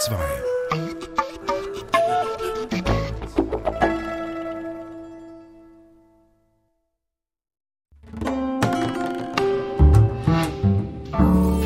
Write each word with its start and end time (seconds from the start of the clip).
2 0.00 0.16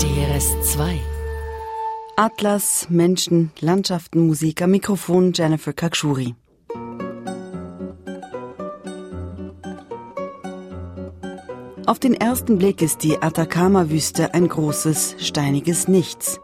DRS2 0.00 0.98
Atlas, 2.16 2.88
Menschen, 2.90 3.52
Landschaften, 3.60 4.26
Musik 4.26 4.62
am 4.62 4.72
Mikrofon 4.72 5.32
Jennifer 5.32 5.72
Kakshuri. 5.72 6.34
Auf 11.86 12.00
den 12.00 12.14
ersten 12.14 12.58
Blick 12.58 12.82
ist 12.82 13.04
die 13.04 13.22
Atacama-Wüste 13.22 14.34
ein 14.34 14.48
großes, 14.48 15.14
steiniges 15.20 15.86
Nichts. 15.86 16.40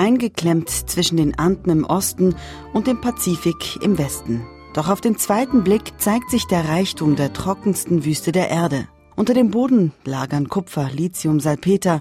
Eingeklemmt 0.00 0.70
zwischen 0.70 1.18
den 1.18 1.38
Anden 1.38 1.68
im 1.68 1.84
Osten 1.84 2.34
und 2.72 2.86
dem 2.86 3.02
Pazifik 3.02 3.76
im 3.82 3.98
Westen. 3.98 4.46
Doch 4.72 4.88
auf 4.88 5.02
den 5.02 5.18
zweiten 5.18 5.62
Blick 5.62 5.92
zeigt 5.98 6.30
sich 6.30 6.46
der 6.46 6.66
Reichtum 6.70 7.16
der 7.16 7.34
trockensten 7.34 8.02
Wüste 8.06 8.32
der 8.32 8.48
Erde. 8.48 8.88
Unter 9.14 9.34
dem 9.34 9.50
Boden 9.50 9.92
lagern 10.06 10.48
Kupfer, 10.48 10.88
Lithium, 10.90 11.38
Salpeter. 11.38 12.00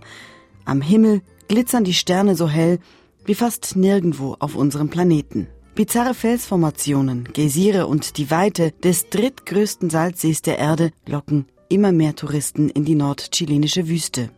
Am 0.63 0.79
Himmel 0.79 1.23
glitzern 1.49 1.83
die 1.83 1.93
Sterne 1.93 2.37
so 2.37 2.47
hell 2.47 2.79
wie 3.25 3.35
fast 3.35 3.75
nirgendwo 3.75 4.37
auf 4.39 4.55
unserem 4.55 4.87
Planeten. 4.87 5.49
Bizarre 5.75 6.13
Felsformationen, 6.13 7.25
Geysire 7.33 7.85
und 7.87 8.17
die 8.17 8.31
Weite 8.31 8.71
des 8.81 9.09
drittgrößten 9.09 9.89
Salzsees 9.89 10.41
der 10.41 10.57
Erde 10.57 10.91
locken 11.05 11.47
immer 11.67 11.91
mehr 11.91 12.15
Touristen 12.15 12.69
in 12.69 12.85
die 12.85 12.95
nordchilenische 12.95 13.89
Wüste. 13.89 14.29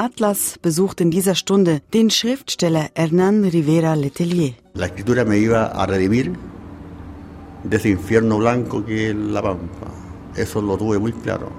Atlas 0.00 0.58
besucht 0.62 1.00
in 1.00 1.10
dieser 1.10 1.34
Stunde 1.34 1.80
den 1.92 2.08
Schriftsteller 2.10 2.88
Hernán 2.94 3.42
Rivera 3.42 3.94
Letelier. 3.94 4.54
La 4.74 4.86
escritura 4.86 5.24
me 5.24 5.38
iba 5.38 5.66
a 5.66 5.84
redimir 5.86 6.36
de 7.64 7.76
ese 7.76 7.88
infierno 7.88 8.38
blanco 8.38 8.84
que 8.86 9.10
es 9.10 9.16
la 9.16 9.42
pampa. 9.42 9.90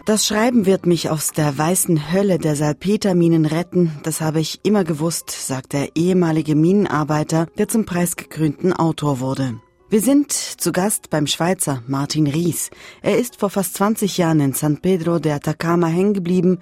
Das 0.06 0.26
Schreiben 0.26 0.66
wird 0.66 0.86
mich 0.86 1.10
aus 1.10 1.32
der 1.32 1.58
weißen 1.58 2.14
Hölle 2.14 2.38
der 2.38 2.56
Salpeterminen 2.56 3.46
retten, 3.46 3.92
das 4.04 4.22
habe 4.22 4.40
ich 4.40 4.62
immer 4.64 4.86
gewusst, 4.86 5.32
sagt 5.32 5.74
der 5.74 5.98
ehemalige 5.98 6.56
Minenarbeiter, 6.56 7.48
der 7.58 7.68
zum 7.68 7.84
preisgekrönten 7.86 8.72
Autor 8.72 9.20
wurde. 9.20 9.60
Wir 9.90 10.02
sind 10.02 10.32
zu 10.32 10.72
Gast 10.72 11.10
beim 11.10 11.26
Schweizer 11.26 11.82
Martin 11.88 12.28
Ries. 12.28 12.70
Er 13.02 13.18
ist 13.18 13.38
vor 13.38 13.50
fast 13.50 13.74
20 13.74 14.20
Jahren 14.20 14.40
in 14.40 14.54
San 14.54 14.78
Pedro 14.78 15.18
de 15.18 15.32
Atacama 15.32 15.88
hängen 15.88 16.14
geblieben 16.14 16.60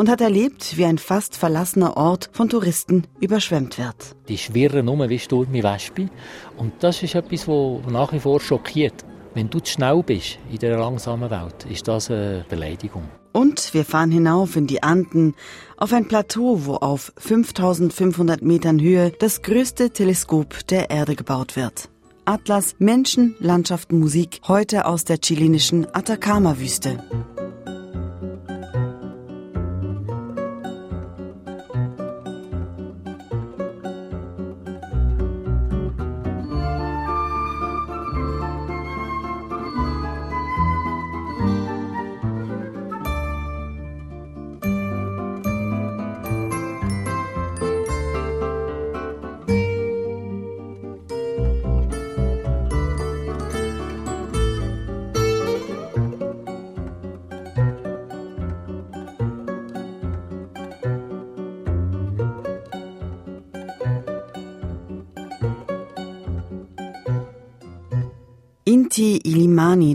und 0.00 0.08
hat 0.08 0.22
erlebt, 0.22 0.78
wie 0.78 0.86
ein 0.86 0.96
fast 0.96 1.36
verlassener 1.36 1.94
Ort 1.98 2.30
von 2.32 2.48
Touristen 2.48 3.06
überschwemmt 3.20 3.76
wird. 3.76 4.16
Die 4.28 4.38
schwirren 4.38 4.88
um 4.88 5.06
wie 5.06 5.18
Sturm 5.18 5.52
Wespe. 5.52 6.08
Und 6.56 6.72
das 6.80 7.02
ist 7.02 7.14
etwas, 7.14 7.46
was 7.46 7.92
nach 7.92 8.10
wie 8.14 8.18
vor 8.18 8.40
schockiert. 8.40 9.04
Wenn 9.34 9.50
du 9.50 9.60
zu 9.60 9.72
schnell 9.72 10.02
bist 10.02 10.38
in 10.50 10.56
dieser 10.56 10.78
langsamen 10.78 11.28
Welt, 11.30 11.66
ist 11.68 11.86
das 11.86 12.10
eine 12.10 12.46
Beleidigung. 12.48 13.02
Und 13.32 13.74
wir 13.74 13.84
fahren 13.84 14.10
hinauf 14.10 14.56
in 14.56 14.66
die 14.66 14.82
Anden, 14.82 15.34
auf 15.76 15.92
ein 15.92 16.08
Plateau, 16.08 16.64
wo 16.64 16.76
auf 16.76 17.12
5500 17.18 18.40
Metern 18.40 18.80
Höhe 18.80 19.12
das 19.18 19.42
größte 19.42 19.90
Teleskop 19.90 20.66
der 20.68 20.88
Erde 20.88 21.14
gebaut 21.14 21.56
wird. 21.56 21.90
Atlas 22.24 22.74
Menschen, 22.78 23.36
Landschaften, 23.38 23.98
Musik, 23.98 24.40
heute 24.48 24.86
aus 24.86 25.04
der 25.04 25.18
chilenischen 25.18 25.86
Atacama-Wüste. 25.94 27.04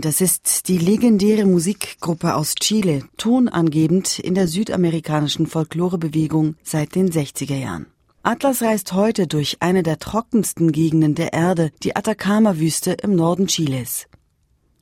Das 0.00 0.20
ist 0.20 0.68
die 0.68 0.78
legendäre 0.78 1.46
Musikgruppe 1.46 2.34
aus 2.34 2.54
Chile, 2.54 3.02
tonangebend 3.16 4.18
in 4.18 4.34
der 4.34 4.48
südamerikanischen 4.48 5.46
Folklorebewegung 5.46 6.56
seit 6.62 6.94
den 6.94 7.10
60er 7.10 7.56
Jahren. 7.56 7.86
Atlas 8.22 8.62
reist 8.62 8.92
heute 8.92 9.26
durch 9.26 9.58
eine 9.60 9.82
der 9.82 9.98
trockensten 9.98 10.72
Gegenden 10.72 11.14
der 11.14 11.32
Erde, 11.32 11.70
die 11.82 11.94
Atacama-Wüste 11.94 12.92
im 12.92 13.14
Norden 13.14 13.46
Chiles. 13.46 14.06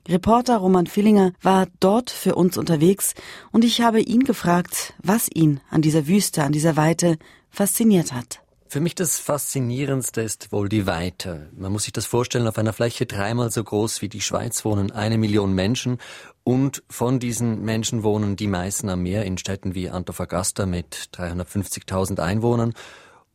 Reporter 0.07 0.57
Roman 0.57 0.87
Fillinger 0.87 1.33
war 1.41 1.67
dort 1.79 2.09
für 2.09 2.35
uns 2.35 2.57
unterwegs 2.57 3.13
und 3.51 3.63
ich 3.63 3.81
habe 3.81 4.01
ihn 4.01 4.23
gefragt, 4.23 4.93
was 5.01 5.29
ihn 5.33 5.61
an 5.69 5.81
dieser 5.81 6.07
Wüste, 6.07 6.43
an 6.43 6.51
dieser 6.51 6.75
Weite 6.75 7.17
fasziniert 7.49 8.13
hat. 8.13 8.44
Für 8.67 8.79
mich 8.79 8.95
das 8.95 9.19
Faszinierendste 9.19 10.21
ist 10.21 10.51
wohl 10.51 10.69
die 10.69 10.87
Weite. 10.87 11.49
Man 11.55 11.71
muss 11.71 11.83
sich 11.83 11.93
das 11.93 12.07
vorstellen, 12.07 12.47
auf 12.47 12.57
einer 12.57 12.73
Fläche 12.73 13.05
dreimal 13.05 13.51
so 13.51 13.63
groß 13.63 14.01
wie 14.01 14.09
die 14.09 14.21
Schweiz 14.21 14.65
wohnen 14.65 14.91
eine 14.91 15.19
Million 15.19 15.53
Menschen 15.53 15.99
und 16.43 16.83
von 16.89 17.19
diesen 17.19 17.61
Menschen 17.61 18.03
wohnen 18.03 18.35
die 18.35 18.47
meisten 18.47 18.89
am 18.89 19.03
Meer 19.03 19.23
in 19.23 19.37
Städten 19.37 19.75
wie 19.75 19.89
Antofagasta 19.89 20.65
mit 20.65 21.09
350.000 21.13 22.19
Einwohnern 22.19 22.73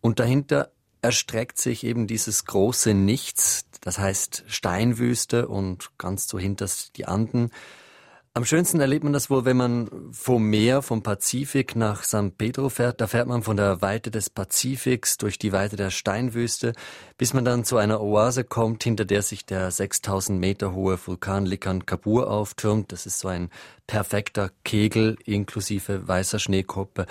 und 0.00 0.18
dahinter 0.18 0.72
erstreckt 1.00 1.58
sich 1.58 1.84
eben 1.84 2.08
dieses 2.08 2.44
große 2.44 2.92
Nichts, 2.92 3.66
das 3.80 3.98
heißt 3.98 4.44
Steinwüste 4.48 5.48
und 5.48 5.96
ganz 5.96 6.28
so 6.28 6.38
hinters 6.38 6.90
die 6.92 7.06
Anden. 7.06 7.50
Am 8.32 8.44
schönsten 8.44 8.80
erlebt 8.80 9.02
man 9.02 9.12
das 9.12 9.28
wohl, 9.28 9.44
wenn 9.44 9.56
man 9.56 9.90
vom 10.12 10.44
Meer, 10.44 10.82
vom 10.82 11.02
Pazifik 11.02 11.74
nach 11.74 12.04
San 12.04 12.30
Pedro 12.30 12.68
fährt. 12.68 13.00
Da 13.00 13.08
fährt 13.08 13.26
man 13.26 13.42
von 13.42 13.56
der 13.56 13.82
Weite 13.82 14.12
des 14.12 14.30
Pazifiks 14.30 15.18
durch 15.18 15.36
die 15.36 15.50
Weite 15.50 15.74
der 15.74 15.90
Steinwüste, 15.90 16.74
bis 17.18 17.34
man 17.34 17.44
dann 17.44 17.64
zu 17.64 17.76
einer 17.76 18.00
Oase 18.00 18.44
kommt, 18.44 18.84
hinter 18.84 19.04
der 19.04 19.22
sich 19.22 19.46
der 19.46 19.72
6000 19.72 20.38
Meter 20.38 20.72
hohe 20.72 20.96
Vulkan 21.04 21.44
Likan 21.44 21.86
Kabur 21.86 22.30
auftürmt. 22.30 22.92
Das 22.92 23.04
ist 23.04 23.18
so 23.18 23.26
ein 23.26 23.50
perfekter 23.88 24.52
Kegel 24.62 25.18
inklusive 25.24 26.06
weißer 26.06 26.38
Schneekuppe. 26.38 27.06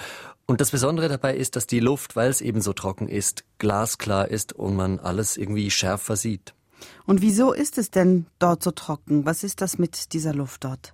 Und 0.45 0.61
das 0.61 0.71
Besondere 0.71 1.09
dabei 1.09 1.35
ist, 1.35 1.57
dass 1.57 1.67
die 1.67 1.81
Luft, 1.81 2.15
weil 2.15 2.29
es 2.29 2.39
eben 2.39 2.61
so 2.61 2.71
trocken 2.71 3.09
ist, 3.09 3.43
glasklar 3.57 4.29
ist 4.29 4.53
und 4.53 4.73
man 4.73 4.99
alles 4.99 5.35
irgendwie 5.35 5.69
schärfer 5.69 6.15
sieht. 6.15 6.53
Und 7.05 7.21
wieso 7.21 7.51
ist 7.51 7.77
es 7.77 7.91
denn 7.91 8.25
dort 8.39 8.63
so 8.63 8.71
trocken? 8.71 9.25
Was 9.25 9.43
ist 9.43 9.59
das 9.59 9.77
mit 9.77 10.13
dieser 10.13 10.33
Luft 10.33 10.63
dort? 10.63 10.93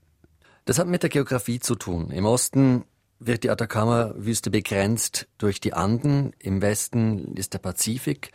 Das 0.66 0.80
hat 0.80 0.88
mit 0.88 1.04
der 1.04 1.12
Geografie 1.12 1.60
zu 1.60 1.76
tun. 1.76 2.10
Im 2.10 2.26
Osten 2.26 2.86
wird 3.20 3.44
die 3.44 3.52
Atacama-Wüste 3.52 4.50
begrenzt 4.50 5.28
durch 5.38 5.62
die 5.62 5.74
Anden, 5.74 6.34
im 6.40 6.62
Westen 6.62 7.36
ist 7.36 7.54
der 7.54 7.60
Pazifik 7.60 8.32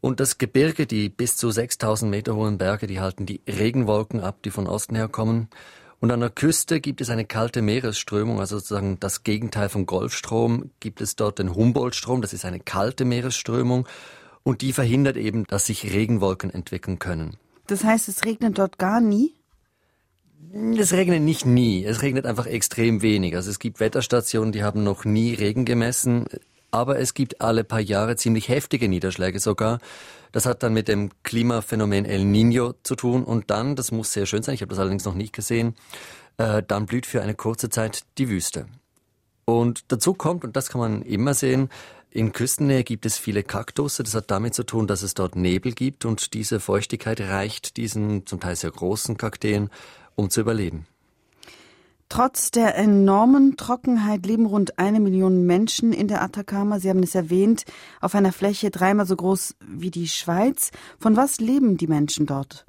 und 0.00 0.20
das 0.20 0.38
Gebirge, 0.38 0.86
die 0.86 1.08
bis 1.08 1.36
zu 1.36 1.50
6000 1.50 2.10
Meter 2.10 2.36
hohen 2.36 2.58
Berge, 2.58 2.86
die 2.86 3.00
halten 3.00 3.26
die 3.26 3.40
Regenwolken 3.46 4.20
ab, 4.20 4.42
die 4.44 4.50
von 4.50 4.66
Osten 4.66 4.94
her 4.94 5.08
kommen. 5.08 5.48
Und 6.00 6.10
an 6.10 6.20
der 6.20 6.30
Küste 6.30 6.80
gibt 6.80 7.00
es 7.00 7.10
eine 7.10 7.26
kalte 7.26 7.60
Meeresströmung, 7.60 8.40
also 8.40 8.58
sozusagen 8.58 8.98
das 9.00 9.24
Gegenteil 9.24 9.68
vom 9.68 9.84
Golfstrom, 9.84 10.70
gibt 10.80 11.00
es 11.00 11.16
dort 11.16 11.38
den 11.38 11.54
Humboldt-Strom, 11.54 12.22
das 12.22 12.32
ist 12.32 12.44
eine 12.44 12.60
kalte 12.60 13.04
Meeresströmung 13.04 13.86
und 14.42 14.62
die 14.62 14.72
verhindert 14.72 15.16
eben, 15.16 15.44
dass 15.44 15.66
sich 15.66 15.92
Regenwolken 15.92 16.50
entwickeln 16.50 16.98
können. 16.98 17.36
Das 17.66 17.84
heißt, 17.84 18.08
es 18.08 18.24
regnet 18.24 18.58
dort 18.58 18.78
gar 18.78 19.00
nie? 19.00 19.34
Es 20.78 20.92
regnet 20.92 21.22
nicht 21.22 21.46
nie, 21.46 21.84
es 21.84 22.02
regnet 22.02 22.26
einfach 22.26 22.46
extrem 22.46 23.02
wenig. 23.02 23.36
Also 23.36 23.50
es 23.50 23.58
gibt 23.58 23.78
Wetterstationen, 23.78 24.52
die 24.52 24.62
haben 24.62 24.82
noch 24.82 25.04
nie 25.04 25.34
Regen 25.34 25.64
gemessen, 25.64 26.26
aber 26.70 26.98
es 26.98 27.14
gibt 27.14 27.40
alle 27.40 27.62
paar 27.62 27.80
Jahre 27.80 28.16
ziemlich 28.16 28.48
heftige 28.48 28.88
Niederschläge 28.88 29.38
sogar. 29.38 29.78
Das 30.32 30.46
hat 30.46 30.62
dann 30.62 30.72
mit 30.72 30.88
dem 30.88 31.10
Klimaphänomen 31.22 32.04
El 32.04 32.22
Niño 32.22 32.74
zu 32.82 32.96
tun 32.96 33.24
und 33.24 33.50
dann, 33.50 33.76
das 33.76 33.92
muss 33.92 34.12
sehr 34.12 34.26
schön 34.26 34.42
sein, 34.42 34.54
ich 34.54 34.62
habe 34.62 34.70
das 34.70 34.78
allerdings 34.78 35.04
noch 35.04 35.14
nicht 35.14 35.32
gesehen, 35.32 35.74
äh, 36.38 36.62
dann 36.66 36.86
blüht 36.86 37.06
für 37.06 37.22
eine 37.22 37.34
kurze 37.34 37.68
Zeit 37.68 38.04
die 38.18 38.28
Wüste. 38.28 38.66
Und 39.44 39.84
dazu 39.88 40.14
kommt, 40.14 40.44
und 40.44 40.56
das 40.56 40.68
kann 40.68 40.80
man 40.80 41.02
immer 41.02 41.34
sehen, 41.34 41.68
in 42.12 42.32
Küstennähe 42.32 42.82
gibt 42.82 43.06
es 43.06 43.18
viele 43.18 43.44
Kaktusse. 43.44 44.02
Das 44.02 44.14
hat 44.14 44.32
damit 44.32 44.54
zu 44.54 44.64
tun, 44.64 44.88
dass 44.88 45.02
es 45.02 45.14
dort 45.14 45.36
Nebel 45.36 45.72
gibt 45.72 46.04
und 46.04 46.34
diese 46.34 46.58
Feuchtigkeit 46.58 47.20
reicht 47.20 47.76
diesen 47.76 48.26
zum 48.26 48.40
Teil 48.40 48.56
sehr 48.56 48.72
großen 48.72 49.16
Kakteen 49.16 49.70
um 50.16 50.30
zu 50.30 50.40
überleben. 50.40 50.86
Trotz 52.08 52.50
der 52.50 52.76
enormen 52.76 53.56
Trockenheit 53.56 54.26
leben 54.26 54.46
rund 54.46 54.80
eine 54.80 54.98
Million 54.98 55.46
Menschen 55.46 55.92
in 55.92 56.08
der 56.08 56.22
Atacama. 56.22 56.80
Sie 56.80 56.90
haben 56.90 57.04
es 57.04 57.14
erwähnt, 57.14 57.64
auf 58.00 58.16
einer 58.16 58.32
Fläche 58.32 58.70
dreimal 58.72 59.06
so 59.06 59.14
groß 59.14 59.54
wie 59.64 59.92
die 59.92 60.08
Schweiz. 60.08 60.72
Von 60.98 61.16
was 61.16 61.38
leben 61.38 61.76
die 61.76 61.86
Menschen 61.86 62.26
dort? 62.26 62.66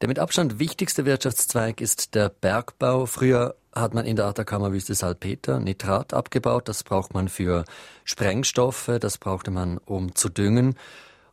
Der 0.00 0.08
mit 0.08 0.20
Abstand 0.20 0.60
wichtigste 0.60 1.04
Wirtschaftszweig 1.04 1.80
ist 1.80 2.14
der 2.14 2.28
Bergbau. 2.28 3.06
Früher 3.06 3.56
hat 3.74 3.92
man 3.92 4.06
in 4.06 4.14
der 4.14 4.26
Atacama-Wüste 4.26 4.94
Salpeter, 4.94 5.58
Nitrat 5.58 6.14
abgebaut. 6.14 6.68
Das 6.68 6.84
braucht 6.84 7.12
man 7.12 7.28
für 7.28 7.64
Sprengstoffe, 8.04 8.90
das 9.00 9.18
brauchte 9.18 9.50
man, 9.50 9.78
um 9.78 10.14
zu 10.14 10.28
düngen. 10.28 10.76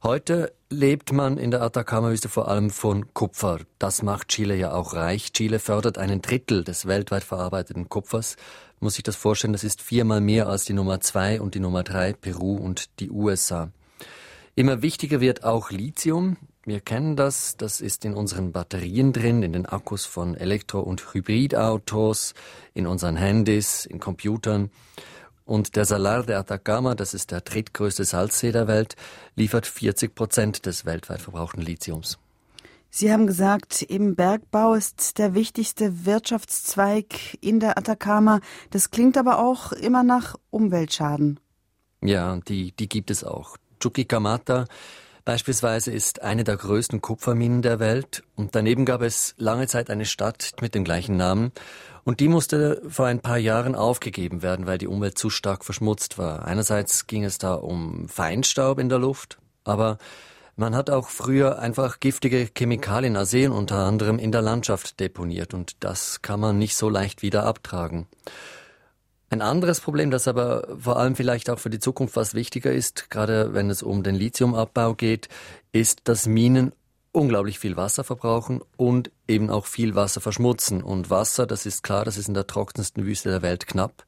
Heute 0.04 0.52
lebt 0.70 1.14
man 1.14 1.38
in 1.38 1.50
der 1.50 1.62
Atacama-Wüste 1.62 2.28
vor 2.28 2.50
allem 2.50 2.72
von 2.72 3.14
Kupfer. 3.14 3.60
Das 3.80 4.04
macht 4.04 4.28
Chile 4.28 4.54
ja 4.54 4.74
auch 4.74 4.96
reich. 4.96 5.32
Chile 5.32 5.60
fördert 5.60 5.98
einen 5.98 6.22
Drittel 6.22 6.66
des 6.66 6.88
weltweit 6.88 7.24
verarbeiteten 7.24 7.88
Kupfers. 7.88 8.36
Muss 8.82 8.96
sich 8.96 9.04
das 9.04 9.16
vorstellen, 9.16 9.54
das 9.54 9.64
ist 9.64 9.82
viermal 9.82 10.20
mehr 10.20 10.48
als 10.50 10.66
die 10.66 10.74
Nummer 10.74 11.00
zwei 11.00 11.40
und 11.40 11.56
die 11.56 11.62
Nummer 11.62 11.84
drei, 11.84 12.12
Peru 12.12 12.58
und 12.58 13.00
die 13.00 13.12
USA. 13.12 13.72
Immer 14.56 14.82
wichtiger 14.82 15.22
wird 15.22 15.46
auch 15.46 15.72
Lithium. 15.72 16.36
Wir 16.66 16.82
kennen 16.82 17.16
das, 17.16 17.56
das 17.56 17.80
ist 17.80 18.04
in 18.04 18.14
unseren 18.14 18.52
Batterien 18.52 19.14
drin, 19.14 19.42
in 19.42 19.54
den 19.54 19.66
Akkus 19.66 20.04
von 20.04 20.36
Elektro- 20.36 20.82
und 20.82 21.14
Hybridautos, 21.14 22.34
in 22.74 22.88
unseren 22.88 23.16
Handys, 23.16 23.86
in 23.86 24.02
Computern. 24.02 24.70
Und 25.46 25.76
der 25.76 25.86
Salar 25.86 26.24
de 26.24 26.36
Atacama, 26.36 26.96
das 26.96 27.14
ist 27.14 27.32
der 27.32 27.42
drittgrößte 27.42 28.06
Salzsee 28.06 28.52
der 28.52 28.68
Welt, 28.68 28.96
liefert 29.36 29.68
40 29.68 30.16
Prozent 30.16 30.66
des 30.66 30.86
weltweit 30.86 31.22
verbrauchten 31.22 31.62
Lithiums. 31.62 32.18
Sie 32.90 33.12
haben 33.12 33.26
gesagt, 33.26 33.82
im 33.82 34.16
Bergbau 34.16 34.76
ist 34.76 35.18
der 35.18 35.34
wichtigste 35.34 36.06
Wirtschaftszweig 36.06 37.38
in 37.42 37.60
der 37.60 37.78
Atacama. 37.78 38.40
Das 38.70 38.92
klingt 38.92 39.18
aber 39.18 39.40
auch 39.40 39.72
immer 39.72 40.04
nach 40.04 40.36
Umweltschaden. 40.52 41.40
Ja, 42.02 42.38
die, 42.48 42.72
die 42.72 42.88
gibt 42.88 43.10
es 43.10 43.24
auch. 43.24 43.58
Chuquicamata 43.80 44.66
beispielsweise 45.26 45.92
ist 45.92 46.22
eine 46.22 46.44
der 46.44 46.58
größten 46.58 47.02
Kupferminen 47.02 47.62
der 47.62 47.80
Welt 47.80 48.24
und 48.36 48.56
daneben 48.56 48.86
gab 48.86 49.02
es 49.02 49.36
lange 49.38 49.68
Zeit 49.68 49.90
eine 49.90 50.06
Stadt 50.06 50.54
mit 50.62 50.76
dem 50.76 50.84
gleichen 50.84 51.18
Namen 51.18 51.52
und 52.04 52.20
die 52.20 52.28
musste 52.28 52.82
vor 52.88 53.06
ein 53.06 53.22
paar 53.22 53.38
Jahren 53.38 53.76
aufgegeben 53.76 54.42
werden, 54.42 54.66
weil 54.66 54.78
die 54.78 54.88
Umwelt 54.88 55.18
zu 55.18 55.30
stark 55.30 55.64
verschmutzt 55.64 56.18
war. 56.18 56.46
Einerseits 56.46 57.08
ging 57.08 57.24
es 57.24 57.38
da 57.38 57.54
um 57.54 58.10
Feinstaub 58.10 58.80
in 58.80 58.90
der 58.90 59.00
Luft, 59.00 59.38
aber 59.64 59.98
man 60.56 60.76
hat 60.76 60.90
auch 60.90 61.10
früher 61.10 61.60
einfach 61.60 62.00
giftige 62.00 62.48
Chemikalien, 62.56 63.16
Arsen 63.16 63.52
unter 63.52 63.78
anderem, 63.78 64.20
in 64.20 64.32
der 64.32 64.42
Landschaft 64.42 65.00
deponiert 65.00 65.54
und 65.54 65.78
das 65.80 66.22
kann 66.22 66.40
man 66.40 66.60
nicht 66.60 66.76
so 66.76 66.90
leicht 66.90 67.22
wieder 67.22 67.46
abtragen. 67.46 68.08
Ein 69.34 69.42
anderes 69.42 69.80
Problem, 69.80 70.12
das 70.12 70.28
aber 70.28 70.68
vor 70.78 70.98
allem 70.98 71.16
vielleicht 71.16 71.50
auch 71.50 71.58
für 71.58 71.72
die 71.72 71.80
Zukunft 71.80 72.16
was 72.16 72.36
wichtiger 72.36 72.72
ist, 72.72 73.10
gerade 73.10 73.56
wenn 73.56 73.72
es 73.72 73.82
um 73.82 74.04
den 74.04 74.14
Lithiumabbau 74.14 74.94
geht, 74.94 75.28
ist, 75.72 76.02
dass 76.04 76.28
Minen 76.28 76.72
unglaublich 77.14 77.58
viel 77.58 77.76
Wasser 77.76 78.04
verbrauchen 78.04 78.62
und 78.78 79.10
eben 79.28 79.50
auch 79.50 79.66
viel 79.66 79.96
Wasser 79.96 80.22
verschmutzen. 80.22 80.84
Und 80.84 81.10
Wasser, 81.10 81.48
das 81.48 81.66
ist 81.66 81.82
klar, 81.82 82.06
das 82.06 82.20
ist 82.20 82.28
in 82.28 82.36
der 82.36 82.46
trockensten 82.46 83.08
Wüste 83.08 83.30
der 83.30 83.42
Welt 83.42 83.66
knapp 83.66 84.06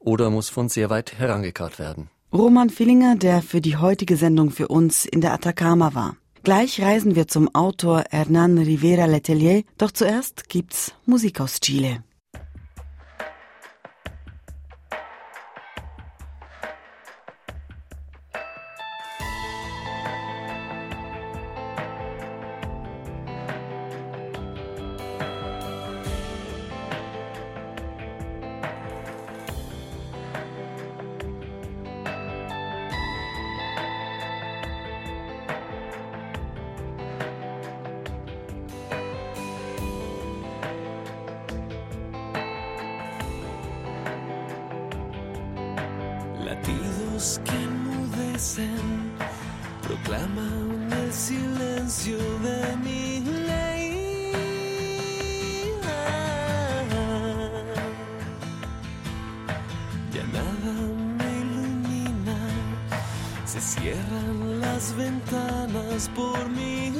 oder 0.00 0.28
muss 0.28 0.48
von 0.48 0.68
sehr 0.68 0.90
weit 0.90 1.20
herangekarrt 1.20 1.78
werden. 1.78 2.10
Roman 2.32 2.68
Fillinger, 2.68 3.14
der 3.14 3.42
für 3.42 3.60
die 3.60 3.76
heutige 3.76 4.16
Sendung 4.16 4.50
für 4.50 4.66
uns 4.66 5.04
in 5.04 5.20
der 5.20 5.34
Atacama 5.34 5.94
war. 5.94 6.16
Gleich 6.42 6.82
reisen 6.82 7.14
wir 7.14 7.28
zum 7.28 7.54
Autor 7.54 8.02
Hernán 8.10 8.58
Rivera 8.58 9.04
Letelier, 9.04 9.62
doch 9.78 9.92
zuerst 9.92 10.48
gibt's 10.48 10.92
Musik 11.06 11.40
aus 11.40 11.60
Chile. 11.60 12.02
que 47.24 47.56
enmudecen 47.56 49.16
proclaman 49.82 50.92
el 50.92 51.10
silencio 51.10 52.18
de 52.46 52.76
mi 52.84 53.20
ley. 53.20 53.92
Ya 60.12 60.24
nada 60.38 60.72
me 61.18 61.30
ilumina, 61.44 62.38
se 63.46 63.60
cierran 63.60 64.60
las 64.60 64.94
ventanas 64.94 66.10
por 66.14 66.50
mi 66.50 66.90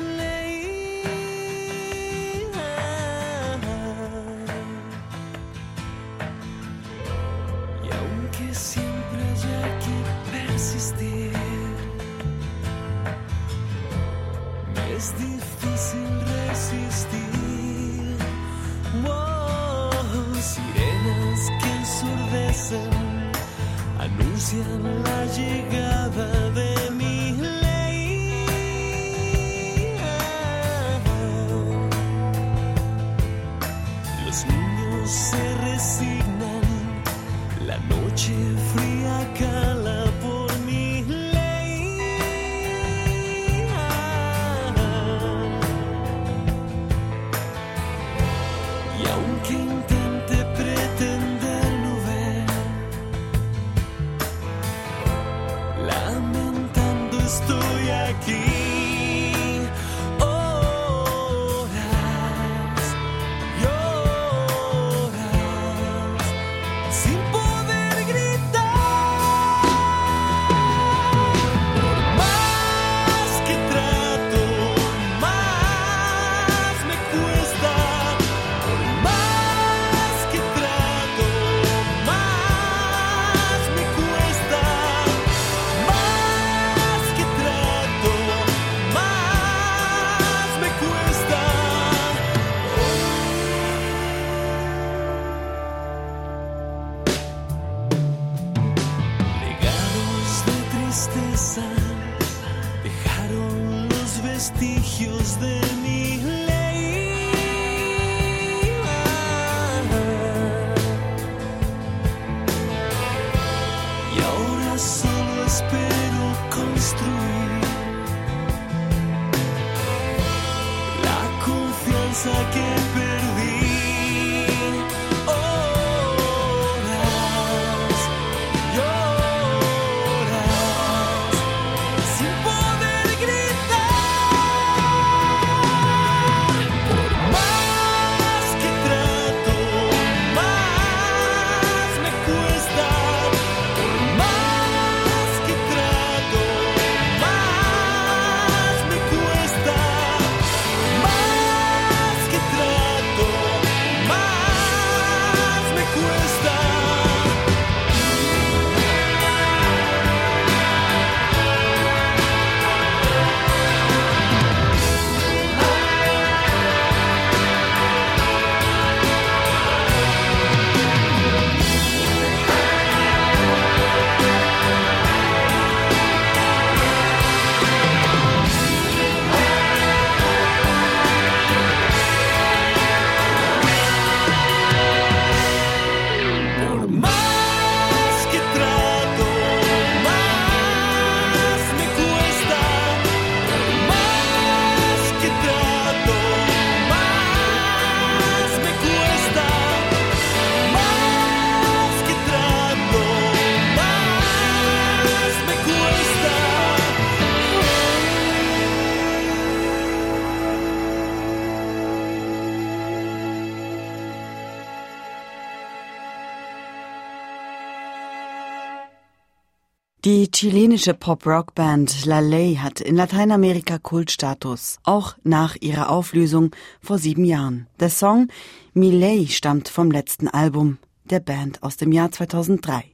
Die 220.05 220.31
chilenische 220.31 220.93
Pop-Rock-Band 220.93 222.05
La 222.05 222.19
Ley 222.21 222.57
hat 222.57 222.83
in 222.83 222.95
Lateinamerika 222.95 223.79
Kultstatus, 223.79 224.77
auch 224.83 225.17
nach 225.25 225.57
ihrer 225.59 225.89
Auflösung 225.89 226.51
vor 226.83 226.99
sieben 226.99 227.25
Jahren. 227.25 227.69
Der 227.81 227.89
Song 227.89 228.29
Miley 228.75 229.29
stammt 229.29 229.71
vom 229.71 229.91
letzten 229.91 230.29
Album 230.29 230.77
der 231.05 231.21
Band 231.21 231.63
aus 231.63 231.79
dem 231.79 231.91
Jahr 231.91 232.11
2003. 232.11 232.85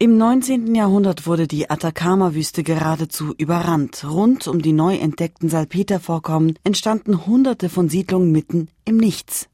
Im 0.00 0.16
19. 0.16 0.74
Jahrhundert 0.74 1.28
wurde 1.28 1.46
die 1.46 1.70
Atacama-Wüste 1.70 2.64
geradezu 2.64 3.34
überrannt. 3.38 4.04
Rund 4.04 4.48
um 4.48 4.60
die 4.60 4.72
neu 4.72 4.96
entdeckten 4.96 5.48
Salpetervorkommen 5.48 6.58
entstanden 6.64 7.24
hunderte 7.24 7.68
von 7.68 7.88
Siedlungen 7.88 8.32
mitten 8.32 8.66
im 8.84 8.96
Nichts. 8.96 9.48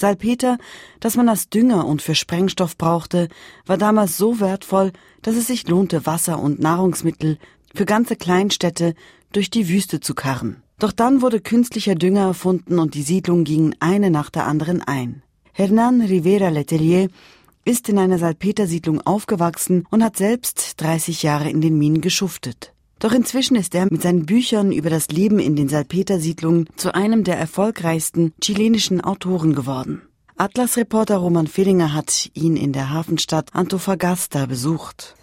Salpeter, 0.00 0.58
das 0.98 1.16
man 1.16 1.28
als 1.28 1.48
Dünger 1.48 1.86
und 1.86 2.02
für 2.02 2.14
Sprengstoff 2.14 2.76
brauchte, 2.76 3.28
war 3.66 3.78
damals 3.78 4.16
so 4.16 4.40
wertvoll, 4.40 4.92
dass 5.22 5.36
es 5.36 5.46
sich 5.46 5.68
lohnte, 5.68 6.06
Wasser 6.06 6.40
und 6.40 6.58
Nahrungsmittel 6.58 7.38
für 7.74 7.84
ganze 7.84 8.16
Kleinstädte 8.16 8.94
durch 9.32 9.50
die 9.50 9.68
Wüste 9.68 10.00
zu 10.00 10.14
karren. 10.14 10.62
Doch 10.78 10.92
dann 10.92 11.22
wurde 11.22 11.40
künstlicher 11.40 11.94
Dünger 11.94 12.22
erfunden 12.22 12.78
und 12.78 12.94
die 12.94 13.02
Siedlungen 13.02 13.44
gingen 13.44 13.76
eine 13.80 14.10
nach 14.10 14.30
der 14.30 14.46
anderen 14.46 14.82
ein. 14.82 15.22
Hernan 15.52 16.00
Rivera 16.00 16.48
Letelier 16.48 17.08
ist 17.64 17.88
in 17.88 17.98
einer 17.98 18.18
Salpetersiedlung 18.18 19.00
aufgewachsen 19.02 19.86
und 19.90 20.02
hat 20.02 20.16
selbst 20.16 20.80
30 20.80 21.22
Jahre 21.22 21.50
in 21.50 21.60
den 21.60 21.76
Minen 21.78 22.00
geschuftet. 22.00 22.72
Doch 23.00 23.12
inzwischen 23.12 23.56
ist 23.56 23.74
er 23.74 23.86
mit 23.90 24.02
seinen 24.02 24.26
Büchern 24.26 24.72
über 24.72 24.90
das 24.90 25.08
Leben 25.08 25.38
in 25.38 25.56
den 25.56 25.70
Salpetersiedlungen 25.70 26.68
zu 26.76 26.94
einem 26.94 27.24
der 27.24 27.38
erfolgreichsten 27.38 28.34
chilenischen 28.42 29.00
Autoren 29.00 29.54
geworden. 29.54 30.02
Atlas-Reporter 30.36 31.16
Roman 31.16 31.46
Fehlinger 31.46 31.94
hat 31.94 32.30
ihn 32.34 32.56
in 32.56 32.72
der 32.72 32.90
Hafenstadt 32.90 33.54
Antofagasta 33.54 34.46
besucht. 34.46 35.14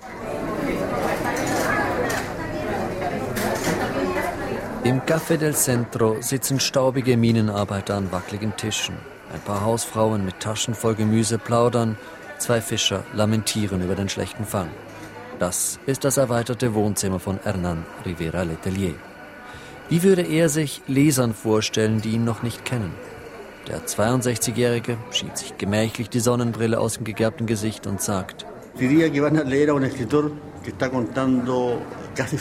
Im 4.84 5.02
Café 5.02 5.38
del 5.38 5.54
Centro 5.54 6.18
sitzen 6.22 6.60
staubige 6.60 7.16
Minenarbeiter 7.16 7.96
an 7.96 8.12
wackeligen 8.12 8.56
Tischen. 8.56 8.96
Ein 9.34 9.42
paar 9.42 9.62
Hausfrauen 9.62 10.26
mit 10.26 10.40
Taschen 10.40 10.74
voll 10.74 10.96
Gemüse 10.96 11.38
plaudern, 11.38 11.98
zwei 12.40 12.62
Fischer 12.62 13.04
lamentieren 13.14 13.84
über 13.84 13.96
den 13.96 14.10
schlechten 14.10 14.46
Fang. 14.46 14.70
Das 15.40 15.80
ist 15.86 16.04
das 16.04 16.18
erweiterte 16.18 16.74
Wohnzimmer 16.74 17.20
von 17.20 17.40
Hernan 17.44 17.86
Rivera 18.06 18.44
Letelier. 18.44 18.96
Wie 19.90 20.04
würde 20.04 20.24
er 20.24 20.50
sich 20.50 20.82
Lesern 20.88 21.34
vorstellen, 21.34 22.02
die 22.02 22.12
ihn 22.12 22.26
noch 22.26 22.44
nicht 22.44 22.66
kennen? 22.66 22.92
Der 23.68 23.86
62-Jährige 23.86 24.98
schiebt 25.12 25.38
sich 25.38 25.58
gemächlich 25.58 26.10
die 26.10 26.20
Sonnenbrille 26.20 26.80
aus 26.80 26.96
dem 26.96 27.04
gegerbten 27.04 27.46
Gesicht 27.46 27.86
und 27.86 28.02
sagt, 28.02 28.46
Diría 28.80 29.10
que 29.10 29.22
van 29.22 29.38
a 29.38 29.44
leer 29.44 29.70
a 29.70 29.74
un 29.74 29.84
escritor 29.84 30.32
que 30.64 30.72
está 30.72 30.90
contando 30.90 31.82
casi. 32.16 32.38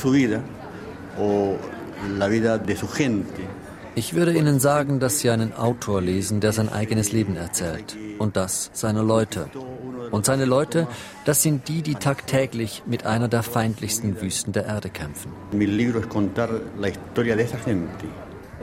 Ich 3.98 4.12
würde 4.12 4.36
Ihnen 4.36 4.60
sagen, 4.60 5.00
dass 5.00 5.20
Sie 5.20 5.30
einen 5.30 5.54
Autor 5.54 6.02
lesen, 6.02 6.40
der 6.40 6.52
sein 6.52 6.68
eigenes 6.68 7.12
Leben 7.12 7.34
erzählt. 7.34 7.96
Und 8.18 8.36
das 8.36 8.68
seine 8.74 9.00
Leute. 9.00 9.48
Und 10.10 10.26
seine 10.26 10.44
Leute, 10.44 10.86
das 11.24 11.40
sind 11.40 11.66
die, 11.68 11.80
die 11.80 11.94
tagtäglich 11.94 12.82
mit 12.84 13.06
einer 13.06 13.28
der 13.28 13.42
feindlichsten 13.42 14.20
Wüsten 14.20 14.52
der 14.52 14.66
Erde 14.66 14.90
kämpfen. 14.90 15.32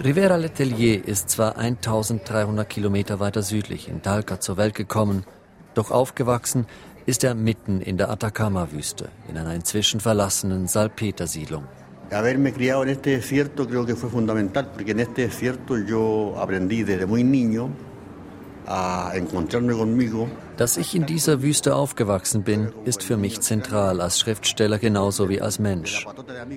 Rivera 0.04 0.36
Letelier 0.36 1.04
ist 1.04 1.32
zwar 1.32 1.58
1300 1.58 2.70
Kilometer 2.70 3.20
weiter 3.20 3.42
südlich 3.42 3.90
in 3.90 4.04
Talca 4.04 4.40
zur 4.40 4.58
Welt 4.58 4.76
gekommen, 4.76 5.26
doch 5.74 5.90
aufgewachsen 5.90 6.68
ist 7.08 7.24
er 7.24 7.34
mitten 7.34 7.82
in 7.82 7.98
der 7.98 8.12
Atacama-Wüste, 8.12 9.10
in 9.28 9.38
einer 9.38 9.56
inzwischen 9.56 10.00
verlassenen 10.00 10.68
Salpetersiedlung. 10.68 11.64
Haberme 12.14 12.54
criado 12.54 12.84
en 12.84 12.90
este 12.90 13.12
desierto 13.12 13.68
creo 13.68 13.86
que 13.86 13.96
fue 13.96 14.10
fundamental, 14.10 14.72
porque 14.74 14.92
en 14.92 15.00
este 15.00 15.24
desierto 15.24 15.78
yo 15.78 16.36
aprendí 16.38 16.84
desde 16.84 17.06
muy 17.06 17.24
niño 17.24 17.70
dass 20.58 20.78
ich 20.78 20.96
in 20.96 21.06
dieser 21.06 21.42
Wüste 21.42 21.76
aufgewachsen 21.76 22.44
bin, 22.44 22.72
ist 22.86 23.04
für 23.04 23.18
mich 23.18 23.42
zentral 23.42 24.00
als 24.00 24.20
Schriftsteller 24.20 24.80
genauso 24.80 25.28
wie 25.28 25.42
als 25.42 25.60
Mensch. 25.60 26.06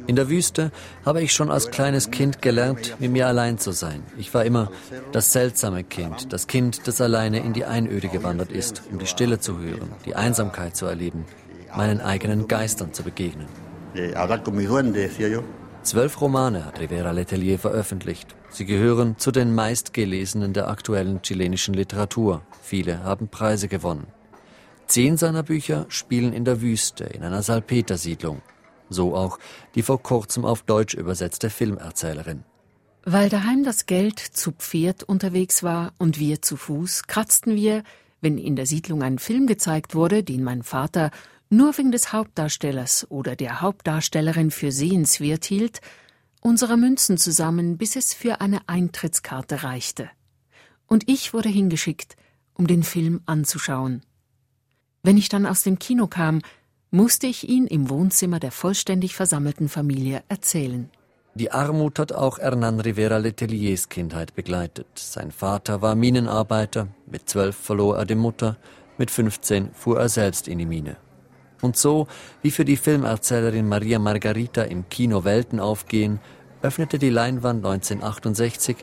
In 0.07 0.15
der 0.15 0.29
Wüste 0.29 0.71
habe 1.05 1.23
ich 1.23 1.33
schon 1.33 1.51
als 1.51 1.71
kleines 1.71 2.11
Kind 2.11 2.43
gelernt, 2.43 2.97
mit 3.01 3.11
mir 3.11 3.27
allein 3.27 3.59
zu 3.59 3.73
sein. 3.73 4.03
Ich 4.17 4.33
war 4.35 4.45
immer 4.45 4.71
das 5.13 5.33
seltsame 5.33 5.83
Kind, 5.83 6.33
das 6.33 6.47
Kind, 6.47 6.87
das 6.87 7.01
alleine 7.01 7.41
in 7.41 7.53
die 7.53 7.65
Einöde 7.65 8.09
gewandert 8.09 8.53
ist, 8.53 8.83
um 8.91 8.99
die 8.99 9.07
Stille 9.07 9.41
zu 9.41 9.59
hören, 9.59 9.91
die 10.05 10.15
Einsamkeit 10.15 10.77
zu 10.77 10.87
erleben, 10.87 11.25
meinen 11.77 12.01
eigenen 12.01 12.47
Geistern 12.47 12.93
zu 12.93 13.03
begegnen. 13.03 13.66
Eh, 13.97 15.43
Zwölf 15.83 16.21
Romane 16.21 16.67
hat 16.67 16.81
Rivera 16.81 17.13
Letelier 17.13 17.59
veröffentlicht. 17.59 18.37
Sie 18.51 18.67
gehören 18.67 19.17
zu 19.19 19.31
den 19.31 19.55
meistgelesenen 19.55 20.53
der 20.53 20.69
aktuellen 20.69 21.23
chilenischen 21.23 21.73
Literatur. 21.73 22.43
Viele 22.61 23.05
haben 23.05 23.29
Preise 23.29 23.69
gewonnen. 23.69 24.07
Zehn 24.87 25.17
seiner 25.17 25.43
Bücher 25.43 25.87
spielen 25.89 26.35
in 26.35 26.45
der 26.45 26.61
Wüste, 26.61 27.05
in 27.05 27.23
einer 27.23 27.43
Salpetersiedlung. 27.43 28.43
So 28.91 29.17
auch 29.17 29.39
die 29.75 29.83
vor 29.83 30.03
kurzem 30.03 30.45
auf 30.45 30.63
Deutsch 30.63 30.95
übersetzte 30.95 31.49
Filmerzählerin. 31.49 32.45
Weil 33.05 33.31
daheim 33.31 33.65
das 33.65 33.87
Geld 33.87 34.19
zu 34.19 34.53
Pferd 34.53 35.05
unterwegs 35.05 35.63
war 35.63 35.95
und 35.97 36.19
wir 36.21 36.43
zu 36.43 36.57
Fuß, 36.57 37.07
kratzten 37.07 37.55
wir, 37.55 37.83
wenn 38.21 38.37
in 38.37 38.57
der 38.57 38.67
Siedlung 38.67 39.03
ein 39.03 39.19
Film 39.19 39.47
gezeigt 39.47 39.95
wurde, 39.95 40.23
den 40.23 40.45
mein 40.45 40.63
Vater 40.63 41.11
nur 41.49 41.77
wegen 41.79 41.93
des 41.93 42.13
Hauptdarstellers 42.13 43.07
oder 43.11 43.37
der 43.37 43.61
Hauptdarstellerin 43.61 44.51
für 44.51 44.73
sehenswert 44.73 45.45
hielt, 45.45 45.81
unsere 46.41 46.77
Münzen 46.77 47.19
zusammen, 47.19 47.77
bis 47.79 47.97
es 47.97 48.15
für 48.15 48.41
eine 48.41 48.61
Eintrittskarte 48.69 49.63
reichte. 49.63 50.11
Und 50.87 51.09
ich 51.09 51.35
wurde 51.35 51.49
hingeschickt, 51.49 52.17
um 52.55 52.67
den 52.67 52.83
Film 52.83 53.21
anzuschauen. 53.27 54.03
Wenn 55.03 55.17
ich 55.17 55.29
dann 55.29 55.47
aus 55.47 55.63
dem 55.63 55.79
Kino 55.79 56.07
kam, 56.07 56.43
musste 56.91 57.27
ich 57.27 57.49
ihn 57.49 57.67
im 57.67 57.91
Wohnzimmer 57.91 58.41
der 58.41 58.53
vollständig 58.53 59.15
versammelten 59.15 59.69
Familie 59.69 60.23
erzählen. 60.29 60.91
Die 61.35 61.51
Armut 61.51 61.99
hat 61.99 62.13
auch 62.13 62.39
Hernan 62.39 62.81
Rivera 62.81 63.19
Leteliers 63.19 63.89
Kindheit 63.89 64.35
begleitet. 64.35 64.87
Sein 64.95 65.31
Vater 65.31 65.83
war 65.83 65.95
Minenarbeiter, 65.95 66.89
mit 67.07 67.29
zwölf 67.29 67.55
verlor 67.57 67.99
er 67.99 68.07
die 68.07 68.15
Mutter, 68.15 68.57
mit 68.97 69.11
15 69.11 69.73
fuhr 69.75 70.01
er 70.01 70.09
selbst 70.09 70.49
in 70.49 70.59
die 70.59 70.67
Mine. 70.67 70.97
Und 71.67 71.77
so, 71.77 72.07
wie 72.43 72.53
für 72.53 72.65
die 72.65 72.77
Filmerzählerin 72.77 73.69
Maria 73.69 73.99
Margarita 73.99 74.63
im 74.63 74.89
Kino 74.89 75.25
Welten 75.25 75.59
aufgehen, 75.59 76.21
öffnete 76.63 76.97
die 76.97 77.11
Leinwand 77.11 77.67
1968 77.67 78.77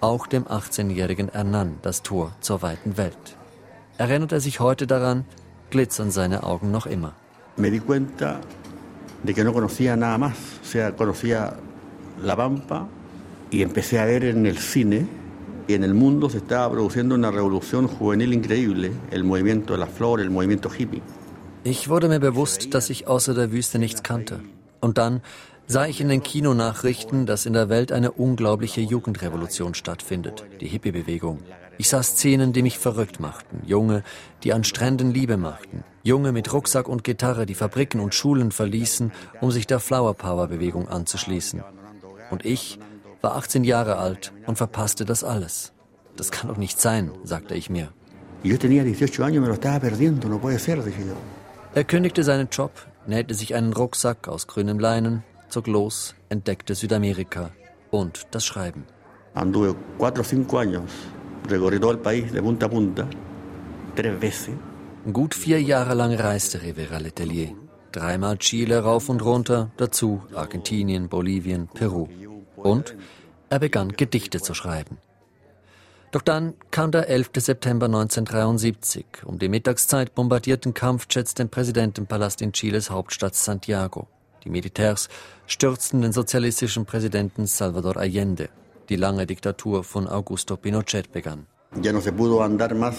auch 0.00 0.26
dem 0.26 0.44
18-jährigen 0.44 1.28
Hernan 1.32 1.74
das 1.82 2.02
Tor 2.02 2.34
zur 2.40 2.62
weiten 2.62 2.96
Welt. 2.96 3.36
Erinnert 3.98 4.32
er 4.32 4.40
sich 4.40 4.58
heute 4.58 4.86
daran, 4.86 5.26
glitzern 5.68 6.10
seine 6.10 6.44
Augen 6.44 6.70
noch 6.70 6.86
immer. 6.86 7.12
Me 7.58 7.70
di 7.70 7.80
cuenta 7.80 8.40
de 9.22 9.34
que 9.34 9.44
no 9.44 9.52
conocía 9.52 9.94
nada 9.94 10.16
más, 10.16 10.38
o 10.62 10.64
sea, 10.64 10.96
conocía 10.96 11.58
La 12.22 12.36
Pampa 12.36 12.88
y 13.50 13.60
empecé 13.60 13.98
a 13.98 14.06
ver 14.06 14.24
en 14.24 14.46
el 14.46 14.56
cine 14.56 15.06
y 15.68 15.74
en 15.74 15.84
revolución 17.32 17.86
juvenil 17.86 18.32
increíble, 18.32 18.92
el 19.10 19.24
movimiento 19.24 19.74
de 19.74 19.78
la 19.78 19.86
flor, 19.86 20.22
el 20.22 20.30
movimiento 20.30 20.70
hippie. 20.70 21.02
Ich 21.62 21.90
wurde 21.90 22.08
mir 22.08 22.20
bewusst, 22.20 22.72
dass 22.72 22.88
ich 22.88 23.06
außer 23.06 23.34
der 23.34 23.52
Wüste 23.52 23.78
nichts 23.78 24.02
kannte. 24.02 24.40
Und 24.80 24.96
dann 24.96 25.20
sah 25.66 25.86
ich 25.86 26.00
in 26.00 26.08
den 26.08 26.22
Kinonachrichten, 26.22 27.26
dass 27.26 27.44
in 27.44 27.52
der 27.52 27.68
Welt 27.68 27.92
eine 27.92 28.12
unglaubliche 28.12 28.80
Jugendrevolution 28.80 29.74
stattfindet, 29.74 30.44
die 30.60 30.68
Hippie-Bewegung. 30.68 31.40
Ich 31.76 31.90
sah 31.90 32.02
Szenen, 32.02 32.54
die 32.54 32.62
mich 32.62 32.78
verrückt 32.78 33.20
machten. 33.20 33.62
Junge, 33.66 34.02
die 34.42 34.54
an 34.54 34.64
Stränden 34.64 35.12
Liebe 35.12 35.36
machten. 35.36 35.84
Junge 36.02 36.32
mit 36.32 36.50
Rucksack 36.50 36.88
und 36.88 37.04
Gitarre, 37.04 37.44
die 37.44 37.54
Fabriken 37.54 38.00
und 38.00 38.14
Schulen 38.14 38.52
verließen, 38.52 39.12
um 39.42 39.50
sich 39.50 39.66
der 39.66 39.80
Flower 39.80 40.14
Power-Bewegung 40.14 40.88
anzuschließen. 40.88 41.62
Und 42.30 42.46
ich 42.46 42.78
war 43.20 43.36
18 43.36 43.64
Jahre 43.64 43.96
alt 43.96 44.32
und 44.46 44.56
verpasste 44.56 45.04
das 45.04 45.24
alles. 45.24 45.72
Das 46.16 46.30
kann 46.30 46.48
doch 46.48 46.56
nicht 46.56 46.80
sein, 46.80 47.10
sagte 47.22 47.54
ich 47.54 47.68
mir. 47.68 47.92
Yo 48.42 48.56
tenía 48.56 48.82
18 48.82 49.22
años, 49.22 49.42
me 49.42 49.48
lo 49.48 49.54
estaba 49.54 49.78
perdiendo, 49.78 50.26
no 50.26 50.38
puede 50.38 50.58
ser, 50.58 50.82
dije. 50.82 51.04
Er 51.72 51.84
kündigte 51.84 52.24
seinen 52.24 52.48
Job, 52.50 52.72
nähte 53.06 53.34
sich 53.34 53.54
einen 53.54 53.72
Rucksack 53.72 54.26
aus 54.26 54.48
grünem 54.48 54.80
Leinen, 54.80 55.22
zog 55.48 55.68
los, 55.68 56.16
entdeckte 56.28 56.74
Südamerika 56.74 57.50
und 57.90 58.26
das 58.32 58.44
Schreiben. 58.44 58.84
Anduve 59.34 59.76
cuatro 59.96 60.22
o 60.22 60.24
cinco 60.24 60.58
años, 60.58 60.90
recorrí 61.48 61.78
todo 61.78 61.92
el 61.92 61.98
país 61.98 62.32
de 62.32 62.42
punta 62.42 62.66
a 62.66 62.68
punta, 62.68 63.06
tres 63.94 64.20
veces. 64.20 64.54
Gut 65.12 65.34
vier 65.34 65.62
Jahre 65.62 65.94
lang 65.94 66.12
reiste 66.12 66.60
Rivera 66.60 66.98
Letelier. 66.98 67.54
Dreimal 67.92 68.38
Chile 68.38 68.80
rauf 68.80 69.08
und 69.08 69.22
runter, 69.22 69.70
dazu 69.76 70.22
Argentinien, 70.34 71.08
Bolivien, 71.08 71.68
Peru. 71.68 72.08
Und 72.56 72.96
er 73.48 73.60
begann 73.60 73.92
Gedichte 73.92 74.40
zu 74.40 74.54
schreiben. 74.54 74.98
Doch 76.12 76.22
dann 76.22 76.54
kam 76.72 76.90
der 76.90 77.08
11. 77.08 77.30
September 77.36 77.86
1973. 77.86 79.04
Um 79.24 79.38
die 79.38 79.48
Mittagszeit 79.48 80.14
bombardierten 80.14 80.74
Kampfjets 80.74 81.34
den 81.34 81.48
Präsidentenpalast 81.48 82.42
in 82.42 82.52
Chiles 82.52 82.90
Hauptstadt 82.90 83.36
Santiago. 83.36 84.08
Die 84.44 84.50
Militärs 84.50 85.08
stürzten 85.46 86.02
den 86.02 86.12
sozialistischen 86.12 86.84
Präsidenten 86.84 87.46
Salvador 87.46 87.96
Allende. 87.96 88.48
Die 88.88 88.96
lange 88.96 89.24
Diktatur 89.24 89.84
von 89.84 90.08
Augusto 90.08 90.56
Pinochet 90.56 91.12
begann. 91.12 91.46
Ya 91.80 91.92
no 91.92 92.00
se 92.00 92.12
pudo 92.12 92.42
andar 92.42 92.74
más 92.74 92.96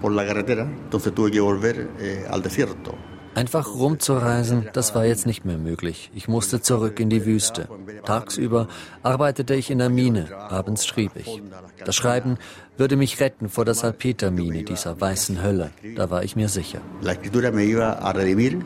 por 0.00 0.12
la 0.12 0.24
carretera, 0.24 0.62
entonces 0.62 1.12
tuve 1.12 1.32
que 1.32 1.40
volver 1.40 1.88
eh, 1.98 2.24
al 2.30 2.42
desierto. 2.42 2.94
Einfach 3.34 3.66
rumzureisen, 3.74 4.68
das 4.74 4.94
war 4.94 5.06
jetzt 5.06 5.26
nicht 5.26 5.44
mehr 5.44 5.56
möglich. 5.56 6.10
Ich 6.14 6.28
musste 6.28 6.60
zurück 6.60 7.00
in 7.00 7.08
die 7.08 7.24
Wüste. 7.24 7.66
Tagsüber 8.04 8.68
arbeitete 9.02 9.54
ich 9.54 9.70
in 9.70 9.78
der 9.78 9.88
Mine, 9.88 10.36
abends 10.36 10.86
schrieb 10.86 11.12
ich. 11.16 11.40
Das 11.84 11.96
Schreiben 11.96 12.36
würde 12.76 12.96
mich 12.96 13.20
retten 13.20 13.48
vor 13.48 13.64
der 13.64 13.74
Salpetermine, 13.74 14.64
dieser 14.64 15.00
weißen 15.00 15.42
Hölle. 15.42 15.70
Da 15.96 16.10
war 16.10 16.24
ich 16.24 16.36
mir 16.36 16.48
sicher. 16.48 16.80
La 17.00 17.12
escritura 17.12 17.50
me 17.50 17.64
iba 17.64 17.92
a 17.92 18.10
redimir 18.12 18.60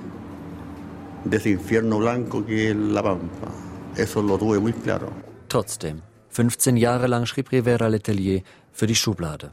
de 1.25 1.37
ese 1.39 1.51
infierno 1.51 1.99
blanco 1.99 2.45
que 2.45 2.71
es 2.71 2.77
la 2.77 3.03
pampa. 3.03 3.53
Eso 3.97 4.21
lo 4.21 4.37
tuve 4.37 4.59
muy 4.61 4.73
claro. 4.73 5.13
Trotzdem, 5.49 6.03
15 6.31 6.77
Jahre 6.77 7.07
lang 7.07 7.27
schrieb 7.27 7.53
Rivera 7.53 7.87
Letelier 7.87 8.43
für 8.73 8.87
die 8.87 8.97
Schublade. 8.97 9.51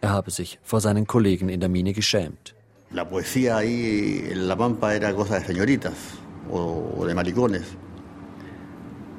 Er 0.00 0.10
habe 0.10 0.30
sich 0.30 0.58
vor 0.62 0.80
seinen 0.80 1.06
Kollegen 1.06 1.48
in 1.48 1.60
der 1.60 1.68
Mine 1.68 1.92
geschämt. 1.92 2.54
La 2.94 3.08
poesía 3.08 3.56
ahí 3.56 4.28
en 4.30 4.48
La 4.48 4.56
Pampa 4.56 4.94
era 4.94 5.14
cosa 5.14 5.38
de 5.38 5.46
señoritas 5.46 5.94
o, 6.50 6.94
o 6.98 7.06
de 7.06 7.14
maricones. 7.14 7.62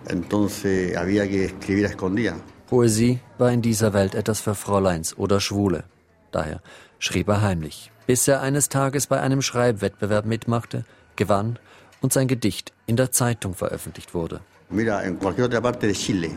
Entonces 0.08 0.96
había 0.96 1.28
que 1.28 1.46
escribir 1.46 1.86
a 1.86 1.90
escondidas. 1.90 2.36
Poesie 2.68 3.20
war 3.40 3.52
in 3.52 3.62
dieser 3.62 3.94
Welt 3.94 4.16
etwas 4.16 4.42
für 4.42 4.56
Fräuleins 4.56 5.18
oder 5.18 5.40
Schwule. 5.40 5.86
Daher 6.32 6.62
schrieb 7.00 7.30
er 7.30 7.42
heimlich, 7.42 7.92
bis 8.08 8.28
er 8.28 8.42
eines 8.42 8.70
Tages 8.70 9.08
bei 9.08 9.20
einem 9.22 9.42
Schreibwettbewerb 9.42 10.26
mitmachte, 10.26 10.86
gewann 11.16 11.58
und 12.02 12.14
sein 12.14 12.28
Gedicht 12.28 12.74
in 12.86 12.96
der 12.96 13.12
Zeitung 13.12 13.54
veröffentlicht 13.54 14.14
wurde. 14.14 14.42
Mira, 14.70 15.04
en 15.04 15.20
cualquier 15.20 15.46
otra 15.46 15.62
parte 15.62 15.88
de 15.88 15.94
Chile, 15.94 16.32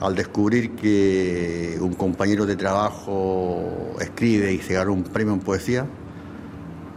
al 0.00 0.14
descubrir 0.14 0.74
que 0.76 1.78
un 1.80 1.94
compañero 1.94 2.46
de 2.46 2.56
trabajo 2.56 3.96
escribe 3.98 4.52
y 4.52 4.58
se 4.58 4.74
gana 4.74 4.90
un 4.90 5.04
premio 5.04 5.34
en 5.34 5.40
poesía, 5.40 5.86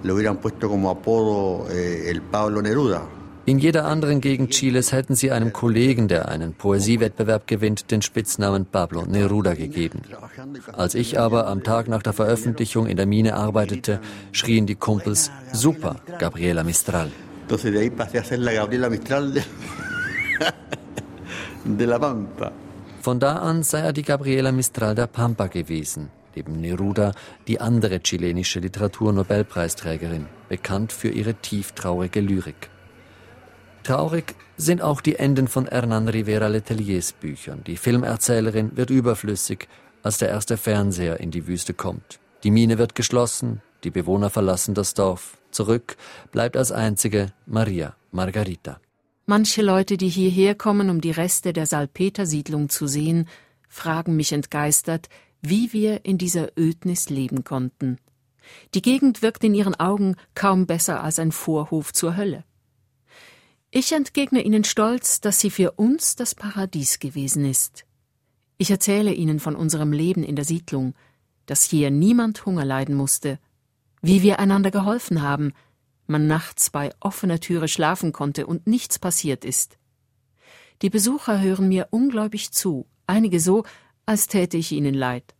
le 0.03 0.13
hubieran 0.13 0.37
puesto 0.37 0.69
como 0.69 0.89
apodo 0.89 1.69
eh, 1.69 2.09
el 2.09 2.21
Pablo 2.21 2.61
Neruda. 2.61 3.01
In 3.45 3.59
jeder 3.59 3.83
anderen 3.85 4.21
Gegend 4.21 4.51
Chiles 4.51 4.93
hätten 4.93 5.15
sie 5.15 5.31
einem 5.31 5.51
Kollegen, 5.51 6.07
der 6.07 6.29
einen 6.29 6.53
Poesiewettbewerb 6.53 7.45
gewinnt, 7.45 7.91
den 7.91 8.01
Spitznamen 8.01 8.65
Pablo 8.65 9.03
Neruda 9.05 9.53
gegeben. 9.53 10.01
Als 10.71 10.95
ich 10.95 11.19
aber 11.19 11.47
am 11.47 11.61
Tag 11.61 11.89
nach 11.89 12.01
der 12.01 12.13
Veröffentlichung 12.13 12.87
in 12.87 12.95
der 12.95 13.05
Mine 13.05 13.35
arbeitete, 13.35 13.99
schrien 14.31 14.65
die 14.65 14.75
Kumpels 14.75 15.29
Super, 15.51 15.97
Gabriela 16.19 16.63
Mistral. 16.63 17.11
Entonces 17.41 17.73
de 17.73 17.79
ahí 17.81 17.89
pasé 17.89 18.19
a 18.19 18.23
ser 18.23 18.39
la 18.39 18.53
Gabriela 18.53 18.89
Mistral 18.89 19.33
de, 19.33 19.43
de 21.65 21.85
La 21.85 21.99
Pampa. 21.99 22.53
Von 23.01 23.19
da 23.19 23.39
an 23.39 23.63
sei 23.63 23.81
er 23.81 23.91
die 23.91 24.03
Gabriela 24.03 24.53
Mistral 24.53 24.95
der 24.95 25.07
Pampa 25.07 25.47
gewesen, 25.47 26.09
neben 26.35 26.59
Neruda 26.59 27.13
die 27.47 27.59
andere 27.59 27.99
chilenische 27.99 28.59
Literaturnobelpreisträgerin, 28.59 30.27
bekannt 30.49 30.91
für 30.91 31.09
ihre 31.09 31.33
tieftraurige 31.35 32.21
Lyrik. 32.21 32.69
Traurig 33.83 34.35
sind 34.55 34.81
auch 34.81 35.01
die 35.01 35.17
Enden 35.17 35.47
von 35.47 35.67
Hernan 35.67 36.07
Rivera 36.07 36.47
Leteliers 36.47 37.11
Büchern. 37.11 37.63
Die 37.65 37.75
Filmerzählerin 37.75 38.77
wird 38.77 38.89
überflüssig, 38.89 39.67
als 40.03 40.17
der 40.17 40.29
erste 40.29 40.57
Fernseher 40.57 41.19
in 41.19 41.31
die 41.31 41.47
Wüste 41.47 41.73
kommt. 41.73 42.19
Die 42.43 42.51
Mine 42.51 42.77
wird 42.77 42.95
geschlossen, 42.95 43.61
die 43.83 43.91
Bewohner 43.91 44.29
verlassen 44.29 44.73
das 44.73 44.93
Dorf. 44.93 45.37
Zurück 45.51 45.97
bleibt 46.31 46.57
als 46.57 46.71
einzige 46.71 47.27
Maria 47.45 47.95
Margarita. 48.11 48.79
Manche 49.25 49.61
Leute, 49.61 49.97
die 49.97 50.09
hierher 50.09 50.55
kommen, 50.55 50.89
um 50.89 50.99
die 50.99 51.11
Reste 51.11 51.53
der 51.53 51.65
Salpetersiedlung 51.65 52.69
zu 52.69 52.87
sehen, 52.87 53.27
fragen 53.69 54.15
mich 54.15 54.33
entgeistert, 54.33 55.07
wie 55.43 55.73
wir 55.73 56.05
in 56.05 56.17
dieser 56.17 56.57
Ödnis 56.57 57.09
leben 57.09 57.43
konnten. 57.43 57.97
Die 58.73 58.81
Gegend 58.81 59.21
wirkt 59.21 59.43
in 59.43 59.53
ihren 59.53 59.75
Augen 59.75 60.15
kaum 60.35 60.65
besser 60.65 61.03
als 61.03 61.19
ein 61.19 61.31
Vorhof 61.31 61.93
zur 61.93 62.17
Hölle. 62.17 62.43
Ich 63.69 63.91
entgegne 63.91 64.41
ihnen 64.41 64.63
stolz, 64.63 65.19
dass 65.19 65.39
sie 65.39 65.49
für 65.49 65.71
uns 65.71 66.15
das 66.15 66.33
Paradies 66.33 66.99
gewesen 66.99 67.45
ist. 67.45 67.85
Ich 68.57 68.71
erzähle 68.71 69.13
ihnen 69.13 69.39
von 69.39 69.55
unserem 69.55 69.91
Leben 69.91 70.23
in 70.23 70.35
der 70.35 70.45
Siedlung, 70.45 70.93
dass 71.45 71.63
hier 71.63 71.91
niemand 71.91 72.45
Hunger 72.45 72.65
leiden 72.65 72.95
musste, 72.95 73.39
wie 74.01 74.21
wir 74.21 74.39
einander 74.39 74.71
geholfen 74.71 75.21
haben, 75.21 75.53
man 76.07 76.27
nachts 76.27 76.69
bei 76.69 76.91
offener 76.99 77.39
Türe 77.39 77.67
schlafen 77.67 78.11
konnte 78.13 78.45
und 78.45 78.67
nichts 78.67 78.99
passiert 78.99 79.43
ist. 79.43 79.77
Die 80.81 80.89
Besucher 80.89 81.41
hören 81.41 81.67
mir 81.67 81.87
ungläubig 81.91 82.51
zu, 82.51 82.85
einige 83.07 83.39
so, 83.39 83.63
als 84.05 84.27
täte 84.27 84.57
ich 84.57 84.71
ihnen 84.71 84.93
leid. 84.93 85.33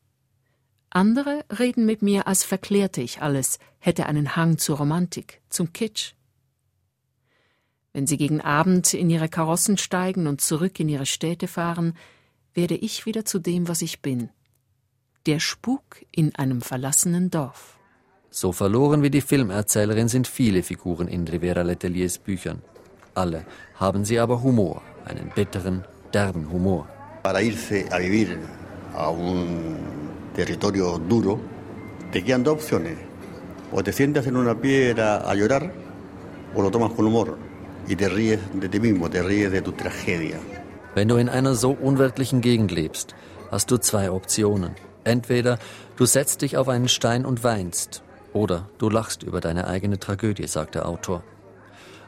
Andere 0.90 1.44
reden 1.60 1.86
mit 1.86 2.02
mir, 2.02 2.28
als 2.28 2.44
verklärte 2.44 3.02
ich 3.02 3.22
alles, 3.22 3.58
hätte 3.80 4.06
einen 4.06 4.36
Hang 4.36 4.58
zur 4.58 4.78
Romantik, 4.78 5.42
zum 5.50 5.74
Kitsch. 5.74 6.14
Wenn 7.94 8.08
sie 8.08 8.18
gegen 8.18 8.42
Abend 8.42 8.94
in 8.94 9.10
ihre 9.10 9.30
Karossen 9.30 9.78
steigen 9.78 10.28
und 10.28 10.42
zurück 10.42 10.80
in 10.80 10.90
ihre 10.90 11.06
Städte 11.06 11.48
fahren, 11.48 11.96
werde 12.54 12.76
ich 12.76 13.06
wieder 13.06 13.26
zu 13.26 13.40
dem, 13.40 13.68
was 13.68 13.82
ich 13.82 14.02
bin. 14.02 14.30
Der 15.26 15.40
Spuk 15.40 16.06
in 16.12 16.36
einem 16.36 16.62
verlassenen 16.62 17.32
Dorf. 17.32 17.78
So 18.30 18.52
verloren 18.52 19.04
wie 19.04 19.12
die 19.12 19.22
Filmerzählerin 19.22 20.10
sind 20.10 20.28
viele 20.28 20.64
Figuren 20.64 21.08
in 21.08 21.28
Rivera 21.28 21.62
Leteliers 21.62 22.18
Büchern. 22.18 22.62
Alle 23.16 23.46
haben 23.76 24.06
sie 24.06 24.20
aber 24.20 24.42
Humor, 24.42 24.82
einen 25.06 25.30
bitteren, 25.30 25.86
derben 26.14 26.52
Humor. 26.52 26.88
Para 27.24 27.42
irse 27.42 27.88
a 27.90 28.00
vivir 28.00 28.38
a 28.94 29.10
un 29.10 29.78
territorio 30.36 30.98
duro, 30.98 31.40
te 32.12 32.22
quedan 32.22 32.44
dos 32.44 32.56
opciones. 32.56 32.98
O 33.72 33.82
te 33.82 33.94
sientas 33.94 34.28
en 34.28 34.36
una 34.36 34.60
piedra 34.60 35.18
a 35.18 35.34
llorar, 35.34 35.72
o 36.54 36.62
lo 36.62 36.70
tomas 36.70 36.92
con 36.92 37.06
humor 37.06 37.38
y 37.88 37.96
te 37.96 38.10
ríes 38.10 38.40
de 38.54 38.68
ti 38.68 38.80
mismo, 38.82 39.10
te 39.10 39.24
ríes 39.24 39.52
de 39.54 39.62
tu 39.62 39.72
tragedia. 39.72 40.38
Wenn 40.96 41.08
du 41.08 41.16
in 41.16 41.30
einer 41.30 41.56
so 41.56 41.72
unwirtlichen 41.72 42.42
Gegend 42.42 42.72
lebst, 42.72 43.16
hast 43.52 43.72
du 43.72 43.78
zwei 43.78 44.12
Optionen. 44.12 44.76
Entweder 45.06 45.60
du 45.96 46.06
setzt 46.06 46.42
dich 46.42 46.58
auf 46.58 46.68
einen 46.68 46.90
Stein 46.90 47.26
und 47.26 47.42
weinst, 47.46 48.04
oder 48.34 48.68
du 48.80 48.90
lachst 48.90 49.24
über 49.24 49.40
deine 49.40 49.68
eigene 49.68 49.98
Tragödie, 49.98 50.48
sagt 50.48 50.76
der 50.76 50.88
Autor. 50.90 51.24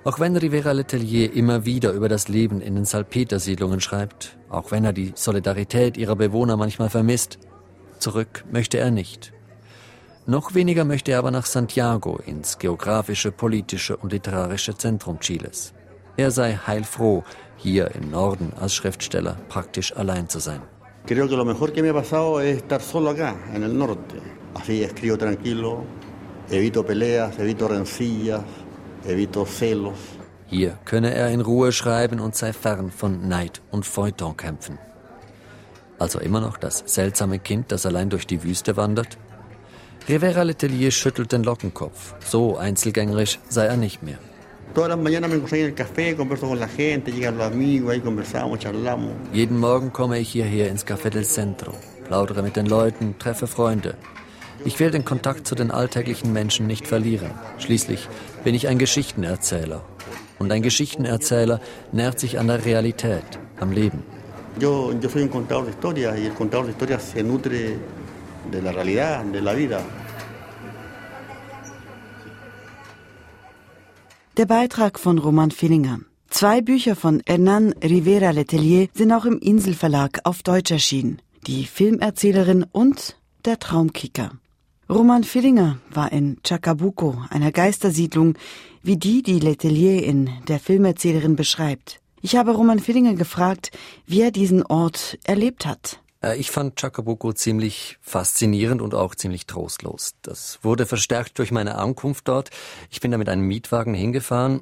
Auch 0.06 0.20
wenn 0.20 0.38
Rivera 0.38 0.72
Letelier 0.72 1.34
immer 1.34 1.66
wieder 1.66 1.92
über 1.92 2.08
das 2.08 2.28
Leben 2.28 2.62
in 2.62 2.76
den 2.76 2.86
Salpetersiedlungen 2.86 3.82
schreibt, 3.82 4.38
auch 4.50 4.70
wenn 4.70 4.86
er 4.86 4.94
die 4.94 5.14
Solidarität 5.16 5.98
ihrer 5.98 6.16
Bewohner 6.16 6.58
manchmal 6.58 6.92
vermisst, 6.92 7.40
zurück 7.98 8.46
möchte 8.52 8.78
er 8.78 8.92
nicht. 8.92 9.34
Noch 10.28 10.54
weniger 10.54 10.86
möchte 10.86 11.12
er 11.12 11.18
aber 11.18 11.32
nach 11.32 11.48
Santiago, 11.48 12.20
ins 12.24 12.60
geografische, 12.60 13.32
politische 13.32 13.98
und 13.98 14.12
literarische 14.12 14.78
Zentrum 14.78 15.20
Chiles. 15.20 15.74
Er 16.18 16.30
sei 16.30 16.60
heilfroh, 16.68 17.24
hier 17.58 17.90
im 17.96 18.12
Norden 18.12 18.54
als 18.62 18.76
Schriftsteller 18.76 19.38
praktisch 19.50 19.92
allein 19.98 20.30
zu 20.30 20.38
sein. 20.38 20.62
Creo 21.08 21.28
que 21.28 21.36
lo 21.36 21.46
mejor 21.46 21.72
que 21.74 21.82
me 21.82 21.90
ha 21.90 21.94
pasado 21.94 22.40
es 22.42 22.58
estar 22.58 22.82
solo 22.82 23.10
acá, 23.10 23.36
en 23.56 23.64
el 23.64 23.76
norte. 23.76 24.22
Así 24.54 24.84
escribo 24.84 25.18
tranquilo, 25.18 25.84
evito 26.52 26.86
peleas, 26.86 27.40
evito 27.40 27.68
rencillas. 27.68 28.44
Hier 30.48 30.78
könne 30.86 31.14
er 31.14 31.30
in 31.30 31.42
Ruhe 31.42 31.72
schreiben 31.72 32.20
und 32.20 32.36
sei 32.36 32.54
fern 32.54 32.92
von 32.92 33.28
Neid 33.28 33.62
und 33.72 33.86
Feuilletonkämpfen. 33.86 34.78
Also 35.98 36.20
immer 36.20 36.42
noch 36.42 36.58
das 36.58 36.84
seltsame 36.86 37.40
Kind, 37.40 37.72
das 37.72 37.86
allein 37.86 38.10
durch 38.10 38.28
die 38.28 38.44
Wüste 38.44 38.78
wandert? 38.78 39.18
Rivera 40.08 40.44
Letelier 40.44 40.92
schüttelt 40.92 41.32
den 41.32 41.44
Lockenkopf. 41.44 42.14
So 42.20 42.58
einzelgängerisch 42.58 43.40
sei 43.50 43.66
er 43.66 43.78
nicht 43.78 44.04
mehr. 44.04 44.20
Jeden 49.32 49.58
Morgen 49.58 49.94
komme 49.94 50.20
ich 50.20 50.30
hierher 50.30 50.70
ins 50.70 50.86
Café 50.86 51.10
del 51.10 51.24
Centro, 51.24 51.74
plaudere 52.08 52.44
mit 52.44 52.56
den 52.56 52.66
Leuten, 52.66 53.16
treffe 53.18 53.48
Freunde. 53.48 53.96
Ich 54.66 54.80
will 54.80 54.90
den 54.90 55.06
Kontakt 55.06 55.46
zu 55.48 55.54
den 55.54 55.70
alltäglichen 55.70 56.34
Menschen 56.34 56.66
nicht 56.66 56.88
verlieren. 56.88 57.30
Schließlich 57.60 58.10
bin 58.44 58.56
ich 58.56 58.68
ein 58.68 58.80
Geschichtenerzähler. 58.80 59.86
Und 60.40 60.52
ein 60.52 60.64
Geschichtenerzähler 60.64 61.62
nährt 61.92 62.20
sich 62.20 62.40
an 62.40 62.48
der 62.48 62.66
Realität, 62.66 63.24
am 63.60 63.72
Leben. 63.72 64.04
Yo, 64.60 64.92
yo 65.02 65.10
soy 65.10 65.22
un 65.22 65.30
contador 65.30 65.66
de 65.66 65.72
historias 65.72 66.18
y 66.18 66.26
el 66.26 66.34
contador 66.34 66.66
de 66.66 66.72
historias 66.72 67.04
se 67.04 67.22
nutre 67.22 67.78
de 68.52 68.62
la 68.62 68.72
realidad, 68.72 69.24
de 69.26 69.42
la 69.42 69.54
vida. 69.54 69.82
Der 74.38 74.48
Beitrag 74.48 75.00
von 75.00 75.20
Roman 75.20 75.52
Fillinger. 75.52 76.00
Zwei 76.30 76.62
Bücher 76.62 76.96
von 76.96 77.22
Hernan 77.28 77.74
Rivera 77.84 78.32
Letelier 78.32 78.88
sind 78.94 79.12
auch 79.14 79.26
im 79.26 79.40
Inselverlag 79.40 80.22
auf 80.24 80.42
Deutsch 80.42 80.72
erschienen. 80.72 81.22
Die 81.46 81.66
Filmerzählerin 81.66 82.66
und 82.72 83.16
der 83.46 83.60
Traumkicker. 83.60 84.32
Roman 84.88 85.24
Fillinger 85.24 85.80
war 85.90 86.12
in 86.12 86.38
Chacabuco, 86.44 87.18
einer 87.32 87.52
Geistersiedlung, 87.52 88.38
wie 88.84 88.98
die, 88.98 89.24
die 89.24 89.40
Letelier 89.40 90.04
in 90.04 90.30
der 90.48 90.60
Filmerzählerin 90.60 91.36
beschreibt. 91.36 92.02
Ich 92.22 92.36
habe 92.36 92.52
Roman 92.52 92.78
Fillinger 92.78 93.16
gefragt, 93.16 93.72
wie 94.06 94.22
er 94.22 94.30
diesen 94.30 94.64
Ort 94.64 95.18
erlebt 95.24 95.66
hat. 95.66 96.00
Äh, 96.22 96.38
ich 96.38 96.52
fand 96.52 96.80
Chacabuco 96.80 97.34
ziemlich 97.34 97.98
faszinierend 98.02 98.80
und 98.80 98.94
auch 98.94 99.16
ziemlich 99.16 99.48
trostlos. 99.48 100.12
Das 100.22 100.60
wurde 100.62 100.86
verstärkt 100.86 101.40
durch 101.40 101.50
meine 101.50 101.80
Ankunft 101.80 102.28
dort. 102.28 102.52
Ich 102.92 103.02
bin 103.02 103.10
da 103.10 103.18
mit 103.18 103.28
einem 103.28 103.48
Mietwagen 103.48 103.96
hingefahren, 103.96 104.62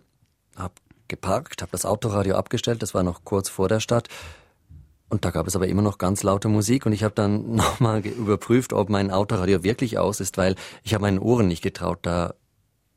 habe 0.55 0.75
geparkt, 1.09 1.61
habe 1.61 1.73
das 1.73 1.85
Autoradio 1.85 2.35
abgestellt, 2.35 2.81
das 2.81 2.93
war 2.93 3.03
noch 3.03 3.25
kurz 3.25 3.49
vor 3.49 3.67
der 3.67 3.81
Stadt, 3.81 4.07
und 5.13 5.25
da 5.25 5.29
gab 5.29 5.45
es 5.45 5.55
aber 5.55 5.67
immer 5.67 5.83
noch 5.83 5.99
ganz 5.99 6.23
laute 6.23 6.47
Musik 6.47 6.87
und 6.87 6.91
ich 6.91 7.03
habe 7.03 7.13
dann 7.13 7.55
nochmal 7.55 8.03
überprüft, 8.03 8.73
ob 8.73 8.89
mein 8.89 9.11
Autoradio 9.11 9.63
wirklich 9.63 9.99
aus 9.99 10.19
ist, 10.19 10.37
weil 10.37 10.55
ich 10.83 10.95
habe 10.95 11.03
meinen 11.03 11.19
Ohren 11.19 11.47
nicht 11.47 11.61
getraut. 11.61 11.99
Da 12.01 12.33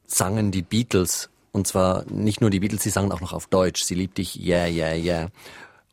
sangen 0.06 0.50
die 0.50 0.62
Beatles 0.62 1.28
und 1.52 1.66
zwar 1.66 2.04
nicht 2.10 2.40
nur 2.40 2.48
die 2.48 2.60
Beatles, 2.60 2.82
sie 2.82 2.90
sangen 2.90 3.12
auch 3.12 3.20
noch 3.20 3.34
auf 3.34 3.48
Deutsch. 3.48 3.84
Sie 3.84 3.94
liebt 3.94 4.16
dich, 4.16 4.42
yeah, 4.42 4.66
yeah, 4.66 4.94
yeah. 4.94 5.28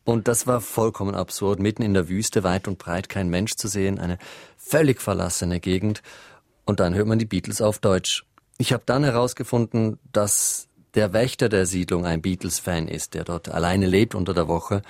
Und 0.05 0.29
das 0.29 0.47
war 0.47 0.61
vollkommen 0.61 1.13
absurd, 1.13 1.59
mitten 1.59 1.81
in 1.81 1.93
der 1.93 2.07
Wüste, 2.07 2.43
weit 2.45 2.69
und 2.69 2.77
breit 2.77 3.09
kein 3.09 3.29
Mensch 3.29 3.55
zu 3.55 3.67
sehen, 3.67 3.99
eine 3.99 4.17
völlig 4.57 5.01
verlassene 5.01 5.59
Gegend. 5.59 6.01
Und 6.63 6.79
dann 6.79 6.93
hört 6.93 7.07
man 7.07 7.19
die 7.19 7.25
Beatles 7.25 7.61
auf 7.61 7.79
Deutsch. 7.79 8.25
Ich 8.57 8.71
habe 8.71 8.83
dann 8.85 9.03
herausgefunden, 9.03 9.99
dass 10.13 10.69
der 10.95 11.11
Wächter 11.11 11.49
der 11.49 11.65
Siedlung 11.65 12.05
ein 12.05 12.21
Beatles-Fan 12.21 12.87
ist, 12.87 13.13
der 13.13 13.25
dort 13.25 13.49
alleine 13.49 13.87
lebt 13.87 14.15
unter 14.15 14.33
der 14.33 14.47
Woche 14.47 14.83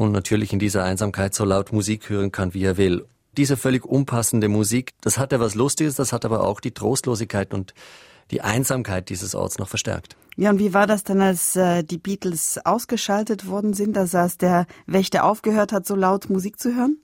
und 0.00 0.12
natürlich 0.12 0.54
in 0.54 0.58
dieser 0.58 0.82
Einsamkeit 0.82 1.34
so 1.34 1.44
laut 1.44 1.74
Musik 1.74 2.08
hören 2.08 2.32
kann, 2.32 2.54
wie 2.54 2.64
er 2.64 2.78
will. 2.78 3.04
Diese 3.36 3.58
völlig 3.58 3.84
unpassende 3.84 4.48
Musik, 4.48 4.94
das 5.02 5.18
hat 5.18 5.30
ja 5.30 5.40
was 5.40 5.54
Lustiges, 5.54 5.94
das 5.94 6.14
hat 6.14 6.24
aber 6.24 6.42
auch 6.42 6.60
die 6.60 6.70
Trostlosigkeit 6.70 7.52
und 7.52 7.74
die 8.30 8.40
Einsamkeit 8.40 9.10
dieses 9.10 9.34
Orts 9.34 9.58
noch 9.58 9.68
verstärkt. 9.68 10.16
Ja, 10.36 10.48
und 10.48 10.58
wie 10.58 10.72
war 10.72 10.86
das 10.86 11.04
dann, 11.04 11.20
als 11.20 11.54
äh, 11.54 11.84
die 11.84 11.98
Beatles 11.98 12.58
ausgeschaltet 12.64 13.46
worden 13.46 13.74
sind, 13.74 13.94
dass 13.94 14.14
als 14.14 14.38
der 14.38 14.66
Wächter 14.86 15.24
aufgehört 15.24 15.70
hat, 15.70 15.86
so 15.86 15.96
laut 15.96 16.30
Musik 16.30 16.58
zu 16.58 16.74
hören? 16.74 16.96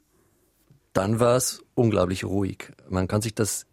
Dann 0.95 1.21
war 1.21 1.37
es 1.37 1.63
unglaublich 1.75 2.25
ruhig. 2.25 2.73
Man 2.89 3.09
kann 3.09 3.21
sich 3.21 3.35
das 3.35 3.67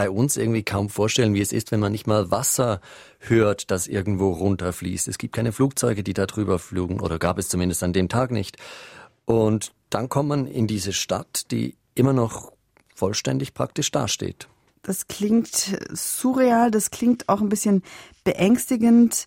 bei 0.00 0.08
uns 0.08 0.38
irgendwie 0.38 0.62
kaum 0.62 0.88
vorstellen, 0.88 1.34
wie 1.34 1.42
es 1.42 1.52
ist, 1.52 1.72
wenn 1.72 1.80
man 1.80 1.92
nicht 1.92 2.06
mal 2.06 2.30
Wasser 2.30 2.80
hört, 3.18 3.70
das 3.70 3.86
irgendwo 3.86 4.32
runterfließt. 4.32 5.08
Es 5.08 5.18
gibt 5.18 5.34
keine 5.34 5.52
Flugzeuge, 5.52 6.02
die 6.02 6.14
da 6.14 6.24
drüber 6.24 6.58
flugen, 6.58 7.00
oder 7.00 7.18
gab 7.18 7.36
es 7.36 7.50
zumindest 7.50 7.82
an 7.82 7.92
dem 7.92 8.08
Tag 8.08 8.30
nicht. 8.30 8.56
Und 9.26 9.74
dann 9.90 10.08
kommt 10.08 10.30
man 10.30 10.46
in 10.46 10.66
diese 10.66 10.94
Stadt, 10.94 11.50
die 11.50 11.76
immer 11.94 12.14
noch 12.14 12.50
vollständig 12.94 13.52
praktisch 13.52 13.90
dasteht. 13.90 14.48
Das 14.80 15.06
klingt 15.06 15.78
surreal, 15.92 16.70
das 16.70 16.90
klingt 16.90 17.28
auch 17.28 17.42
ein 17.42 17.50
bisschen 17.50 17.82
beängstigend. 18.24 19.26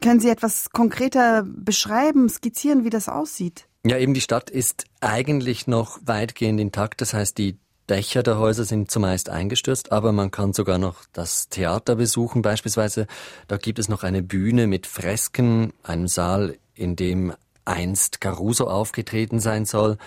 Können 0.00 0.20
Sie 0.20 0.30
etwas 0.30 0.70
konkreter 0.70 1.44
beschreiben, 1.46 2.30
skizzieren, 2.30 2.84
wie 2.84 2.90
das 2.90 3.10
aussieht? 3.10 3.68
Ja, 3.84 3.98
eben 3.98 4.14
die 4.14 4.22
Stadt 4.22 4.48
ist 4.48 4.86
eigentlich 5.02 5.66
noch 5.66 5.98
weitgehend 6.06 6.58
intakt. 6.60 7.02
Das 7.02 7.12
heißt, 7.12 7.36
die 7.36 7.58
Dächer 7.88 8.22
der 8.22 8.38
Häuser 8.38 8.64
sind 8.64 8.90
zumeist 8.90 9.28
eingestürzt, 9.28 9.92
aber 9.92 10.12
man 10.12 10.30
kann 10.30 10.52
sogar 10.52 10.78
noch 10.78 11.04
das 11.12 11.48
Theater 11.48 11.96
besuchen 11.96 12.42
beispielsweise. 12.42 13.06
Da 13.46 13.58
gibt 13.58 13.78
es 13.78 13.88
noch 13.88 14.02
eine 14.02 14.22
Bühne 14.22 14.66
mit 14.66 14.86
Fresken, 14.86 15.72
einem 15.82 16.08
Saal, 16.08 16.56
in 16.74 16.96
dem 16.96 17.34
einst 17.64 18.20
Caruso 18.20 18.68
aufgetreten 18.68 19.40
sein 19.40 19.66
soll. 19.66 19.98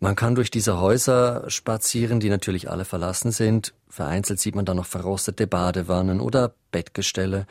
Man 0.00 0.16
kann 0.16 0.34
durch 0.34 0.50
diese 0.50 0.80
Häuser 0.80 1.44
spazieren, 1.48 2.18
die 2.18 2.28
natürlich 2.28 2.68
alle 2.68 2.84
verlassen 2.84 3.30
sind. 3.30 3.72
Vereinzelt 3.88 4.40
sieht 4.40 4.56
man 4.56 4.64
da 4.64 4.74
noch 4.74 4.86
verrostete 4.86 5.46
Badewannen 5.46 6.20
oder 6.20 6.54
Bettgestelle. 6.72 7.46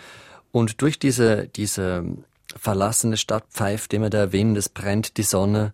Und 0.52 0.82
durch 0.82 1.00
diese, 1.00 1.48
diese 1.48 2.04
verlassene 2.58 3.16
Stadt 3.16 3.46
pfeift 3.52 3.94
immer 3.94 4.10
der 4.10 4.34
Wind, 4.34 4.58
es 4.58 4.68
brennt 4.68 5.16
die 5.16 5.24
Sonne. 5.24 5.74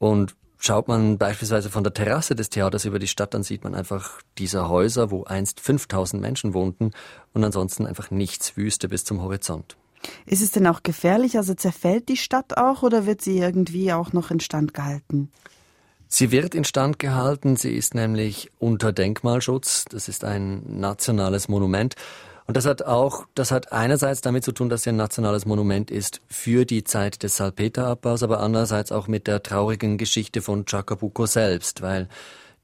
Und 0.00 0.34
Schaut 0.62 0.88
man 0.88 1.16
beispielsweise 1.16 1.70
von 1.70 1.84
der 1.84 1.94
Terrasse 1.94 2.34
des 2.34 2.50
Theaters 2.50 2.84
über 2.84 2.98
die 2.98 3.08
Stadt, 3.08 3.32
dann 3.32 3.42
sieht 3.42 3.64
man 3.64 3.74
einfach 3.74 4.20
diese 4.36 4.68
Häuser, 4.68 5.10
wo 5.10 5.24
einst 5.24 5.58
5000 5.58 6.20
Menschen 6.20 6.52
wohnten 6.52 6.90
und 7.32 7.42
ansonsten 7.42 7.86
einfach 7.86 8.10
nichts 8.10 8.58
Wüste 8.58 8.86
bis 8.86 9.04
zum 9.04 9.22
Horizont. 9.22 9.78
Ist 10.26 10.42
es 10.42 10.50
denn 10.50 10.66
auch 10.66 10.82
gefährlich? 10.82 11.38
Also 11.38 11.54
zerfällt 11.54 12.10
die 12.10 12.18
Stadt 12.18 12.58
auch 12.58 12.82
oder 12.82 13.06
wird 13.06 13.22
sie 13.22 13.38
irgendwie 13.38 13.90
auch 13.94 14.12
noch 14.12 14.30
instand 14.30 14.74
gehalten? 14.74 15.30
Sie 16.08 16.30
wird 16.30 16.54
instand 16.54 16.98
gehalten. 16.98 17.56
Sie 17.56 17.72
ist 17.72 17.94
nämlich 17.94 18.50
unter 18.58 18.92
Denkmalschutz. 18.92 19.86
Das 19.86 20.08
ist 20.08 20.24
ein 20.24 20.62
nationales 20.78 21.48
Monument. 21.48 21.94
Und 22.50 22.56
das 22.56 22.66
hat 22.66 22.82
auch, 22.82 23.26
das 23.36 23.52
hat 23.52 23.70
einerseits 23.70 24.22
damit 24.22 24.42
zu 24.42 24.50
tun, 24.50 24.68
dass 24.68 24.82
sie 24.82 24.90
ein 24.90 24.96
nationales 24.96 25.46
Monument 25.46 25.88
ist 25.88 26.20
für 26.26 26.64
die 26.64 26.82
Zeit 26.82 27.22
des 27.22 27.36
Salpeterabbaus, 27.36 28.24
aber 28.24 28.40
andererseits 28.40 28.90
auch 28.90 29.06
mit 29.06 29.28
der 29.28 29.44
traurigen 29.44 29.98
Geschichte 29.98 30.42
von 30.42 30.64
Chacabuco 30.64 31.26
selbst, 31.26 31.80
weil 31.80 32.08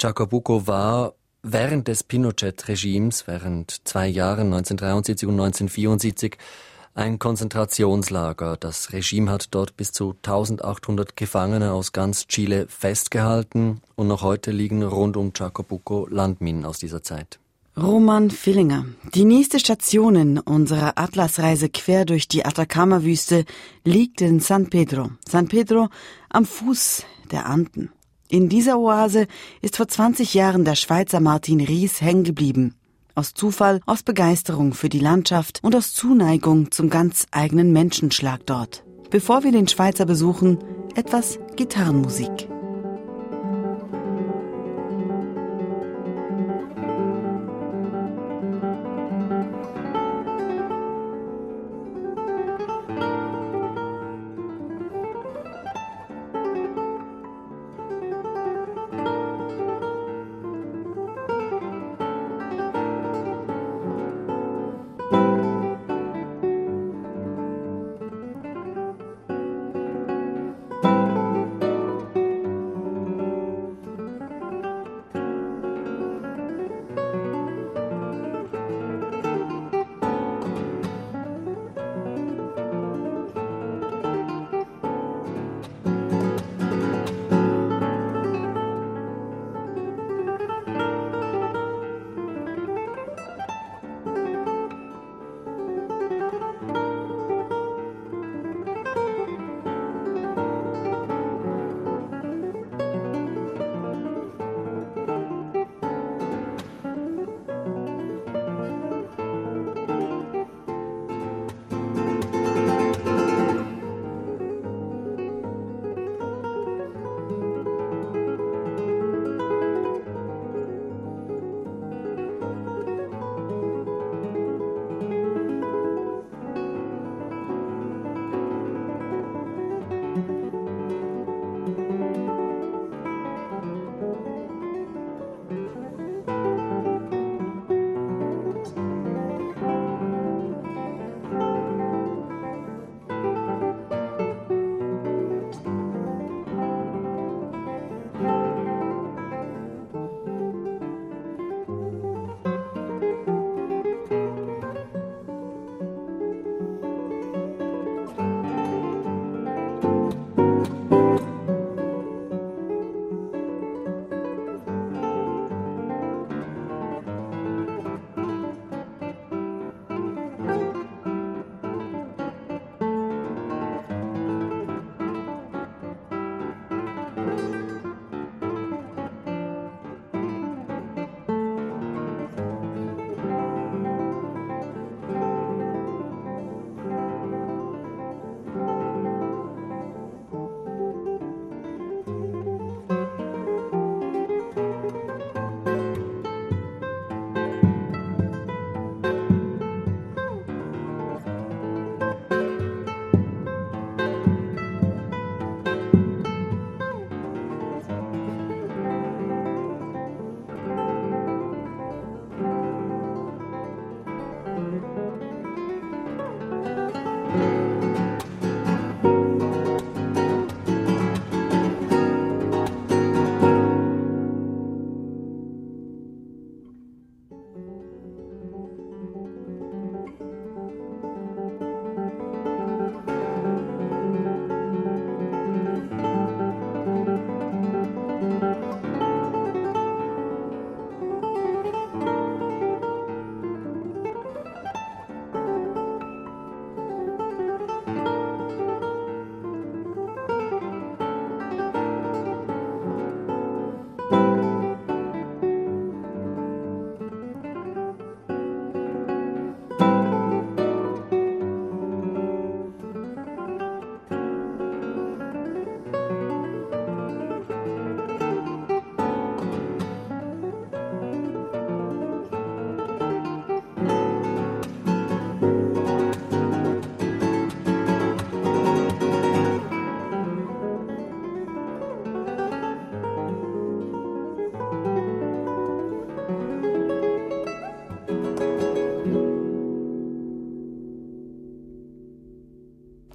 Chacabuco 0.03 0.67
war 0.67 1.15
während 1.45 1.87
des 1.87 2.03
Pinochet-Regimes, 2.03 3.29
während 3.29 3.87
zwei 3.87 4.09
Jahren 4.09 4.53
1973 4.53 5.29
und 5.29 5.35
1974, 5.35 6.37
ein 6.97 7.21
Konzentrationslager. 7.21 8.57
Das 8.57 8.93
Regime 8.93 9.31
hat 9.31 9.55
dort 9.55 9.77
bis 9.77 9.93
zu 9.93 10.17
1800 10.17 11.17
Gefangene 11.17 11.71
aus 11.71 11.93
ganz 11.93 12.27
Chile 12.27 12.67
festgehalten 12.67 13.83
und 13.95 14.09
noch 14.09 14.23
heute 14.23 14.51
liegen 14.51 14.83
rund 14.83 15.17
um 15.17 15.33
Chacabuco 15.33 16.09
Landminen 16.11 16.67
aus 16.67 16.81
dieser 16.81 17.05
Zeit. 17.05 17.39
Roman 17.79 18.31
Fillinger. 18.31 18.87
Die 19.15 19.27
nächste 19.27 19.61
Station 19.61 20.17
in 20.17 20.39
unserer 20.39 20.97
Atlasreise 20.97 21.69
quer 21.69 22.07
durch 22.07 22.27
die 22.27 22.47
Atacama-Wüste 22.47 23.45
liegt 23.85 24.23
in 24.23 24.41
San 24.41 24.71
Pedro. 24.71 25.11
San 25.29 25.49
Pedro 25.49 25.89
am 26.31 26.47
Fuß 26.47 27.05
der 27.31 27.45
Anden. 27.45 27.91
In 28.31 28.49
dieser 28.49 28.79
Oase 28.79 29.27
ist 29.61 29.77
vor 29.77 29.89
20 29.89 30.33
Jahren 30.33 30.65
der 30.65 30.75
Schweizer 30.75 31.21
Martin 31.21 31.61
Ries 31.61 32.01
hängen 32.01 32.25
geblieben. 32.25 32.75
Aus 33.15 33.35
Zufall, 33.35 33.81
aus 33.85 34.03
Begeisterung 34.03 34.73
für 34.73 34.89
die 34.89 34.99
Landschaft 34.99 35.59
und 35.63 35.77
aus 35.77 35.93
Zuneigung 35.93 36.71
zum 36.71 36.89
ganz 36.89 37.27
eigenen 37.31 37.75
Menschenschlag 37.75 38.41
dort. 38.47 38.85
Bevor 39.11 39.45
wir 39.45 39.53
den 39.53 39.69
Schweizer 39.69 40.07
besuchen, 40.07 40.59
etwas 40.95 41.39
Gitarrenmusik. 41.57 42.49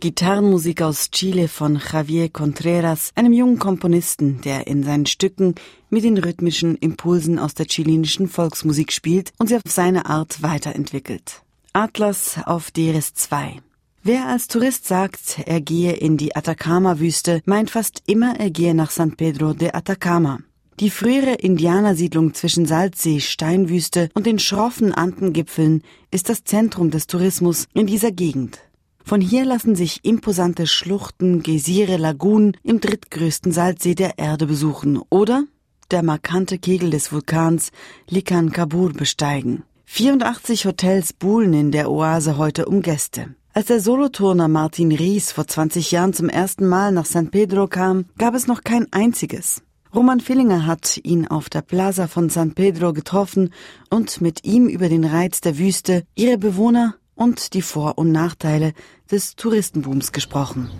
Gitarrenmusik 0.01 0.81
aus 0.81 1.11
Chile 1.11 1.47
von 1.47 1.79
Javier 1.79 2.29
Contreras, 2.29 3.11
einem 3.13 3.33
jungen 3.33 3.59
Komponisten, 3.59 4.41
der 4.41 4.65
in 4.65 4.81
seinen 4.81 5.05
Stücken 5.05 5.53
mit 5.91 6.03
den 6.03 6.17
rhythmischen 6.17 6.75
Impulsen 6.75 7.37
aus 7.37 7.53
der 7.53 7.67
chilenischen 7.67 8.27
Volksmusik 8.27 8.91
spielt 8.91 9.31
und 9.37 9.47
sie 9.47 9.57
auf 9.57 9.61
seine 9.67 10.07
Art 10.07 10.41
weiterentwickelt. 10.41 11.43
Atlas 11.73 12.39
auf 12.45 12.71
DRS 12.71 13.13
2. 13.13 13.59
Wer 14.01 14.25
als 14.25 14.47
Tourist 14.47 14.87
sagt, 14.87 15.37
er 15.45 15.61
gehe 15.61 15.93
in 15.93 16.17
die 16.17 16.35
Atacama-Wüste, 16.35 17.43
meint 17.45 17.69
fast 17.69 18.01
immer, 18.07 18.39
er 18.39 18.49
gehe 18.49 18.73
nach 18.73 18.89
San 18.89 19.15
Pedro 19.15 19.53
de 19.53 19.71
Atacama. 19.73 20.39
Die 20.79 20.89
frühere 20.89 21.35
Indianersiedlung 21.35 22.33
zwischen 22.33 22.65
Salzsee, 22.65 23.19
Steinwüste 23.19 24.09
und 24.15 24.25
den 24.25 24.39
schroffen 24.39 24.95
Andengipfeln 24.95 25.83
ist 26.09 26.27
das 26.27 26.43
Zentrum 26.43 26.89
des 26.89 27.05
Tourismus 27.05 27.67
in 27.75 27.85
dieser 27.85 28.11
Gegend. 28.11 28.61
Von 29.03 29.21
hier 29.21 29.45
lassen 29.45 29.75
sich 29.75 30.03
imposante 30.03 30.67
Schluchten, 30.67 31.43
Geysire, 31.43 31.97
Lagunen 31.97 32.57
im 32.63 32.79
drittgrößten 32.79 33.51
Salzsee 33.51 33.95
der 33.95 34.17
Erde 34.17 34.47
besuchen 34.47 34.99
oder 35.09 35.43
der 35.89 36.03
markante 36.03 36.57
Kegel 36.57 36.89
des 36.89 37.11
Vulkans 37.11 37.71
Likan 38.09 38.51
Kabur 38.51 38.93
besteigen. 38.93 39.63
84 39.85 40.65
Hotels 40.65 41.11
buhlen 41.11 41.53
in 41.53 41.71
der 41.71 41.91
Oase 41.91 42.37
heute 42.37 42.65
um 42.65 42.81
Gäste. 42.81 43.35
Als 43.53 43.65
der 43.65 43.81
Soloturner 43.81 44.47
Martin 44.47 44.93
Ries 44.93 45.33
vor 45.33 45.45
20 45.45 45.91
Jahren 45.91 46.13
zum 46.13 46.29
ersten 46.29 46.65
Mal 46.65 46.93
nach 46.93 47.05
San 47.05 47.29
Pedro 47.29 47.67
kam, 47.67 48.05
gab 48.17 48.33
es 48.33 48.47
noch 48.47 48.63
kein 48.63 48.87
einziges. 48.93 49.61
Roman 49.93 50.21
Fillinger 50.21 50.65
hat 50.65 51.01
ihn 51.03 51.27
auf 51.27 51.49
der 51.49 51.61
Plaza 51.61 52.07
von 52.07 52.29
San 52.29 52.53
Pedro 52.53 52.93
getroffen 52.93 53.51
und 53.89 54.21
mit 54.21 54.45
ihm 54.45 54.69
über 54.69 54.87
den 54.87 55.03
Reiz 55.03 55.41
der 55.41 55.57
Wüste, 55.57 56.05
ihre 56.15 56.37
Bewohner 56.37 56.95
und 57.21 57.53
die 57.53 57.61
Vor- 57.61 57.99
und 57.99 58.11
Nachteile 58.11 58.73
des 59.11 59.35
Touristenbooms 59.35 60.11
gesprochen. 60.11 60.71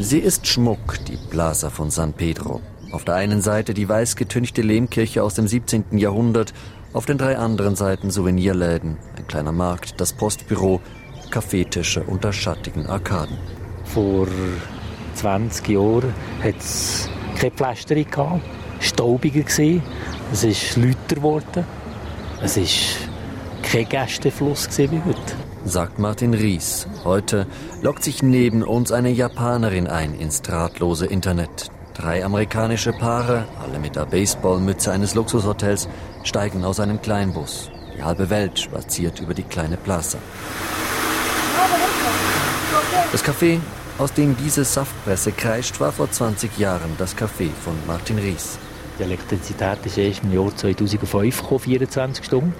Sie 0.00 0.18
ist 0.18 0.48
Schmuck, 0.48 0.98
die 1.06 1.16
Plaza 1.30 1.70
von 1.70 1.92
San 1.92 2.12
Pedro. 2.12 2.60
Auf 2.90 3.04
der 3.04 3.14
einen 3.14 3.40
Seite 3.40 3.72
die 3.72 3.88
weiß 3.88 4.16
getünchte 4.16 4.62
Lehmkirche 4.62 5.22
aus 5.22 5.34
dem 5.34 5.46
17. 5.46 5.96
Jahrhundert, 5.98 6.52
auf 6.92 7.06
den 7.06 7.18
drei 7.18 7.38
anderen 7.38 7.76
Seiten 7.76 8.10
Souvenirläden, 8.10 8.98
ein 9.16 9.28
kleiner 9.28 9.52
Markt, 9.52 10.00
das 10.00 10.12
Postbüro, 10.12 10.80
Kaffeetische 11.30 12.02
unter 12.02 12.32
schattigen 12.32 12.86
Arkaden. 12.86 13.38
Vor 13.84 14.26
20 15.14 15.68
Jahren 15.68 16.12
hat 16.42 16.58
es 16.58 17.08
keine 17.36 17.52
Pflasterung 17.52 18.10
gehabt 18.10 18.61
staubiger 18.82 19.42
gewesen. 19.42 19.82
Es 20.32 20.44
ist 20.44 20.76
lauter 20.76 21.16
geworden. 21.16 21.64
Es 22.42 22.56
ist 22.56 22.96
kein 23.62 23.88
Gästefluss 23.88 24.68
wie 24.78 25.00
heute. 25.06 25.34
Sagt 25.64 25.98
Martin 25.98 26.34
Ries. 26.34 26.88
Heute 27.04 27.46
lockt 27.82 28.02
sich 28.02 28.22
neben 28.22 28.62
uns 28.62 28.90
eine 28.90 29.10
Japanerin 29.10 29.86
ein 29.86 30.14
ins 30.18 30.42
drahtlose 30.42 31.06
Internet. 31.06 31.70
Drei 31.94 32.24
amerikanische 32.24 32.92
Paare, 32.92 33.44
alle 33.62 33.78
mit 33.78 33.96
der 33.96 34.06
Baseballmütze 34.06 34.90
eines 34.90 35.14
Luxushotels, 35.14 35.88
steigen 36.24 36.64
aus 36.64 36.80
einem 36.80 37.00
Kleinbus. 37.00 37.70
Die 37.96 38.02
halbe 38.02 38.30
Welt 38.30 38.58
spaziert 38.58 39.20
über 39.20 39.34
die 39.34 39.42
kleine 39.42 39.76
Plaza. 39.76 40.18
Das 43.12 43.22
Café, 43.22 43.60
aus 43.98 44.12
dem 44.14 44.36
diese 44.36 44.64
Saftpresse 44.64 45.32
kreischt, 45.32 45.78
war 45.80 45.92
vor 45.92 46.10
20 46.10 46.58
Jahren 46.58 46.96
das 46.98 47.16
Café 47.16 47.50
von 47.62 47.74
Martin 47.86 48.18
Ries. 48.18 48.58
Die 49.02 49.06
Elektrizität 49.06 49.84
ist 49.84 49.98
erst 49.98 50.22
im 50.22 50.32
Jahr 50.32 50.54
2005 50.54 51.42
gekommen, 51.42 51.58
24 51.58 52.24
Stunden. 52.24 52.54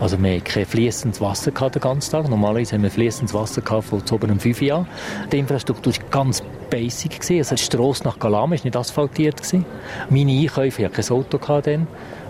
Also 0.00 0.18
wir 0.18 0.36
hatten 0.36 0.44
kein 0.44 0.64
fließendes 0.64 1.20
Wasser 1.20 1.50
den 1.50 1.80
ganzen 1.82 2.12
Tag. 2.12 2.30
Normalerweise 2.30 2.76
haben 2.76 2.82
wir 2.82 2.90
fließendes 2.90 3.34
Wasser 3.34 3.60
von 3.82 4.02
oben 4.10 4.30
um 4.30 4.40
5 4.40 4.62
Jahren. 4.62 4.86
Die 5.30 5.38
Infrastruktur 5.38 5.92
war 5.92 6.08
ganz 6.10 6.42
basic. 6.70 7.20
Also 7.30 7.54
die 7.56 7.62
Strasse 7.62 8.04
nach 8.04 8.18
Galama 8.18 8.56
war 8.56 8.64
nicht 8.64 8.74
asphaltiert. 8.74 9.42
Meine 10.08 10.32
Einkäufe, 10.32 10.82
ich 10.82 10.92
kein 10.92 11.10
Auto 11.10 11.38
dann. 11.60 11.86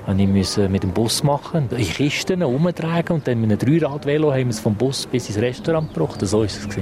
Und 0.08 0.18
ich 0.18 0.28
musste 0.28 0.68
mit 0.68 0.82
dem 0.82 0.90
Bus 0.90 1.22
machen, 1.22 1.68
in 1.70 1.88
Kisten 1.88 2.42
umtragen 2.42 3.14
und 3.14 3.28
dann 3.28 3.40
mit 3.40 3.50
einem 3.50 3.58
Dreirad-Velo 3.60 4.32
haben 4.32 4.46
wir 4.46 4.48
es 4.48 4.58
vom 4.58 4.74
Bus 4.74 5.06
bis 5.06 5.28
ins 5.28 5.38
Restaurant 5.38 5.94
gebracht. 5.94 6.18
So 6.20 6.42
ist 6.42 6.68
es. 6.68 6.76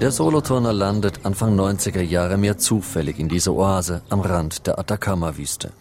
Der 0.00 0.12
Solothurner 0.12 0.72
landet 0.72 1.26
Anfang 1.26 1.58
90er 1.58 2.02
Jahre 2.02 2.36
mehr 2.36 2.56
zufällig 2.56 3.18
in 3.18 3.28
dieser 3.28 3.52
Oase 3.52 4.02
am 4.10 4.20
Rand 4.20 4.68
der 4.68 4.78
Atacama-Wüste. 4.78 5.72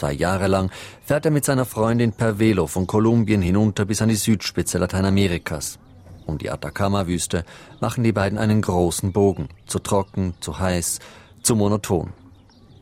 Zwei 0.00 0.14
Jahre 0.14 0.46
lang 0.46 0.70
fährt 1.04 1.26
er 1.26 1.30
mit 1.30 1.44
seiner 1.44 1.66
Freundin 1.66 2.12
per 2.12 2.38
Velo 2.38 2.66
von 2.66 2.86
Kolumbien 2.86 3.42
hinunter 3.42 3.84
bis 3.84 4.00
an 4.00 4.08
die 4.08 4.14
Südspitze 4.14 4.78
Lateinamerikas. 4.78 5.78
Um 6.24 6.38
die 6.38 6.50
Atacama-Wüste 6.50 7.44
machen 7.80 8.02
die 8.02 8.12
beiden 8.12 8.38
einen 8.38 8.62
großen 8.62 9.12
Bogen. 9.12 9.50
Zu 9.66 9.78
trocken, 9.78 10.32
zu 10.40 10.58
heiß, 10.58 11.00
zu 11.42 11.54
monoton. 11.54 12.14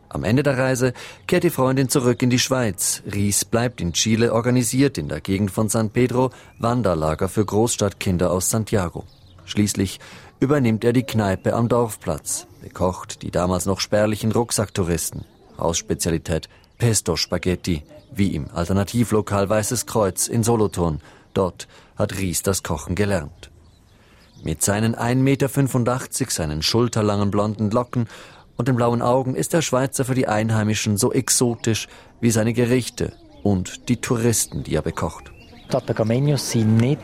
Am 0.08 0.22
Ende 0.22 0.44
der 0.44 0.58
Reise 0.58 0.92
kehrt 1.26 1.42
die 1.42 1.50
Freundin 1.50 1.88
zurück 1.88 2.22
in 2.22 2.30
die 2.30 2.38
Schweiz. 2.38 3.02
Ries 3.12 3.44
bleibt 3.44 3.80
in 3.80 3.94
Chile, 3.94 4.32
organisiert 4.32 4.96
in 4.96 5.08
der 5.08 5.20
Gegend 5.20 5.50
von 5.50 5.68
San 5.68 5.90
Pedro 5.90 6.30
Wanderlager 6.60 7.28
für 7.28 7.44
Großstadtkinder 7.44 8.30
aus 8.30 8.48
Santiago. 8.48 9.02
Schließlich 9.44 9.98
übernimmt 10.38 10.84
er 10.84 10.92
die 10.92 11.02
Kneipe 11.02 11.54
am 11.54 11.68
Dorfplatz, 11.68 12.46
bekocht 12.62 13.22
die 13.22 13.32
damals 13.32 13.66
noch 13.66 13.80
spärlichen 13.80 14.30
Rucksacktouristen. 14.30 15.24
Hausspezialität 15.58 16.48
Pesto 16.78 17.16
Spaghetti, 17.16 17.82
wie 18.12 18.36
im 18.36 18.48
Alternativlokal 18.54 19.48
Weißes 19.48 19.86
Kreuz 19.86 20.28
in 20.28 20.44
Solothurn. 20.44 21.00
Dort 21.34 21.66
hat 21.96 22.16
Ries 22.16 22.42
das 22.42 22.62
Kochen 22.62 22.94
gelernt. 22.94 23.50
Mit 24.44 24.62
seinen 24.62 24.94
1,85 24.94 25.16
Meter, 25.16 26.30
seinen 26.30 26.62
schulterlangen 26.62 27.32
blonden 27.32 27.72
Locken 27.72 28.08
und 28.56 28.68
den 28.68 28.76
blauen 28.76 29.02
Augen 29.02 29.34
ist 29.34 29.54
der 29.54 29.62
Schweizer 29.62 30.04
für 30.04 30.14
die 30.14 30.28
Einheimischen 30.28 30.96
so 30.96 31.12
exotisch 31.12 31.88
wie 32.20 32.30
seine 32.30 32.52
Gerichte 32.52 33.12
und 33.42 33.88
die 33.88 34.00
Touristen, 34.00 34.62
die 34.62 34.76
er 34.76 34.82
bekocht. 34.82 35.32
Die 35.70 35.76
Atacamenos 35.76 36.50
sind 36.50 36.78
nicht 36.78 36.98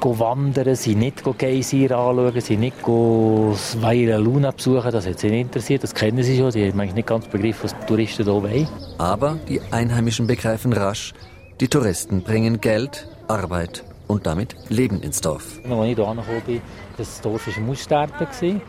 wandern, 0.00 0.74
sind 0.74 1.00
nicht 1.00 1.22
Geysir 1.38 1.90
anschauen, 1.90 2.40
sind 2.40 2.60
nicht 2.60 2.82
Vaira 2.82 4.16
Luna 4.16 4.52
besuchen. 4.52 4.90
Das 4.90 5.06
hat 5.06 5.18
sie 5.18 5.28
nicht 5.28 5.40
interessiert, 5.42 5.82
das 5.82 5.92
kennen 5.92 6.22
sie 6.22 6.38
schon. 6.38 6.50
Sie 6.50 6.66
haben 6.66 6.80
eigentlich 6.80 6.94
nicht 6.94 7.08
ganz 7.08 7.26
begriffen, 7.26 7.64
was 7.64 7.78
die 7.78 7.86
Touristen 7.86 8.24
hier 8.24 8.32
wollen. 8.32 8.68
Aber 8.96 9.36
die 9.48 9.60
Einheimischen 9.70 10.26
begreifen 10.26 10.72
rasch, 10.72 11.12
die 11.60 11.68
Touristen 11.68 12.22
bringen 12.22 12.60
Geld, 12.60 13.06
Arbeit 13.28 13.84
und 14.06 14.26
damit 14.26 14.56
Leben 14.70 15.02
ins 15.02 15.20
Dorf. 15.20 15.60
Als 15.68 15.88
ich 15.88 15.96
hier 15.96 16.06
angekommen 16.06 16.42
bin, 16.46 16.62
das 16.96 17.20
Dorf 17.20 17.46
war 17.46 17.56
im 17.58 17.68
Aussterben. 17.68 18.62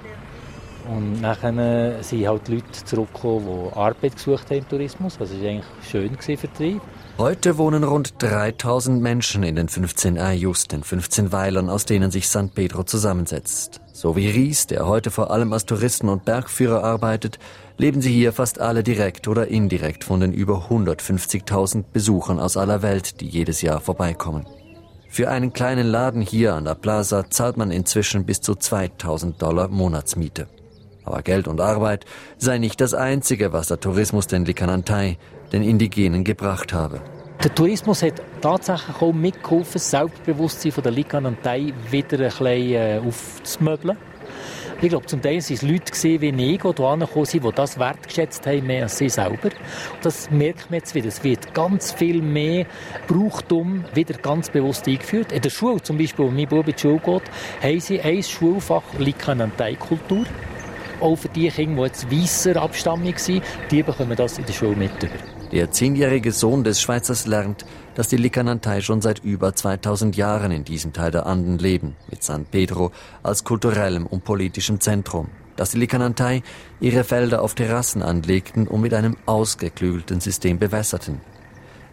Und 0.90 1.22
nachher 1.22 2.02
sind 2.02 2.28
halt 2.28 2.48
Leute 2.48 2.86
zurückgekommen, 2.86 3.70
die 3.72 3.78
Arbeit 3.78 4.16
gesucht 4.16 4.50
haben 4.50 4.58
im 4.58 4.68
Tourismus. 4.68 5.18
Das 5.18 5.32
war 5.32 5.50
eigentlich 5.50 5.66
schön 5.90 6.18
für 6.18 6.48
die 6.60 6.80
Heute 7.18 7.58
wohnen 7.58 7.84
rund 7.84 8.22
3000 8.22 9.02
Menschen 9.02 9.42
in 9.42 9.56
den 9.56 9.70
15 9.70 10.20
Ayus, 10.20 10.68
den 10.68 10.84
15 10.84 11.32
Weilern, 11.32 11.68
aus 11.68 11.86
denen 11.86 12.12
sich 12.12 12.30
San 12.30 12.52
Pedro 12.52 12.84
zusammensetzt. 12.84 13.82
So 13.92 14.16
wie 14.16 14.30
Ries, 14.30 14.68
der 14.68 14.86
heute 14.86 15.10
vor 15.10 15.32
allem 15.32 15.52
als 15.52 15.66
Touristen 15.66 16.10
und 16.10 16.26
Bergführer 16.26 16.84
arbeitet, 16.84 17.40
leben 17.80 18.02
sie 18.02 18.14
hier 18.14 18.34
fast 18.34 18.62
alle 18.62 18.84
direkt 18.84 19.28
oder 19.28 19.48
indirekt 19.48 20.04
von 20.04 20.20
den 20.20 20.32
über 20.32 20.68
150.000 20.70 21.86
Besuchern 21.92 22.40
aus 22.40 22.56
aller 22.56 22.84
Welt, 22.84 23.20
die 23.20 23.28
jedes 23.28 23.64
Jahr 23.64 23.82
vorbeikommen. 23.82 24.46
Für 25.10 25.32
einen 25.32 25.54
kleinen 25.54 25.88
Laden 25.88 26.22
hier 26.22 26.54
an 26.54 26.66
der 26.66 26.76
Plaza 26.76 27.32
zahlt 27.32 27.58
man 27.58 27.72
inzwischen 27.72 28.28
bis 28.28 28.42
zu 28.42 28.54
2000 28.54 29.42
Dollar 29.42 29.70
Monatsmiete. 29.70 30.46
Aber 31.04 31.24
Geld 31.24 31.48
und 31.48 31.62
Arbeit 31.62 32.06
sei 32.38 32.60
nicht 32.60 32.80
das 32.80 32.94
Einzige, 32.94 33.54
was 33.54 33.70
der 33.70 33.80
Tourismus 33.80 34.28
den 34.28 34.46
Likanantay, 34.46 35.18
den 35.52 35.64
Indigenen, 35.64 36.24
gebracht 36.24 36.74
habe. 36.74 37.02
Der 37.44 37.54
Tourismus 37.54 38.02
hat 38.02 38.22
tatsächlich 38.42 39.02
auch 39.02 39.14
mitgeholfen, 39.14 39.74
das 39.74 39.92
Selbstbewusstsein 39.92 40.74
der 40.84 40.92
Likanantay 40.92 41.74
wieder 41.92 42.18
ein 42.18 42.30
bisschen 42.30 42.46
äh, 42.48 43.00
aufzumöbeln. 43.06 43.98
Ich 44.80 44.90
glaube, 44.90 45.08
zum 45.08 45.22
Teil 45.24 45.38
waren 45.38 45.54
es 45.54 45.62
Leute 45.64 46.22
wie 46.22 46.28
ich, 46.28 46.62
die 46.62 46.72
hierher 46.74 47.26
sind, 47.26 47.44
die 47.44 47.52
das 47.52 47.80
wertgeschätzt 47.80 48.46
haben, 48.46 48.68
mehr 48.68 48.84
als 48.84 48.98
sie 48.98 49.10
selber. 49.10 49.50
Das 50.04 50.30
merkt 50.30 50.70
man 50.70 50.80
jetzt 50.80 50.94
wieder. 50.94 51.08
Es 51.08 51.24
wird 51.24 51.54
ganz 51.56 51.92
viel 51.92 52.22
mehr 52.22 52.68
Brauchtum 53.08 53.86
wieder 53.96 54.14
ganz 54.20 54.52
bewusst 54.52 54.88
eingeführt. 54.88 55.32
In 55.32 55.42
der 55.42 55.50
Schule, 55.50 55.82
zum 55.82 55.98
Beispiel, 55.98 56.26
wo 56.26 56.30
mein 56.30 56.48
Bub 56.48 56.68
in 56.68 56.76
die 56.76 56.82
Schule 56.82 57.00
geht, 57.00 57.24
haben 57.64 57.80
sie 57.80 58.02
ein 58.02 58.22
Schulfach 58.22 58.84
Likanantay-Kultur 59.00 60.26
auch 61.02 61.16
für 61.16 61.30
die 61.30 61.50
Kinder, 61.50 61.84
die 61.84 61.88
jetzt 61.88 62.12
weisser 62.12 62.62
Abstammung 62.62 63.18
sind, 63.18 63.44
die 63.72 63.84
bekommen 63.84 64.16
das 64.16 64.38
in 64.38 64.46
der 64.46 64.54
Schule 64.54 64.76
mit. 64.76 64.92
Der 65.52 65.72
zehnjährige 65.72 66.34
Sohn 66.34 66.66
des 66.66 66.82
Schweizers 66.82 67.26
lernt, 67.26 67.66
dass 67.96 68.10
die 68.10 68.18
Likanantay 68.18 68.82
schon 68.82 69.02
seit 69.02 69.20
über 69.20 69.56
2000 69.56 70.18
Jahren 70.18 70.52
in 70.52 70.66
diesem 70.66 70.92
Teil 70.92 71.10
der 71.10 71.26
Anden 71.26 71.58
leben, 71.58 71.96
mit 72.10 72.22
San 72.22 72.46
Pedro 72.46 72.92
als 73.24 73.46
kulturellem 73.46 74.06
und 74.06 74.26
politischem 74.26 74.82
Zentrum. 74.82 75.30
Dass 75.56 75.72
die 75.72 75.80
Likanantay 75.80 76.44
ihre 76.82 77.06
Felder 77.06 77.42
auf 77.42 77.56
Terrassen 77.56 78.04
anlegten 78.04 78.68
und 78.68 78.82
mit 78.82 78.94
einem 78.94 79.16
ausgeklügelten 79.26 80.20
System 80.20 80.60
bewässerten. 80.60 81.22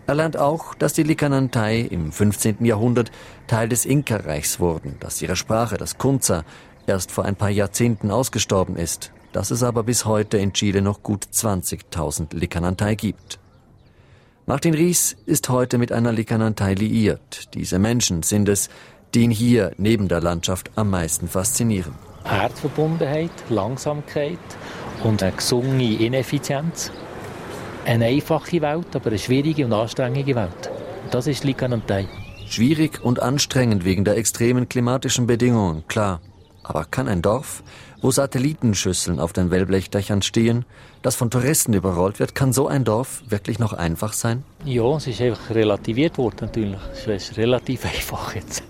Er 0.09 0.17
lernt 0.17 0.37
auch, 0.37 0.75
dass 0.75 0.93
die 0.93 1.05
Likanantay 1.05 1.83
im 1.83 2.11
15. 2.11 2.65
Jahrhundert 2.65 3.13
Teil 3.47 3.69
des 3.69 3.87
Inka-Reichs 3.87 4.59
wurden, 4.59 4.97
dass 4.99 5.23
ihre 5.23 5.37
Sprache, 5.37 5.77
das 5.77 5.97
Kunza, 5.97 6.45
erst 6.87 7.13
vor 7.13 7.25
ein 7.25 7.37
paar 7.37 7.51
Jahrzehnten 7.51 8.11
ausgestorben 8.11 8.77
ist, 8.77 9.13
dass 9.33 9.53
es 9.53 9.63
aber 9.63 9.85
bis 9.85 10.05
heute 10.05 10.39
in 10.39 10.53
Chile 10.53 10.83
noch 10.83 11.05
gut 11.05 11.25
20.000 11.25 12.37
Likanantay 12.37 12.97
gibt. 12.97 13.39
Martin 14.47 14.75
Ries 14.75 15.17
ist 15.25 15.49
heute 15.49 15.79
mit 15.79 15.91
einer 15.91 16.13
Likanantay 16.13 16.75
liiert. 16.75 17.55
Diese 17.55 17.79
Menschen 17.79 18.23
sind 18.23 18.47
es, 18.51 18.69
die 19.15 19.23
ihn 19.23 19.31
hier 19.31 19.73
neben 19.79 20.07
der 20.07 20.21
Landschaft 20.21 20.71
am 20.77 20.91
meisten 20.91 21.29
faszinieren. 21.29 21.95
Erdverbundenheit, 22.31 23.31
Langsamkeit 23.49 24.39
und 25.03 25.23
eine 25.23 25.33
gesunde 25.33 25.95
Ineffizienz. 25.95 26.93
Eine 27.87 28.05
einfache 28.05 28.61
Welt, 28.61 28.95
aber 28.95 29.07
eine 29.07 29.19
schwierige 29.19 29.65
und 29.65 29.73
anstrengende 29.73 30.35
Welt. 30.35 30.71
Das 31.11 31.27
ist 31.27 31.45
Likanantay. 31.45 32.07
Schwierig 32.47 33.03
und 33.03 33.23
anstrengend 33.23 33.87
wegen 33.87 34.05
der 34.05 34.19
extremen 34.19 34.69
klimatischen 34.69 35.27
Bedingungen, 35.27 35.85
klar. 35.89 36.21
Aber 36.65 36.85
kann 36.87 37.09
ein 37.09 37.23
Dorf, 37.23 37.63
wo 38.01 38.11
Satellitenschüsseln 38.11 39.21
auf 39.21 39.33
den 39.33 39.51
Wellblechdächern 39.51 40.23
stehen, 40.23 40.65
das 41.03 41.15
von 41.15 41.31
Touristen 41.31 41.75
überrollt 41.75 42.19
wird, 42.19 42.35
kann 42.35 42.53
so 42.53 42.67
ein 42.67 42.85
Dorf 42.85 43.23
wirklich 43.29 43.59
noch 43.59 43.75
einfach 43.75 44.15
sein? 44.15 44.45
Ja, 44.65 44.97
es 44.97 45.07
ist 45.07 45.21
einfach 45.21 45.55
relativiert 45.55 46.19
worden 46.19 46.37
natürlich. 46.41 46.81
Es 46.93 47.07
ist 47.07 47.37
relativ 47.37 47.85
einfach 47.85 48.35
jetzt. 48.35 48.63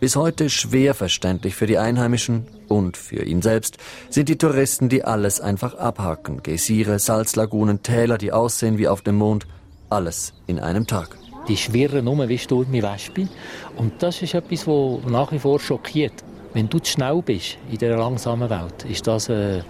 Bis 0.00 0.16
heute 0.16 0.48
schwer 0.48 0.94
verständlich 0.94 1.54
für 1.54 1.66
die 1.66 1.76
Einheimischen 1.76 2.46
und 2.68 2.96
für 2.96 3.22
ihn 3.22 3.42
selbst 3.42 3.76
sind 4.08 4.30
die 4.30 4.38
Touristen, 4.38 4.88
die 4.88 5.04
alles 5.04 5.42
einfach 5.42 5.74
abhaken. 5.74 6.42
Geysire, 6.42 6.98
Salzlagunen, 6.98 7.82
Täler, 7.82 8.16
die 8.16 8.32
aussehen 8.32 8.78
wie 8.78 8.88
auf 8.88 9.02
dem 9.02 9.16
Mond. 9.16 9.46
Alles 9.90 10.32
in 10.46 10.58
einem 10.58 10.86
Tag. 10.86 11.18
Die 11.48 11.56
schwirren 11.56 12.08
um 12.08 12.26
wie 12.28 12.38
Sturm 12.38 12.72
Wespe. 12.72 13.28
Und 13.76 14.02
das 14.02 14.22
ist 14.22 14.34
etwas, 14.34 14.66
was 14.66 15.04
nach 15.10 15.32
wie 15.32 15.38
vor 15.38 15.60
schockiert. 15.60 16.24
Wenn 16.52 16.68
du 16.68 16.80
zu 16.80 16.92
schnell 16.92 17.22
bist 17.22 17.58
in 17.70 17.78
dieser 17.78 17.96
langsamen 17.96 18.50
Welt, 18.50 18.84
ist 18.84 19.06
das 19.06 19.30
eine 19.30 19.64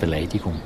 Beleidigung. 0.00 0.60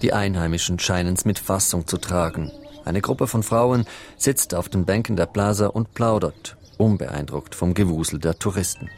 Die 0.00 0.12
Einheimischen 0.12 0.78
scheinen 0.78 1.14
es 1.14 1.24
mit 1.24 1.38
Fassung 1.38 1.86
zu 1.86 1.98
tragen. 1.98 2.50
Eine 2.84 3.02
Gruppe 3.02 3.26
von 3.26 3.42
Frauen 3.42 3.84
sitzt 4.16 4.54
auf 4.54 4.68
den 4.68 4.84
Bänken 4.84 5.14
der 5.14 5.26
Plaza 5.26 5.66
und 5.66 5.94
plaudert, 5.94 6.56
unbeeindruckt 6.78 7.54
vom 7.54 7.74
Gewusel 7.74 8.18
der 8.18 8.38
Touristen. 8.38 8.88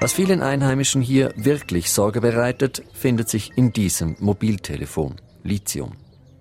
Was 0.00 0.12
vielen 0.12 0.42
Einheimischen 0.42 1.00
hier 1.00 1.32
wirklich 1.36 1.90
Sorge 1.90 2.20
bereitet, 2.20 2.82
findet 2.92 3.30
sich 3.30 3.56
in 3.56 3.72
diesem 3.72 4.16
Mobiltelefon, 4.18 5.14
Lithium. 5.42 5.92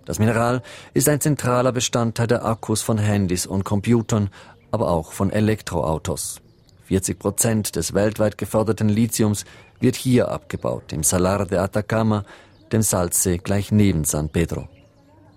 Das 0.06 0.20
Mineral 0.20 0.62
ist 0.94 1.10
ein 1.10 1.20
zentraler 1.20 1.72
Bestandteil 1.72 2.28
der 2.28 2.46
Akkus 2.46 2.84
von 2.84 3.00
Handys 3.00 3.48
und 3.48 3.64
Computern, 3.64 4.30
aber 4.72 4.90
auch 4.90 5.12
von 5.12 5.32
Elektroautos. 5.32 6.42
40 6.86 7.18
Prozent 7.20 7.76
des 7.76 7.94
weltweit 7.94 8.38
geförderten 8.38 8.90
Lithiums 8.90 9.46
wird 9.80 9.96
hier 9.96 10.30
abgebaut, 10.30 10.94
im 10.94 11.04
Salar 11.04 11.46
de 11.46 11.58
Atacama, 11.58 12.24
dem 12.72 12.82
Salzsee 12.82 13.38
gleich 13.38 13.72
neben 13.72 14.04
San 14.04 14.30
Pedro. 14.30 14.68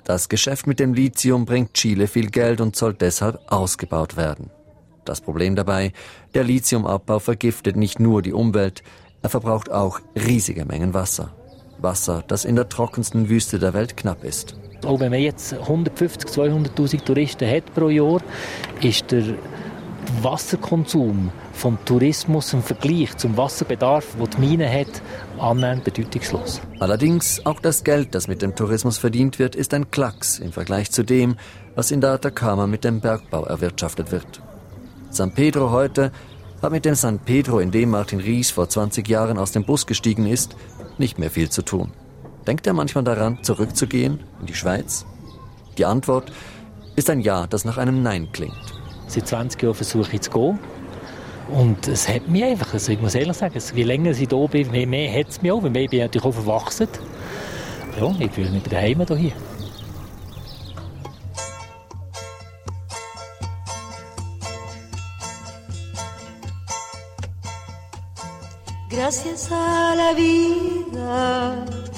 Das 0.04 0.28
Geschäft 0.28 0.66
mit 0.66 0.80
dem 0.80 0.94
Lithium 0.94 1.44
bringt 1.44 1.74
Chile 1.74 2.06
viel 2.06 2.30
Geld 2.30 2.60
und 2.60 2.76
soll 2.76 2.94
deshalb 2.94 3.40
ausgebaut 3.52 4.16
werden. 4.16 4.50
Das 5.04 5.20
Problem 5.20 5.56
dabei, 5.56 5.92
der 6.34 6.44
Lithiumabbau 6.44 7.18
vergiftet 7.18 7.76
nicht 7.76 8.00
nur 8.00 8.22
die 8.22 8.32
Umwelt, 8.32 8.82
er 9.22 9.30
verbraucht 9.30 9.70
auch 9.70 10.00
riesige 10.14 10.64
Mengen 10.64 10.94
Wasser. 10.94 11.34
Wasser, 11.78 12.24
das 12.26 12.44
in 12.44 12.56
der 12.56 12.68
trockensten 12.68 13.28
Wüste 13.28 13.58
der 13.58 13.74
Welt 13.74 13.96
knapp 13.96 14.24
ist. 14.24 14.56
Auch 14.84 15.00
wenn 15.00 15.10
man 15.10 15.20
jetzt 15.20 15.52
150, 15.52 16.30
200.000 16.30 17.04
Touristen 17.04 17.48
hat 17.48 17.74
pro 17.74 17.88
Jahr, 17.88 18.20
ist 18.80 19.10
der 19.10 19.24
Wasserkonsum 20.22 21.30
vom 21.52 21.78
Tourismus 21.84 22.52
im 22.52 22.62
Vergleich 22.62 23.16
zum 23.16 23.36
Wasserbedarf, 23.36 24.16
den 24.16 24.30
die 24.30 24.38
Mine 24.38 24.70
hat, 24.70 25.02
annähernd 25.38 25.84
bedeutungslos. 25.84 26.60
Allerdings, 26.78 27.44
auch 27.44 27.60
das 27.60 27.84
Geld, 27.84 28.14
das 28.14 28.28
mit 28.28 28.40
dem 28.40 28.54
Tourismus 28.54 28.98
verdient 28.98 29.38
wird, 29.38 29.56
ist 29.56 29.74
ein 29.74 29.90
Klacks 29.90 30.38
im 30.38 30.52
Vergleich 30.52 30.90
zu 30.90 31.02
dem, 31.02 31.36
was 31.74 31.90
in 31.90 32.00
der 32.00 32.10
Atacama 32.10 32.66
mit 32.66 32.84
dem 32.84 33.00
Bergbau 33.00 33.44
erwirtschaftet 33.44 34.12
wird. 34.12 34.40
San 35.10 35.32
Pedro 35.32 35.70
heute 35.70 36.12
hat 36.62 36.72
mit 36.72 36.84
dem 36.84 36.94
San 36.94 37.18
Pedro, 37.18 37.60
in 37.60 37.70
dem 37.70 37.90
Martin 37.90 38.20
Ries 38.20 38.50
vor 38.50 38.68
20 38.68 39.06
Jahren 39.08 39.38
aus 39.38 39.52
dem 39.52 39.64
Bus 39.64 39.86
gestiegen 39.86 40.26
ist, 40.26 40.56
nicht 40.98 41.18
mehr 41.18 41.30
viel 41.30 41.50
zu 41.50 41.62
tun. 41.62 41.92
Denkt 42.48 42.66
er 42.66 42.72
manchmal 42.72 43.04
daran, 43.04 43.44
zurückzugehen 43.44 44.20
in 44.40 44.46
die 44.46 44.54
Schweiz? 44.54 45.04
Die 45.76 45.84
Antwort 45.84 46.32
ist 46.96 47.10
ein 47.10 47.20
Ja, 47.20 47.46
das 47.46 47.66
nach 47.66 47.76
einem 47.76 48.02
Nein 48.02 48.30
klingt. 48.32 48.56
Seit 49.06 49.28
20 49.28 49.62
Jahren 49.62 49.74
versuche 49.74 50.14
ich 50.14 50.22
zu 50.22 50.30
gehen. 50.30 50.58
Und 51.50 51.86
es 51.86 52.08
hat 52.08 52.26
mich 52.26 52.42
einfach, 52.42 52.72
also 52.72 52.90
ich 52.90 53.02
muss 53.02 53.14
ehrlich 53.14 53.36
sagen, 53.36 53.60
je 53.74 53.82
länger 53.82 54.12
ich 54.12 54.30
hier 54.30 54.48
bin, 54.48 54.70
mehr, 54.70 54.86
mehr 54.86 55.20
hat 55.20 55.28
es 55.28 55.42
mich 55.42 55.52
auch, 55.52 55.62
weil 55.62 55.76
ich 55.76 55.90
bin 55.90 56.00
natürlich 56.00 56.24
auch 56.24 56.32
verwachsen. 56.32 56.88
Ja, 58.00 58.14
ich 58.18 58.30
fühle 58.30 58.48
mich 58.48 58.62
daheim 58.62 59.04
hier. 59.06 59.32
Gracias 68.88 69.52
a 69.52 69.94
la 69.94 70.16
vida 70.16 71.97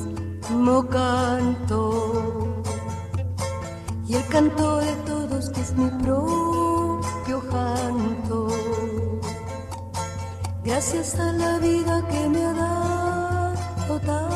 canto 0.88 2.62
y 4.06 4.14
el 4.14 4.26
canto 4.28 4.76
de 4.78 4.92
todos 5.06 5.50
que 5.50 5.60
es 5.60 5.72
mi 5.76 5.90
propio 6.02 7.42
canto. 7.50 8.48
Gracias 10.64 11.14
a 11.16 11.32
la 11.32 11.58
vida 11.58 12.06
que 12.08 12.28
me 12.28 12.44
ha 12.44 12.52
dado 12.52 14.00
tanto. 14.00 14.30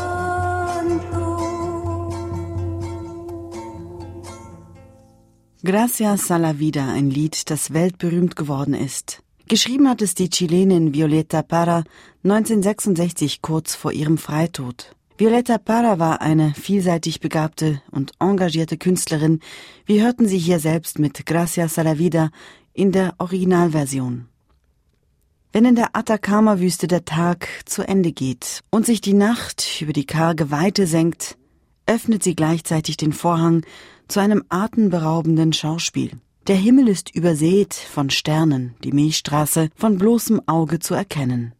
Gracias 5.62 6.30
a 6.30 6.38
la 6.38 6.52
Vida, 6.52 6.92
ein 6.92 7.10
Lied, 7.10 7.48
das 7.48 7.72
weltberühmt 7.72 8.36
geworden 8.36 8.74
ist. 8.74 9.23
Geschrieben 9.46 9.90
hat 9.90 10.00
es 10.00 10.14
die 10.14 10.30
Chilenin 10.30 10.94
Violeta 10.94 11.42
Parra 11.42 11.84
1966 12.22 13.42
kurz 13.42 13.74
vor 13.74 13.92
ihrem 13.92 14.16
Freitod. 14.16 14.96
Violeta 15.18 15.58
Parra 15.58 15.98
war 15.98 16.22
eine 16.22 16.54
vielseitig 16.54 17.20
begabte 17.20 17.82
und 17.90 18.12
engagierte 18.20 18.78
Künstlerin. 18.78 19.40
Wir 19.84 20.02
hörten 20.02 20.26
sie 20.26 20.38
hier 20.38 20.60
selbst 20.60 20.98
mit 20.98 21.26
Gracias 21.26 21.78
a 21.78 21.82
la 21.82 21.98
Vida 21.98 22.30
in 22.72 22.90
der 22.90 23.14
Originalversion. 23.18 24.28
Wenn 25.52 25.66
in 25.66 25.76
der 25.76 25.94
Atacama-Wüste 25.94 26.88
der 26.88 27.04
Tag 27.04 27.46
zu 27.66 27.86
Ende 27.86 28.12
geht 28.12 28.62
und 28.70 28.86
sich 28.86 29.02
die 29.02 29.12
Nacht 29.12 29.82
über 29.82 29.92
die 29.92 30.06
karge 30.06 30.50
Weite 30.50 30.86
senkt, 30.86 31.36
öffnet 31.86 32.22
sie 32.22 32.34
gleichzeitig 32.34 32.96
den 32.96 33.12
Vorhang 33.12 33.62
zu 34.08 34.20
einem 34.20 34.42
atemberaubenden 34.48 35.52
Schauspiel. 35.52 36.12
Der 36.46 36.56
Himmel 36.56 36.88
ist 36.88 37.14
übersät 37.14 37.72
von 37.72 38.10
Sternen, 38.10 38.74
die 38.84 38.92
Milchstraße 38.92 39.70
von 39.74 39.96
bloßem 39.96 40.42
Auge 40.46 40.78
zu 40.78 40.92
erkennen. 40.92 41.54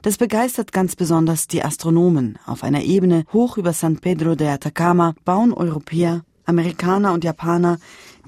Das 0.00 0.16
begeistert 0.16 0.72
ganz 0.72 0.96
besonders 0.96 1.46
die 1.46 1.62
Astronomen. 1.62 2.38
Auf 2.46 2.64
einer 2.64 2.82
Ebene 2.82 3.24
hoch 3.34 3.58
über 3.58 3.74
San 3.74 3.98
Pedro 3.98 4.36
de 4.36 4.48
Atacama 4.48 5.14
bauen 5.26 5.52
Europäer, 5.52 6.22
Amerikaner 6.46 7.12
und 7.12 7.22
Japaner 7.22 7.78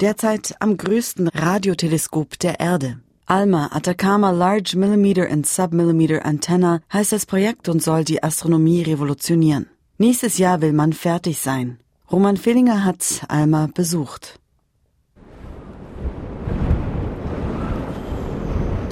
derzeit 0.03 0.55
am 0.61 0.77
größten 0.77 1.29
Radioteleskop 1.29 2.39
der 2.39 2.61
Erde. 2.61 3.01
ALMA, 3.25 3.71
Atacama 3.73 4.33
Large 4.33 4.77
Millimeter 4.77 5.31
and 5.31 5.47
Submillimeter 5.47 6.27
Antenna, 6.27 6.83
heißt 6.93 7.13
das 7.13 7.25
Projekt 7.25 7.71
und 7.71 7.83
soll 7.83 8.05
die 8.05 8.23
Astronomie 8.23 8.83
revolutionieren. 8.83 9.71
Nächstes 9.97 10.37
Jahr 10.37 10.61
will 10.61 10.75
man 10.75 10.93
fertig 10.93 11.39
sein. 11.39 11.79
Roman 12.11 12.37
Fillinger 12.37 12.85
hat 12.85 13.23
ALMA 13.29 13.69
besucht. 13.73 14.42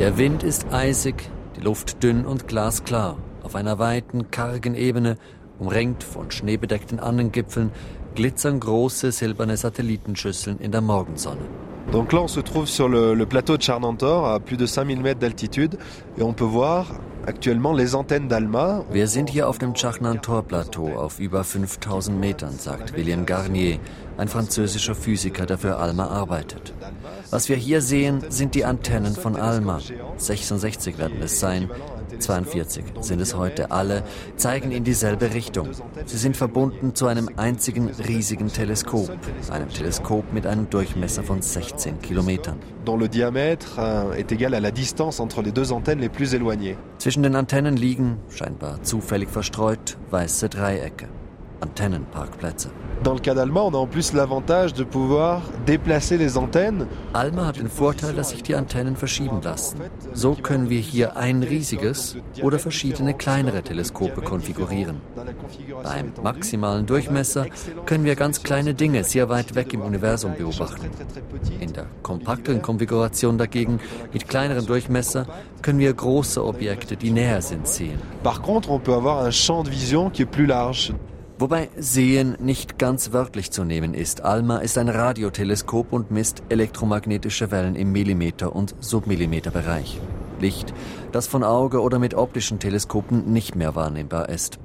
Der 0.01 0.17
Wind 0.17 0.43
ist 0.43 0.73
eisig, 0.73 1.29
die 1.57 1.61
Luft 1.61 2.03
dünn 2.03 2.25
und 2.25 2.49
glasklar. 2.49 3.19
Auf 3.43 3.55
einer 3.55 3.79
weiten, 3.79 4.31
kargen 4.31 4.75
Ebene, 4.75 5.19
umringt 5.59 6.03
von 6.03 6.31
schneebedeckten 6.31 6.99
Annengipfeln, 6.99 7.71
glitzern 8.15 8.61
große 8.61 9.13
silberne 9.13 9.59
Satellitenschüsseln 9.59 10.59
in 10.59 10.73
der 10.73 10.81
Morgensonne. 10.81 11.43
Donc 11.93 12.13
là, 12.13 12.23
on 12.23 12.29
se 12.29 12.41
trouve 12.41 12.67
sur 12.67 12.89
le, 12.89 13.13
le 13.13 13.27
plateau 13.27 13.59
de 13.59 13.63
Charnantor 13.63 14.27
à 14.27 14.41
plus 14.41 14.57
de 14.57 14.65
5000 14.65 15.03
mètres 15.03 15.21
d'altitude 15.21 15.77
et 16.17 16.23
on 16.23 16.33
peut 16.33 16.45
voir 16.45 16.87
Wir 18.91 19.09
sind 19.09 19.31
hier 19.31 19.49
auf 19.49 19.59
dem 19.59 19.75
Chachnantor-Plateau 19.75 20.97
auf 20.97 21.21
über 21.21 21.45
5000 21.45 22.19
Metern, 22.19 22.59
sagt 22.59 22.97
William 22.97 23.27
Garnier, 23.27 23.79
ein 24.17 24.29
französischer 24.29 24.95
Physiker, 24.95 25.47
der 25.47 25.59
für 25.59 25.77
ALMA 25.77 26.09
arbeitet. 26.09 26.75
Was 27.31 27.49
wir 27.49 27.57
hier 27.57 27.83
sehen, 27.83 28.25
sind 28.29 28.55
die 28.55 28.65
Antennen 28.65 29.15
von 29.15 29.37
ALMA. 29.37 29.81
66 30.17 30.99
werden 30.99 31.23
es 31.23 31.41
sein. 31.41 31.71
42 32.19 32.85
sind 33.01 33.21
es 33.21 33.37
heute. 33.37 33.71
Alle 33.71 34.03
zeigen 34.37 34.73
in 34.73 34.85
dieselbe 34.85 35.33
Richtung. 35.33 35.69
Sie 36.07 36.17
sind 36.17 36.37
verbunden 36.37 36.95
zu 36.95 37.07
einem 37.07 37.31
einzigen 37.37 37.89
riesigen 37.89 38.49
Teleskop. 38.49 39.11
Einem 39.51 39.69
Teleskop 39.69 40.33
mit 40.33 40.47
einem 40.47 40.69
Durchmesser 40.71 41.23
von 41.23 41.41
16 41.43 42.01
Kilometern. 42.01 42.59
Dont 42.85 42.97
le 42.97 43.09
diamètre 43.09 43.77
euh, 43.79 44.13
est 44.15 44.33
égal 44.33 44.55
à 44.55 44.61
la 44.61 44.71
distance 44.71 45.21
entre 45.21 45.43
les 45.43 45.53
deux 45.53 45.73
antennes 45.73 46.01
les 46.01 46.09
plus 46.09 46.35
éloignées. 46.35 46.77
Zwischen 46.99 47.23
den 47.23 47.37
Antennen 47.37 47.77
liegen, 47.77 48.19
scheinbar 48.29 48.83
zufällig 48.83 49.29
verstreut, 49.29 49.99
weiße 50.11 50.49
Dreiecke. 50.49 51.09
Antennenparkplätze. 51.61 52.71
Dans 53.03 53.15
le 53.15 53.21
cas 53.21 53.35
d'Alma, 53.35 53.63
on 53.63 53.73
a 53.73 53.79
en 53.79 53.87
plus 53.87 54.13
l'avantage 54.13 54.75
de 54.75 54.85
pouvoir 54.85 55.41
déplacer 55.65 56.19
les 56.19 56.37
antennes. 56.37 56.87
Alma 57.15 57.47
hat 57.47 57.57
den 57.57 57.71
Vorteil, 57.71 58.13
dass 58.13 58.29
sich 58.29 58.43
die 58.43 58.55
Antennen 58.55 58.95
verschieben 58.95 59.41
lassen. 59.43 59.79
So 60.13 60.35
können 60.35 60.69
wir 60.69 60.81
hier 60.81 61.17
ein 61.17 61.43
riesiges 61.43 62.17
oder 62.43 62.59
verschiedene 62.59 63.15
kleinere 63.15 63.63
Teleskope 63.63 64.21
konfigurieren. 64.21 65.01
Beim 65.83 66.13
maximalen 66.23 66.85
Durchmesser 66.85 67.47
können 67.87 68.05
wir 68.05 68.17
ganz 68.17 68.43
kleine 68.43 68.75
Dinge 68.75 69.03
sehr 69.03 69.31
weit 69.31 69.55
weg 69.55 69.73
im 69.73 69.81
Universum 69.81 70.35
beobachten. 70.37 70.91
In 71.59 71.73
der 71.73 71.87
kompakten 72.03 72.61
Konfiguration 72.61 73.39
dagegen 73.39 73.81
mit 74.13 74.29
kleineren 74.29 74.67
Durchmesser 74.67 75.25
können 75.63 75.79
wir 75.79 75.95
große 75.95 76.45
Objekte, 76.45 76.99
die 76.99 77.11
näher 77.11 77.41
sind, 77.41 77.67
sehen. 77.67 77.99
Par 78.23 78.43
contre, 78.43 78.71
on 78.71 78.81
peut 78.81 78.95
avoir 78.95 79.25
un 79.25 79.33
champ 79.33 79.65
de 79.65 79.71
vision 79.71 80.11
qui 80.11 80.23
est 80.23 80.31
plus 80.31 80.47
large. 80.47 80.93
Wobei 81.41 81.71
Sehen 81.79 82.37
nicht 82.39 82.79
ganz 82.79 83.15
wörtlich 83.15 83.51
zu 83.51 83.65
nehmen 83.65 83.95
ist. 83.95 84.23
ALMA 84.23 84.59
ist 84.59 84.77
ein 84.77 84.91
Radioteleskop 84.91 85.91
und 85.91 86.11
misst 86.11 86.43
elektromagnetische 86.51 87.51
Wellen 87.51 87.77
im 87.77 87.93
Millimeter- 87.93 88.55
und 88.55 88.75
Submillimeterbereich. 88.81 89.99
Licht, 90.39 90.75
das 91.13 91.29
von 91.29 91.43
Auge 91.43 91.81
oder 91.81 91.99
mit 91.99 92.13
optischen 92.13 92.59
Teleskopen 92.59 93.33
nicht 93.33 93.57
mehr 93.57 93.75
wahrnehmbar 93.75 94.29
ist. 94.29 94.59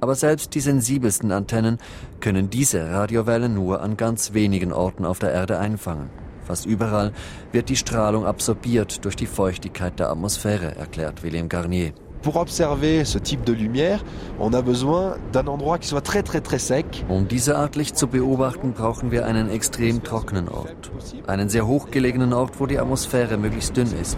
Aber 0.00 0.14
selbst 0.14 0.54
die 0.54 0.60
sensibelsten 0.60 1.30
Antennen 1.30 1.76
können 2.20 2.48
diese 2.48 2.88
Radiowellen 2.88 3.52
nur 3.52 3.82
an 3.82 3.98
ganz 3.98 4.32
wenigen 4.32 4.72
Orten 4.72 5.04
auf 5.04 5.18
der 5.18 5.32
Erde 5.34 5.58
einfangen. 5.58 6.08
Fast 6.46 6.64
überall 6.64 7.12
wird 7.52 7.68
die 7.68 7.76
Strahlung 7.76 8.24
absorbiert 8.24 9.04
durch 9.04 9.14
die 9.14 9.26
Feuchtigkeit 9.26 9.98
der 9.98 10.08
Atmosphäre, 10.08 10.74
erklärt 10.74 11.22
William 11.22 11.50
Garnier. 11.50 11.92
Pour 12.22 12.36
observer 12.36 13.04
ce 13.04 13.18
type 13.18 13.42
de 13.42 13.52
lumière, 13.52 14.04
on 14.38 14.52
a 14.52 14.62
besoin 14.62 15.16
d'un 15.32 15.48
endroit 15.48 15.78
qui 15.78 15.88
soit 15.88 16.02
très 16.02 16.22
très 16.22 16.40
très 16.40 16.60
sec. 16.60 17.04
Um 17.08 17.26
diese 17.26 17.56
Art 17.56 17.74
Licht 17.74 17.98
zu 17.98 18.06
beobachten, 18.06 18.72
brauchen 18.72 19.10
wir 19.10 19.26
einen 19.26 19.50
extrem 19.50 20.04
trockenen 20.04 20.48
Ort. 20.48 20.92
Einen 21.26 21.48
sehr 21.48 21.66
hochgelegenen 21.66 22.32
Ort, 22.32 22.60
wo 22.60 22.66
die 22.66 22.78
Atmosphäre 22.78 23.36
möglichst 23.38 23.76
dünn 23.76 23.92
ist. 24.00 24.16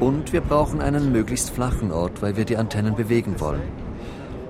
Und 0.00 0.34
wir 0.34 0.42
brauchen 0.42 0.82
einen 0.82 1.12
möglichst 1.12 1.48
flachen 1.48 1.92
Ort, 1.92 2.20
weil 2.20 2.36
wir 2.36 2.44
die 2.44 2.58
Antennen 2.58 2.94
bewegen 2.94 3.40
wollen. 3.40 3.62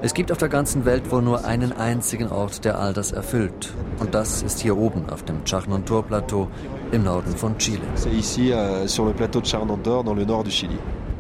Es 0.03 0.13
gibt 0.13 0.33
auf 0.33 0.39
der 0.39 0.49
ganzen 0.49 0.85
Welt 0.85 1.11
wohl 1.13 1.23
nur 1.23 1.45
einen 1.45 1.73
einzigen 1.73 2.29
Ort, 2.29 2.65
der 2.65 2.79
all 2.79 2.93
das 2.93 3.13
erfüllt. 3.13 3.73
Und 4.01 4.15
das 4.15 4.43
ist 4.43 4.61
hier 4.61 4.77
oben 4.77 5.09
auf 5.11 5.23
dem 5.23 5.45
Chajnantor-Plateau 5.45 6.49
im 6.91 7.05
Norden 7.05 7.37
von 7.37 7.57
Chile. 7.57 7.81
C'est 7.95 8.13
ici 8.13 8.53
euh, 8.53 8.87
sur 8.89 9.07
le 9.07 9.13
plateau 9.13 9.41
de 9.41 9.47
Charnantor 9.47 10.03
dans 10.03 10.15
le 10.15 10.25
nord 10.25 10.43
du 10.43 10.51
Chili. 10.51 10.79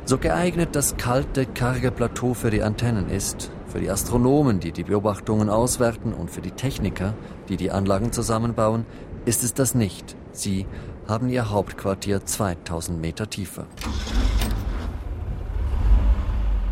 So 0.08 0.18
geeignet 0.18 0.76
das 0.76 0.96
kalte, 0.96 1.46
karge 1.46 1.90
Plateau 1.90 2.32
für 2.32 2.50
die 2.50 2.62
Antennen 2.62 3.10
ist, 3.10 3.50
für 3.66 3.80
die 3.80 3.90
Astronomen, 3.90 4.60
die 4.60 4.70
die 4.70 4.84
Beobachtungen 4.84 5.50
auswerten 5.50 6.12
und 6.14 6.30
für 6.30 6.40
die 6.40 6.52
Techniker, 6.52 7.14
die 7.48 7.56
die 7.56 7.72
Anlagen 7.72 8.12
zusammenbauen, 8.12 8.86
ist 9.24 9.42
es 9.42 9.52
das 9.52 9.74
nicht. 9.74 10.14
Sie 10.30 10.64
haben 11.08 11.28
ihr 11.28 11.50
Hauptquartier 11.50 12.24
2000 12.24 13.00
Meter 13.00 13.28
tiefer. 13.28 13.66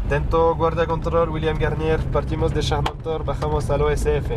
Dentro 0.09 0.55
guardia 0.55 0.87
control 0.87 1.33
William 1.33 1.59
Garnier, 1.59 1.99
partimos 2.13 2.53
de 2.53 2.63
Charnantor, 2.63 3.25
bajamos 3.25 3.69
al 3.69 3.83
OSF. 3.83 4.31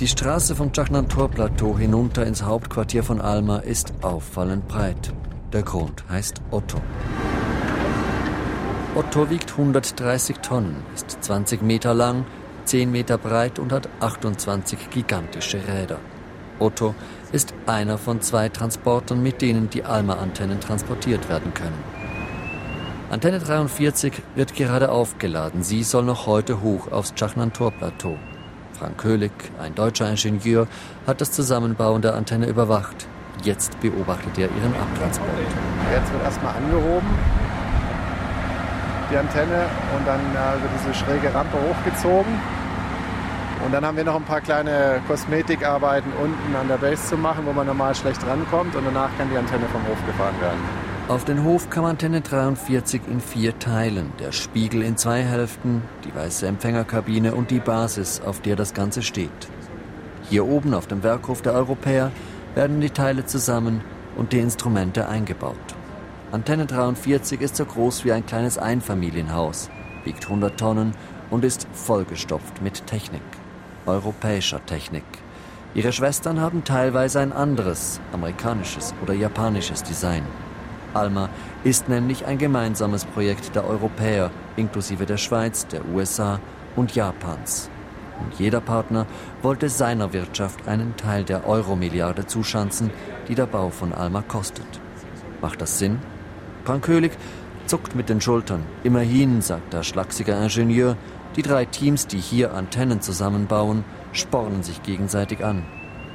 Die 0.00 0.06
Straße 0.06 0.54
vom 0.54 0.70
Chajnantor-Plateau 0.70 1.78
hinunter 1.78 2.26
ins 2.26 2.42
Hauptquartier 2.42 3.02
von 3.02 3.22
Alma 3.22 3.56
ist 3.56 3.94
auffallend 4.02 4.68
breit. 4.68 5.14
Der 5.52 5.62
Grund 5.62 6.04
heißt 6.08 6.40
Otto. 6.52 6.78
Otto 8.94 9.30
wiegt 9.30 9.50
130 9.50 10.38
Tonnen, 10.38 10.76
ist 10.94 11.24
20 11.24 11.62
Meter 11.62 11.92
lang, 11.92 12.24
10 12.66 12.90
Meter 12.92 13.18
breit 13.18 13.58
und 13.58 13.72
hat 13.72 13.88
28 13.98 14.90
gigantische 14.90 15.58
Räder. 15.66 15.98
Otto 16.60 16.94
ist 17.32 17.52
einer 17.66 17.98
von 17.98 18.20
zwei 18.20 18.48
Transportern, 18.48 19.22
mit 19.22 19.42
denen 19.42 19.70
die 19.70 19.82
Alma-Antennen 19.82 20.60
transportiert 20.60 21.28
werden 21.28 21.52
können. 21.52 21.82
Antenne 23.10 23.40
43 23.40 24.12
wird 24.36 24.54
gerade 24.54 24.92
aufgeladen. 24.92 25.64
Sie 25.64 25.82
soll 25.82 26.04
noch 26.04 26.26
heute 26.26 26.62
hoch 26.62 26.92
aufs 26.92 27.14
Chachnantor-Plateau. 27.16 28.16
Frank 28.78 28.98
Köhlig, 28.98 29.32
ein 29.60 29.74
deutscher 29.74 30.08
Ingenieur, 30.08 30.68
hat 31.08 31.20
das 31.20 31.32
Zusammenbauen 31.32 32.02
der 32.02 32.14
Antenne 32.14 32.46
überwacht. 32.46 33.08
Jetzt 33.42 33.80
beobachtet 33.80 34.36
er 34.38 34.48
ihren 34.48 34.74
Abtransport. 34.74 35.28
Jetzt 35.92 36.12
wird 36.12 36.22
erstmal 36.22 36.54
angehoben, 36.56 37.08
die 39.10 39.16
Antenne, 39.16 39.66
und 39.96 40.06
dann 40.06 40.20
äh, 40.20 40.62
wird 40.62 40.70
diese 40.78 40.94
schräge 40.94 41.34
Rampe 41.34 41.56
hochgezogen. 41.56 42.32
Und 43.64 43.72
dann 43.72 43.84
haben 43.84 43.96
wir 43.96 44.04
noch 44.04 44.16
ein 44.16 44.24
paar 44.24 44.40
kleine 44.40 45.00
Kosmetikarbeiten 45.06 46.12
unten 46.22 46.56
an 46.56 46.68
der 46.68 46.76
Base 46.76 47.08
zu 47.08 47.16
machen, 47.16 47.44
wo 47.46 47.52
man 47.52 47.66
normal 47.66 47.94
schlecht 47.94 48.24
rankommt. 48.26 48.74
Und 48.74 48.84
danach 48.84 49.10
kann 49.18 49.28
die 49.30 49.36
Antenne 49.36 49.66
vom 49.70 49.82
Hof 49.86 49.98
gefahren 50.06 50.34
werden. 50.40 50.60
Auf 51.08 51.24
den 51.24 51.44
Hof 51.44 51.68
kam 51.70 51.84
Antenne 51.84 52.20
43 52.20 53.02
in 53.10 53.20
vier 53.20 53.58
Teilen. 53.58 54.12
Der 54.20 54.32
Spiegel 54.32 54.82
in 54.82 54.96
zwei 54.96 55.22
Hälften, 55.22 55.82
die 56.04 56.14
weiße 56.14 56.46
Empfängerkabine 56.46 57.34
und 57.34 57.50
die 57.50 57.58
Basis, 57.58 58.20
auf 58.24 58.40
der 58.40 58.56
das 58.56 58.74
Ganze 58.74 59.02
steht. 59.02 59.30
Hier 60.30 60.46
oben 60.46 60.72
auf 60.72 60.86
dem 60.86 61.02
Werkhof 61.02 61.42
der 61.42 61.52
Europäer 61.54 62.12
werden 62.54 62.80
die 62.80 62.90
Teile 62.90 63.26
zusammen 63.26 63.82
und 64.16 64.32
die 64.32 64.38
Instrumente 64.38 65.08
eingebaut. 65.08 65.56
Antenne 66.32 66.66
43 66.66 67.40
ist 67.40 67.56
so 67.56 67.64
groß 67.64 68.04
wie 68.04 68.12
ein 68.12 68.26
kleines 68.26 68.58
Einfamilienhaus, 68.58 69.70
wiegt 70.04 70.24
100 70.24 70.58
Tonnen 70.58 70.94
und 71.30 71.44
ist 71.44 71.66
vollgestopft 71.72 72.62
mit 72.62 72.86
Technik, 72.86 73.22
europäischer 73.86 74.64
Technik. 74.66 75.04
Ihre 75.74 75.92
Schwestern 75.92 76.40
haben 76.40 76.64
teilweise 76.64 77.20
ein 77.20 77.32
anderes, 77.32 78.00
amerikanisches 78.12 78.92
oder 79.02 79.14
japanisches 79.14 79.82
Design. 79.84 80.24
Alma 80.94 81.28
ist 81.62 81.88
nämlich 81.88 82.26
ein 82.26 82.38
gemeinsames 82.38 83.04
Projekt 83.04 83.54
der 83.54 83.64
Europäer, 83.64 84.32
inklusive 84.56 85.06
der 85.06 85.16
Schweiz, 85.16 85.66
der 85.68 85.86
USA 85.88 86.40
und 86.74 86.94
Japans. 86.94 87.69
Und 88.22 88.38
jeder 88.38 88.60
Partner 88.60 89.06
wollte 89.42 89.68
seiner 89.68 90.12
Wirtschaft 90.12 90.68
einen 90.68 90.96
Teil 90.96 91.24
der 91.24 91.46
Euro-Milliarde 91.46 92.26
zuschanzen, 92.26 92.90
die 93.28 93.34
der 93.34 93.46
Bau 93.46 93.70
von 93.70 93.92
Alma 93.92 94.22
kostet. 94.22 94.66
Macht 95.40 95.60
das 95.60 95.78
Sinn? 95.78 95.98
Frank 96.64 96.84
Köhlig 96.84 97.12
zuckt 97.66 97.94
mit 97.94 98.08
den 98.08 98.20
Schultern. 98.20 98.64
Immerhin, 98.82 99.42
sagt 99.42 99.72
der 99.72 99.82
schlachsige 99.82 100.32
Ingenieur, 100.32 100.96
die 101.36 101.42
drei 101.42 101.64
Teams, 101.64 102.06
die 102.06 102.18
hier 102.18 102.54
Antennen 102.54 103.00
zusammenbauen, 103.00 103.84
spornen 104.12 104.62
sich 104.62 104.82
gegenseitig 104.82 105.44
an. 105.44 105.64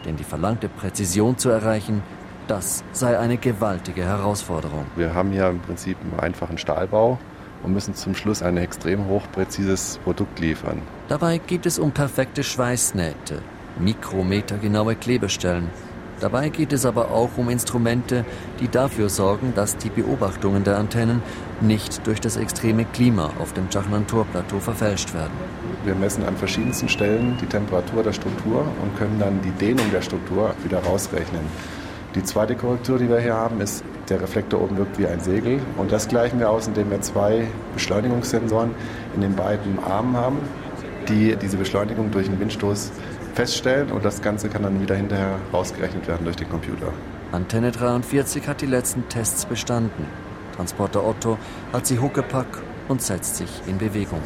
Denn 0.05 0.17
die 0.17 0.23
verlangte 0.23 0.67
Präzision 0.67 1.37
zu 1.37 1.49
erreichen, 1.49 2.03
das 2.47 2.83
sei 2.91 3.17
eine 3.17 3.37
gewaltige 3.37 4.03
Herausforderung. 4.03 4.85
Wir 4.95 5.13
haben 5.13 5.31
hier 5.31 5.47
im 5.49 5.59
Prinzip 5.59 5.97
einen 6.01 6.19
einfachen 6.19 6.57
Stahlbau 6.57 7.17
und 7.65 7.73
müssen 7.73 7.95
zum 7.95 8.15
Schluss 8.15 8.43
ein 8.43 8.57
extrem 8.57 9.07
hochpräzises 9.07 9.99
Produkt 10.03 10.39
liefern. 10.39 10.81
Dabei 11.07 11.39
geht 11.39 11.65
es 11.65 11.79
um 11.79 11.91
perfekte 11.91 12.43
Schweißnähte, 12.43 13.41
mikrometergenaue 13.79 14.95
Klebestellen. 14.95 15.69
Dabei 16.21 16.47
geht 16.49 16.71
es 16.71 16.85
aber 16.85 17.11
auch 17.11 17.31
um 17.35 17.49
Instrumente, 17.49 18.23
die 18.61 18.69
dafür 18.69 19.09
sorgen, 19.09 19.53
dass 19.53 19.75
die 19.75 19.89
Beobachtungen 19.89 20.63
der 20.63 20.77
Antennen 20.77 21.21
nicht 21.59 22.07
durch 22.07 22.21
das 22.21 22.37
extreme 22.37 22.85
Klima 22.85 23.31
auf 23.39 23.51
dem 23.51 23.69
Chachnantor-Plateau 23.69 24.59
verfälscht 24.59 25.13
werden. 25.13 25.33
Wir 25.83 25.95
messen 25.95 26.23
an 26.23 26.37
verschiedensten 26.37 26.87
Stellen 26.87 27.37
die 27.41 27.47
Temperatur 27.47 28.03
der 28.03 28.13
Struktur 28.13 28.61
und 28.81 28.97
können 28.97 29.19
dann 29.19 29.41
die 29.41 29.51
Dehnung 29.51 29.91
der 29.91 30.01
Struktur 30.01 30.55
wieder 30.63 30.79
rausrechnen. 30.79 31.41
Die 32.15 32.23
zweite 32.23 32.55
Korrektur, 32.55 32.97
die 32.97 33.09
wir 33.09 33.19
hier 33.19 33.35
haben, 33.35 33.59
ist, 33.59 33.83
der 34.07 34.21
Reflektor 34.21 34.61
oben 34.61 34.77
wirkt 34.77 34.97
wie 34.97 35.05
ein 35.05 35.19
Segel. 35.19 35.59
Und 35.77 35.91
das 35.91 36.07
gleichen 36.07 36.39
wir 36.39 36.49
aus, 36.49 36.65
indem 36.65 36.89
wir 36.89 37.01
zwei 37.01 37.45
Beschleunigungssensoren 37.73 38.71
in 39.15 39.21
den 39.21 39.35
beiden 39.35 39.79
Armen 39.79 40.15
haben, 40.15 40.37
die 41.09 41.35
diese 41.35 41.57
Beschleunigung 41.57 42.11
durch 42.11 42.27
einen 42.27 42.39
Windstoß 42.39 42.93
feststellen. 43.33 43.91
Und 43.91 44.05
das 44.05 44.21
Ganze 44.21 44.47
kann 44.47 44.63
dann 44.63 44.81
wieder 44.81 44.95
hinterher 44.95 45.35
rausgerechnet 45.51 46.07
werden 46.07 46.23
durch 46.23 46.37
den 46.37 46.47
Computer. 46.47 46.93
Antenne 47.33 47.71
43 47.71 48.47
hat 48.47 48.61
die 48.61 48.65
letzten 48.65 49.09
Tests 49.09 49.45
bestanden. 49.45 50.05
Transporter 50.55 51.05
Otto 51.05 51.37
hat 51.73 51.85
sie 51.85 51.99
Huckepack 51.99 52.47
und 52.87 53.01
setzt 53.01 53.35
sich 53.35 53.49
in 53.67 53.77
Bewegung. 53.77 54.21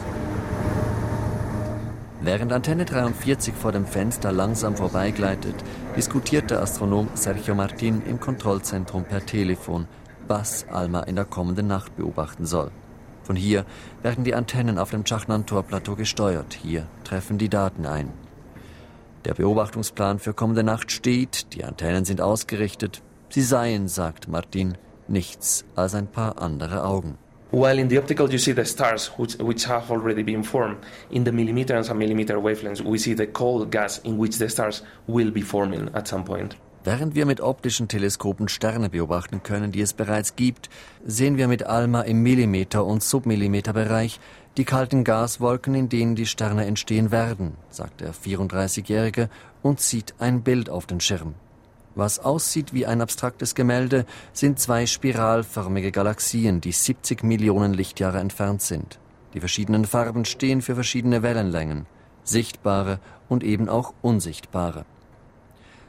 Während 2.21 2.51
Antenne 2.51 2.83
43 2.83 3.53
vor 3.53 3.71
dem 3.71 3.85
Fenster 3.85 4.33
langsam 4.33 4.75
vorbeigleitet, 4.75 5.55
diskutiert 5.95 6.51
der 6.51 6.61
Astronom 6.61 7.07
Sergio 7.13 7.55
Martin 7.55 8.01
im 8.05 8.19
Kontrollzentrum 8.19 9.05
per 9.05 9.25
Telefon, 9.25 9.87
was 10.27 10.67
Alma 10.69 11.03
in 11.03 11.15
der 11.15 11.23
kommenden 11.23 11.67
Nacht 11.67 11.95
beobachten 11.95 12.45
soll. 12.45 12.71
Von 13.23 13.37
hier 13.37 13.65
werden 14.01 14.25
die 14.25 14.35
Antennen 14.35 14.79
auf 14.79 14.89
dem 14.89 15.05
Chachnantor-Plateau 15.05 15.95
gesteuert. 15.95 16.53
Hier 16.53 16.87
treffen 17.05 17.37
die 17.37 17.47
Daten 17.47 17.85
ein. 17.85 18.11
Der 19.23 19.33
Beobachtungsplan 19.33 20.19
für 20.19 20.33
kommende 20.33 20.63
Nacht 20.63 20.91
steht, 20.91 21.53
die 21.53 21.63
Antennen 21.63 22.03
sind 22.03 22.19
ausgerichtet. 22.19 23.01
Sie 23.29 23.43
seien, 23.43 23.87
sagt 23.87 24.27
Martin, 24.27 24.77
nichts 25.07 25.63
als 25.75 25.95
ein 25.95 26.07
paar 26.07 26.41
andere 26.41 26.83
Augen. 26.83 27.17
While 27.51 27.79
in 27.79 27.87
the 27.87 27.97
optical 27.97 28.29
you 28.31 28.37
see 28.37 28.51
the 28.51 28.63
stars 28.63 29.07
which, 29.17 29.35
which 29.37 29.65
have 29.65 29.89
already 29.89 30.21
been 30.21 30.43
formed, 30.43 30.77
in 31.09 31.23
the 31.23 31.31
millimeter 31.31 31.75
and 31.75 31.83
submillimeter 31.83 32.39
wavelengths 32.39 32.81
we 32.81 32.99
see 32.99 33.15
the 33.15 33.25
cold 33.25 33.71
gas 33.71 33.99
in 34.03 34.19
which 34.19 34.37
the 34.37 34.47
stars 34.49 34.83
will 35.07 35.31
be 35.31 35.41
forming 35.41 35.89
at 35.95 36.07
some 36.07 36.23
point. 36.23 36.55
Während 36.83 37.15
wir 37.15 37.25
mit 37.25 37.41
optischen 37.41 37.87
Teleskopen 37.87 38.49
Sterne 38.49 38.89
beobachten 38.89 39.41
können, 39.41 39.71
die 39.71 39.81
es 39.81 39.93
bereits 39.93 40.35
gibt, 40.35 40.69
sehen 41.03 41.37
wir 41.37 41.47
mit 41.47 41.65
ALMA 41.65 42.01
im 42.01 42.21
Millimeter- 42.21 42.85
und 42.85 43.01
Submillimeterbereich 43.03 44.19
die 44.57 44.63
kalten 44.63 45.03
Gaswolken, 45.03 45.73
in 45.73 45.89
denen 45.89 46.15
die 46.15 46.27
Sterne 46.27 46.65
entstehen 46.65 47.11
werden, 47.11 47.55
sagt 47.69 48.01
der 48.01 48.13
34-Jährige 48.13 49.29
und 49.63 49.79
zieht 49.79 50.13
ein 50.19 50.43
Bild 50.43 50.69
auf 50.69 50.85
den 50.85 50.99
Schirm. 50.99 51.33
Was 51.99 52.19
aussieht 52.19 52.73
wie 52.73 52.85
ein 52.85 53.01
abstraktes 53.01 53.55
Gemälde, 53.55 54.05
sind 54.31 54.57
zwei 54.57 54.85
spiralförmige 54.85 55.91
Galaxien, 55.91 56.61
die 56.61 56.71
70 56.71 57.23
Millionen 57.23 57.73
Lichtjahre 57.73 58.19
entfernt 58.19 58.61
sind. 58.61 58.99
Die 59.33 59.41
verschiedenen 59.41 59.83
Farben 59.83 60.23
stehen 60.23 60.61
für 60.61 60.75
verschiedene 60.75 61.23
Wellenlängen, 61.23 61.87
sichtbare 62.23 63.01
und 63.27 63.43
eben 63.43 63.67
auch 63.67 63.93
unsichtbare. 64.01 64.85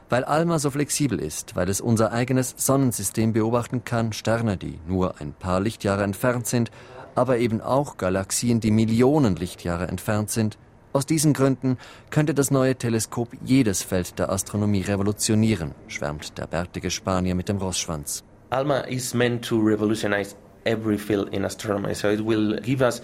Weil 0.09 0.25
ALMA 0.25 0.59
so 0.59 0.69
flexibel 0.71 1.17
ist, 1.17 1.55
weil 1.55 1.69
es 1.69 1.79
unser 1.79 2.11
eigenes 2.11 2.55
Sonnensystem 2.57 3.31
beobachten 3.31 3.85
kann, 3.85 4.11
Sterne, 4.11 4.57
die 4.57 4.79
nur 4.85 5.21
ein 5.21 5.31
paar 5.31 5.61
Lichtjahre 5.61 6.03
entfernt 6.03 6.45
sind, 6.45 6.71
aber 7.15 7.37
eben 7.37 7.61
auch 7.61 7.95
Galaxien, 7.95 8.59
die 8.59 8.71
Millionen 8.71 9.37
Lichtjahre 9.37 9.87
entfernt 9.87 10.29
sind, 10.29 10.57
Aus 10.93 11.05
diesen 11.05 11.33
Gründen 11.33 11.77
könnte 12.09 12.33
das 12.33 12.51
neue 12.51 12.75
Teleskop 12.75 13.29
jedes 13.45 13.81
Feld 13.81 14.19
der 14.19 14.29
Astronomie 14.29 14.81
revolutionieren, 14.81 15.73
schwärmt 15.87 16.37
der 16.37 16.47
bärtige 16.47 16.91
Spanier 16.91 17.33
mit 17.33 17.47
dem 17.47 17.57
Rossschwanz. 17.57 18.23
ALMA 18.49 18.81
is 18.81 19.13
meant 19.13 19.45
to 19.45 19.57
revolutionize 19.57 20.35
every 20.65 20.97
field 20.97 21.33
in 21.33 21.45
astronomy, 21.45 21.95
so 21.95 22.09
it 22.09 22.19
will 22.25 22.59
give 22.61 22.83
us 22.83 23.01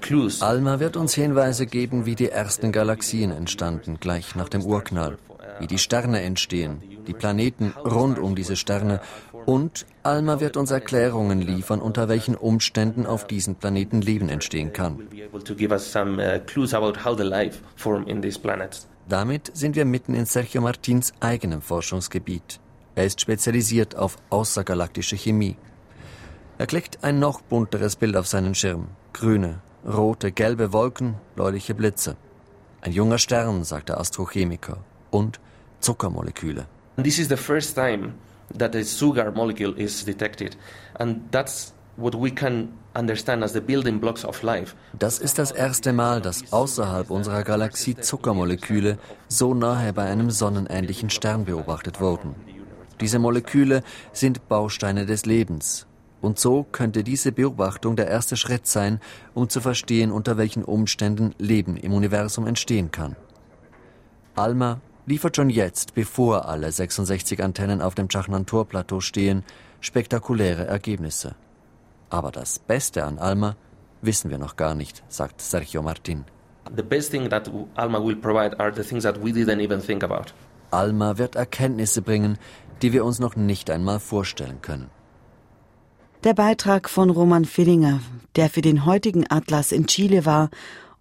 clues. 0.00 0.40
ALMA 0.40 0.80
wird 0.80 0.96
uns 0.96 1.14
Hinweise 1.14 1.66
geben, 1.66 2.06
wie 2.06 2.14
die 2.14 2.30
ersten 2.30 2.72
Galaxien 2.72 3.30
entstanden, 3.30 3.98
gleich 4.00 4.34
nach 4.34 4.48
dem 4.48 4.64
Urknall, 4.64 5.18
wie 5.60 5.66
die 5.66 5.78
Sterne 5.78 6.22
entstehen, 6.22 6.80
die 7.06 7.12
Planeten 7.12 7.74
rund 7.84 8.18
um 8.18 8.34
diese 8.34 8.56
Sterne 8.56 9.00
und 9.44 9.84
ALMA 10.06 10.38
wird 10.38 10.56
uns 10.56 10.70
Erklärungen 10.70 11.40
liefern, 11.40 11.80
unter 11.80 12.08
welchen 12.08 12.36
Umständen 12.36 13.06
auf 13.06 13.26
diesen 13.26 13.56
Planeten 13.56 14.00
Leben 14.00 14.28
entstehen 14.28 14.72
kann. 14.72 15.00
Damit 19.08 19.50
sind 19.56 19.74
wir 19.74 19.84
mitten 19.84 20.14
in 20.14 20.26
Sergio 20.26 20.60
Martins 20.60 21.12
eigenem 21.18 21.60
Forschungsgebiet. 21.60 22.60
Er 22.94 23.04
ist 23.04 23.20
spezialisiert 23.20 23.96
auf 23.96 24.16
außergalaktische 24.30 25.16
Chemie. 25.16 25.56
Er 26.58 26.68
klickt 26.68 27.02
ein 27.02 27.18
noch 27.18 27.40
bunteres 27.40 27.96
Bild 27.96 28.16
auf 28.16 28.28
seinen 28.28 28.54
Schirm. 28.54 28.86
Grüne, 29.12 29.60
rote, 29.84 30.30
gelbe 30.30 30.72
Wolken, 30.72 31.16
bläuliche 31.34 31.74
Blitze. 31.74 32.16
Ein 32.80 32.92
junger 32.92 33.18
Stern, 33.18 33.64
sagt 33.64 33.88
der 33.88 33.98
Astrochemiker. 33.98 34.78
Und 35.10 35.40
Zuckermoleküle. 35.80 36.66
This 37.02 37.18
is 37.18 37.28
the 37.28 37.36
first 37.36 37.74
time 37.74 38.12
that 38.58 38.74
a 38.74 38.84
sugar 38.84 39.32
molecule 39.32 39.74
is 39.76 40.04
detected. 40.04 40.56
And 40.98 41.30
that's 41.30 41.72
what 41.96 42.14
we 42.14 42.30
can 42.30 42.68
understand 42.94 43.42
as 43.42 43.52
the 43.52 43.60
building 43.60 43.98
blocks 43.98 44.24
of 44.24 44.42
life. 44.42 44.74
Das 44.98 45.18
ist 45.18 45.38
das 45.38 45.50
erste 45.50 45.92
Mal, 45.92 46.20
dass 46.20 46.52
außerhalb 46.52 47.10
unserer 47.10 47.42
Galaxie 47.42 47.96
Zuckermoleküle 47.96 48.98
so 49.28 49.54
nahe 49.54 49.92
bei 49.92 50.04
einem 50.04 50.30
sonnenähnlichen 50.30 51.10
Stern 51.10 51.44
beobachtet 51.44 52.00
wurden. 52.00 52.34
Diese 53.00 53.18
Moleküle 53.18 53.82
sind 54.12 54.48
Bausteine 54.48 55.04
des 55.04 55.26
Lebens. 55.26 55.86
Und 56.22 56.38
so 56.38 56.64
könnte 56.72 57.04
diese 57.04 57.30
Beobachtung 57.30 57.94
der 57.94 58.08
erste 58.08 58.36
Schritt 58.36 58.66
sein, 58.66 59.00
um 59.34 59.50
zu 59.50 59.60
verstehen, 59.60 60.10
unter 60.10 60.38
welchen 60.38 60.64
Umständen 60.64 61.34
Leben 61.38 61.76
im 61.76 61.92
Universum 61.92 62.46
entstehen 62.46 62.90
kann. 62.90 63.16
Alma 64.34 64.80
liefert 65.06 65.36
schon 65.36 65.50
jetzt, 65.50 65.94
bevor 65.94 66.46
alle 66.46 66.70
66 66.70 67.42
Antennen 67.42 67.80
auf 67.80 67.94
dem 67.94 68.08
Chachnantor-Plateau 68.08 69.00
stehen, 69.00 69.44
spektakuläre 69.80 70.66
Ergebnisse. 70.66 71.36
Aber 72.10 72.32
das 72.32 72.58
Beste 72.58 73.04
an 73.04 73.18
Alma 73.18 73.56
wissen 74.02 74.30
wir 74.30 74.38
noch 74.38 74.56
gar 74.56 74.74
nicht, 74.74 75.02
sagt 75.08 75.40
Sergio 75.40 75.82
Martin. 75.82 76.24
The 76.76 76.82
best 76.82 77.12
thing 77.12 77.30
that 77.30 77.50
Alma 77.76 78.04
will 78.04 78.16
provide 78.16 78.58
are 78.58 78.72
the 78.74 78.82
things 78.82 79.04
that 79.04 79.22
we 79.22 79.30
didn't 79.30 79.60
even 79.60 79.80
think 79.80 80.02
about. 80.02 80.32
Alma 80.70 81.16
wird 81.16 81.36
Erkenntnisse 81.36 82.02
bringen, 82.02 82.38
die 82.82 82.92
wir 82.92 83.04
uns 83.04 83.20
noch 83.20 83.36
nicht 83.36 83.70
einmal 83.70 84.00
vorstellen 84.00 84.60
können. 84.62 84.90
Der 86.24 86.34
Beitrag 86.34 86.90
von 86.90 87.10
Roman 87.10 87.44
Fillinger, 87.44 88.00
der 88.34 88.50
für 88.50 88.62
den 88.62 88.84
heutigen 88.84 89.24
Atlas 89.30 89.70
in 89.70 89.86
Chile 89.86 90.26
war 90.26 90.50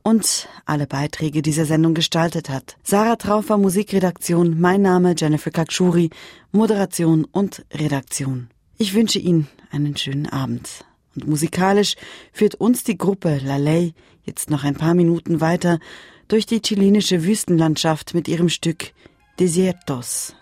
und 0.06 0.48
alle 0.66 0.86
Beiträge 0.86 1.42
dieser 1.42 1.66
Sendung 1.66 1.96
gestaltet 1.96 2.48
hat. 2.48 2.78
Sarah 2.84 3.16
Traufer, 3.16 3.58
Musikredaktion, 3.58 4.60
mein 4.60 4.84
Name 4.84 5.16
Jennifer 5.18 5.50
Kakshuri, 5.50 6.12
Moderation 6.52 7.26
und 7.26 7.66
Redaktion. 7.74 8.50
Ich 8.78 8.94
wünsche 8.94 9.18
Ihnen 9.18 9.48
einen 9.72 9.98
schönen 9.98 10.28
Abend. 10.28 10.86
Und 11.16 11.28
musikalisch 11.28 11.96
führt 12.32 12.54
uns 12.54 12.84
die 12.84 13.00
Gruppe 13.00 13.42
La 13.44 13.58
Ley 13.58 13.94
jetzt 14.26 14.52
noch 14.52 14.64
ein 14.64 14.76
paar 14.76 14.94
Minuten 14.94 15.42
weiter 15.42 15.80
durch 16.28 16.46
die 16.46 16.62
chilenische 16.62 17.24
Wüstenlandschaft 17.24 18.14
mit 18.14 18.28
ihrem 18.28 18.50
Stück 18.50 18.92
Desiertos. 19.40 20.36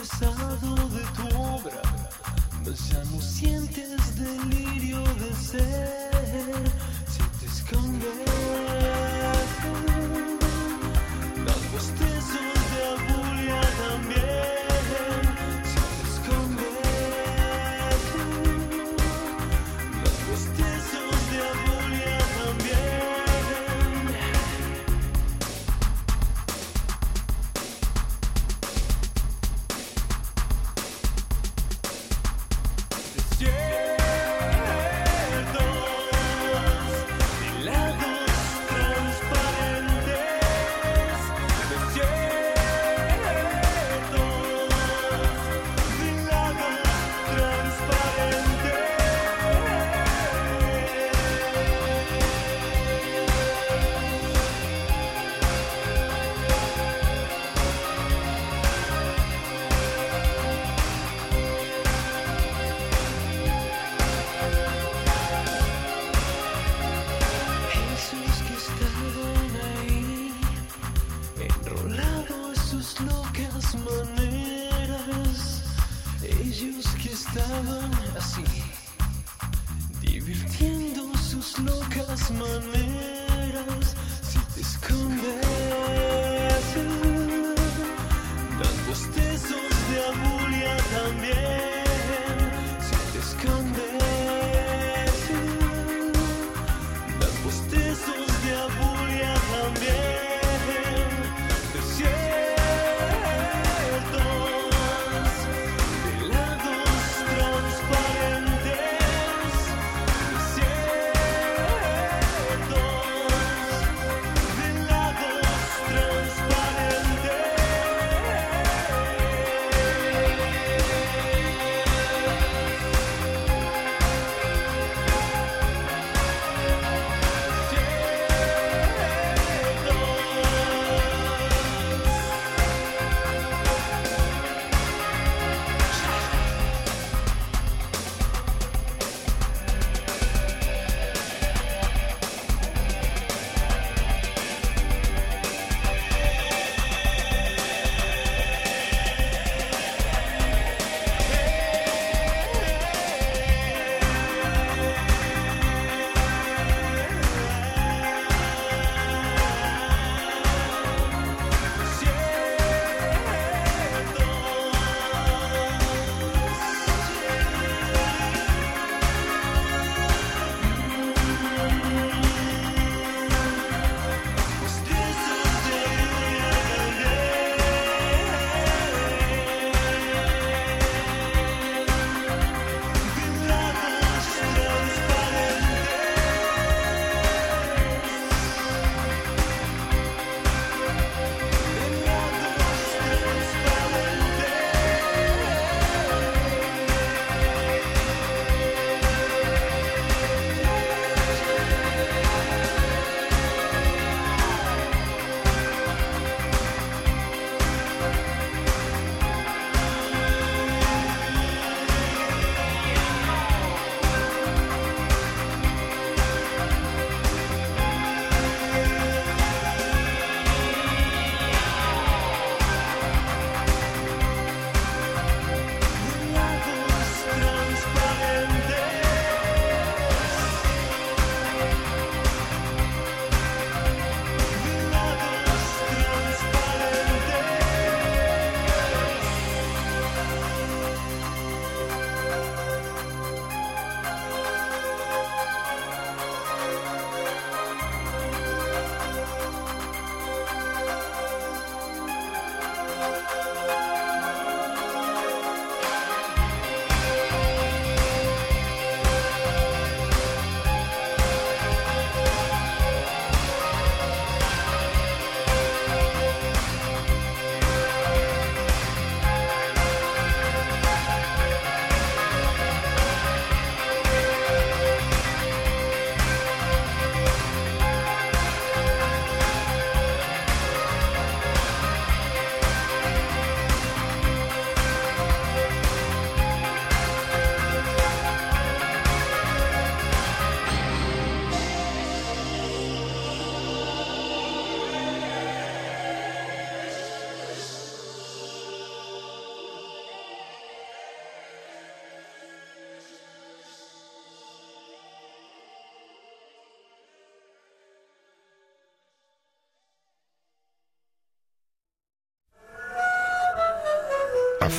De 0.00 0.06
tu 0.06 1.36
obra, 1.36 1.82
mas 2.64 2.88
ya 2.88 3.04
no 3.04 3.20
sientes 3.20 4.16
delirio 4.16 5.02
de 5.14 5.34
ser. 5.34 6.72
Sientes 7.06 7.62
converte. 7.68 8.39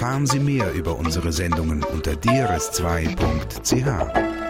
Erfahren 0.02 0.26
Sie 0.26 0.39
mehr 0.39 0.74
über 0.74 0.97
unsere 0.97 1.32
Sendungen 1.32 1.84
unter 1.84 2.14
drs2.ch. 2.14 4.41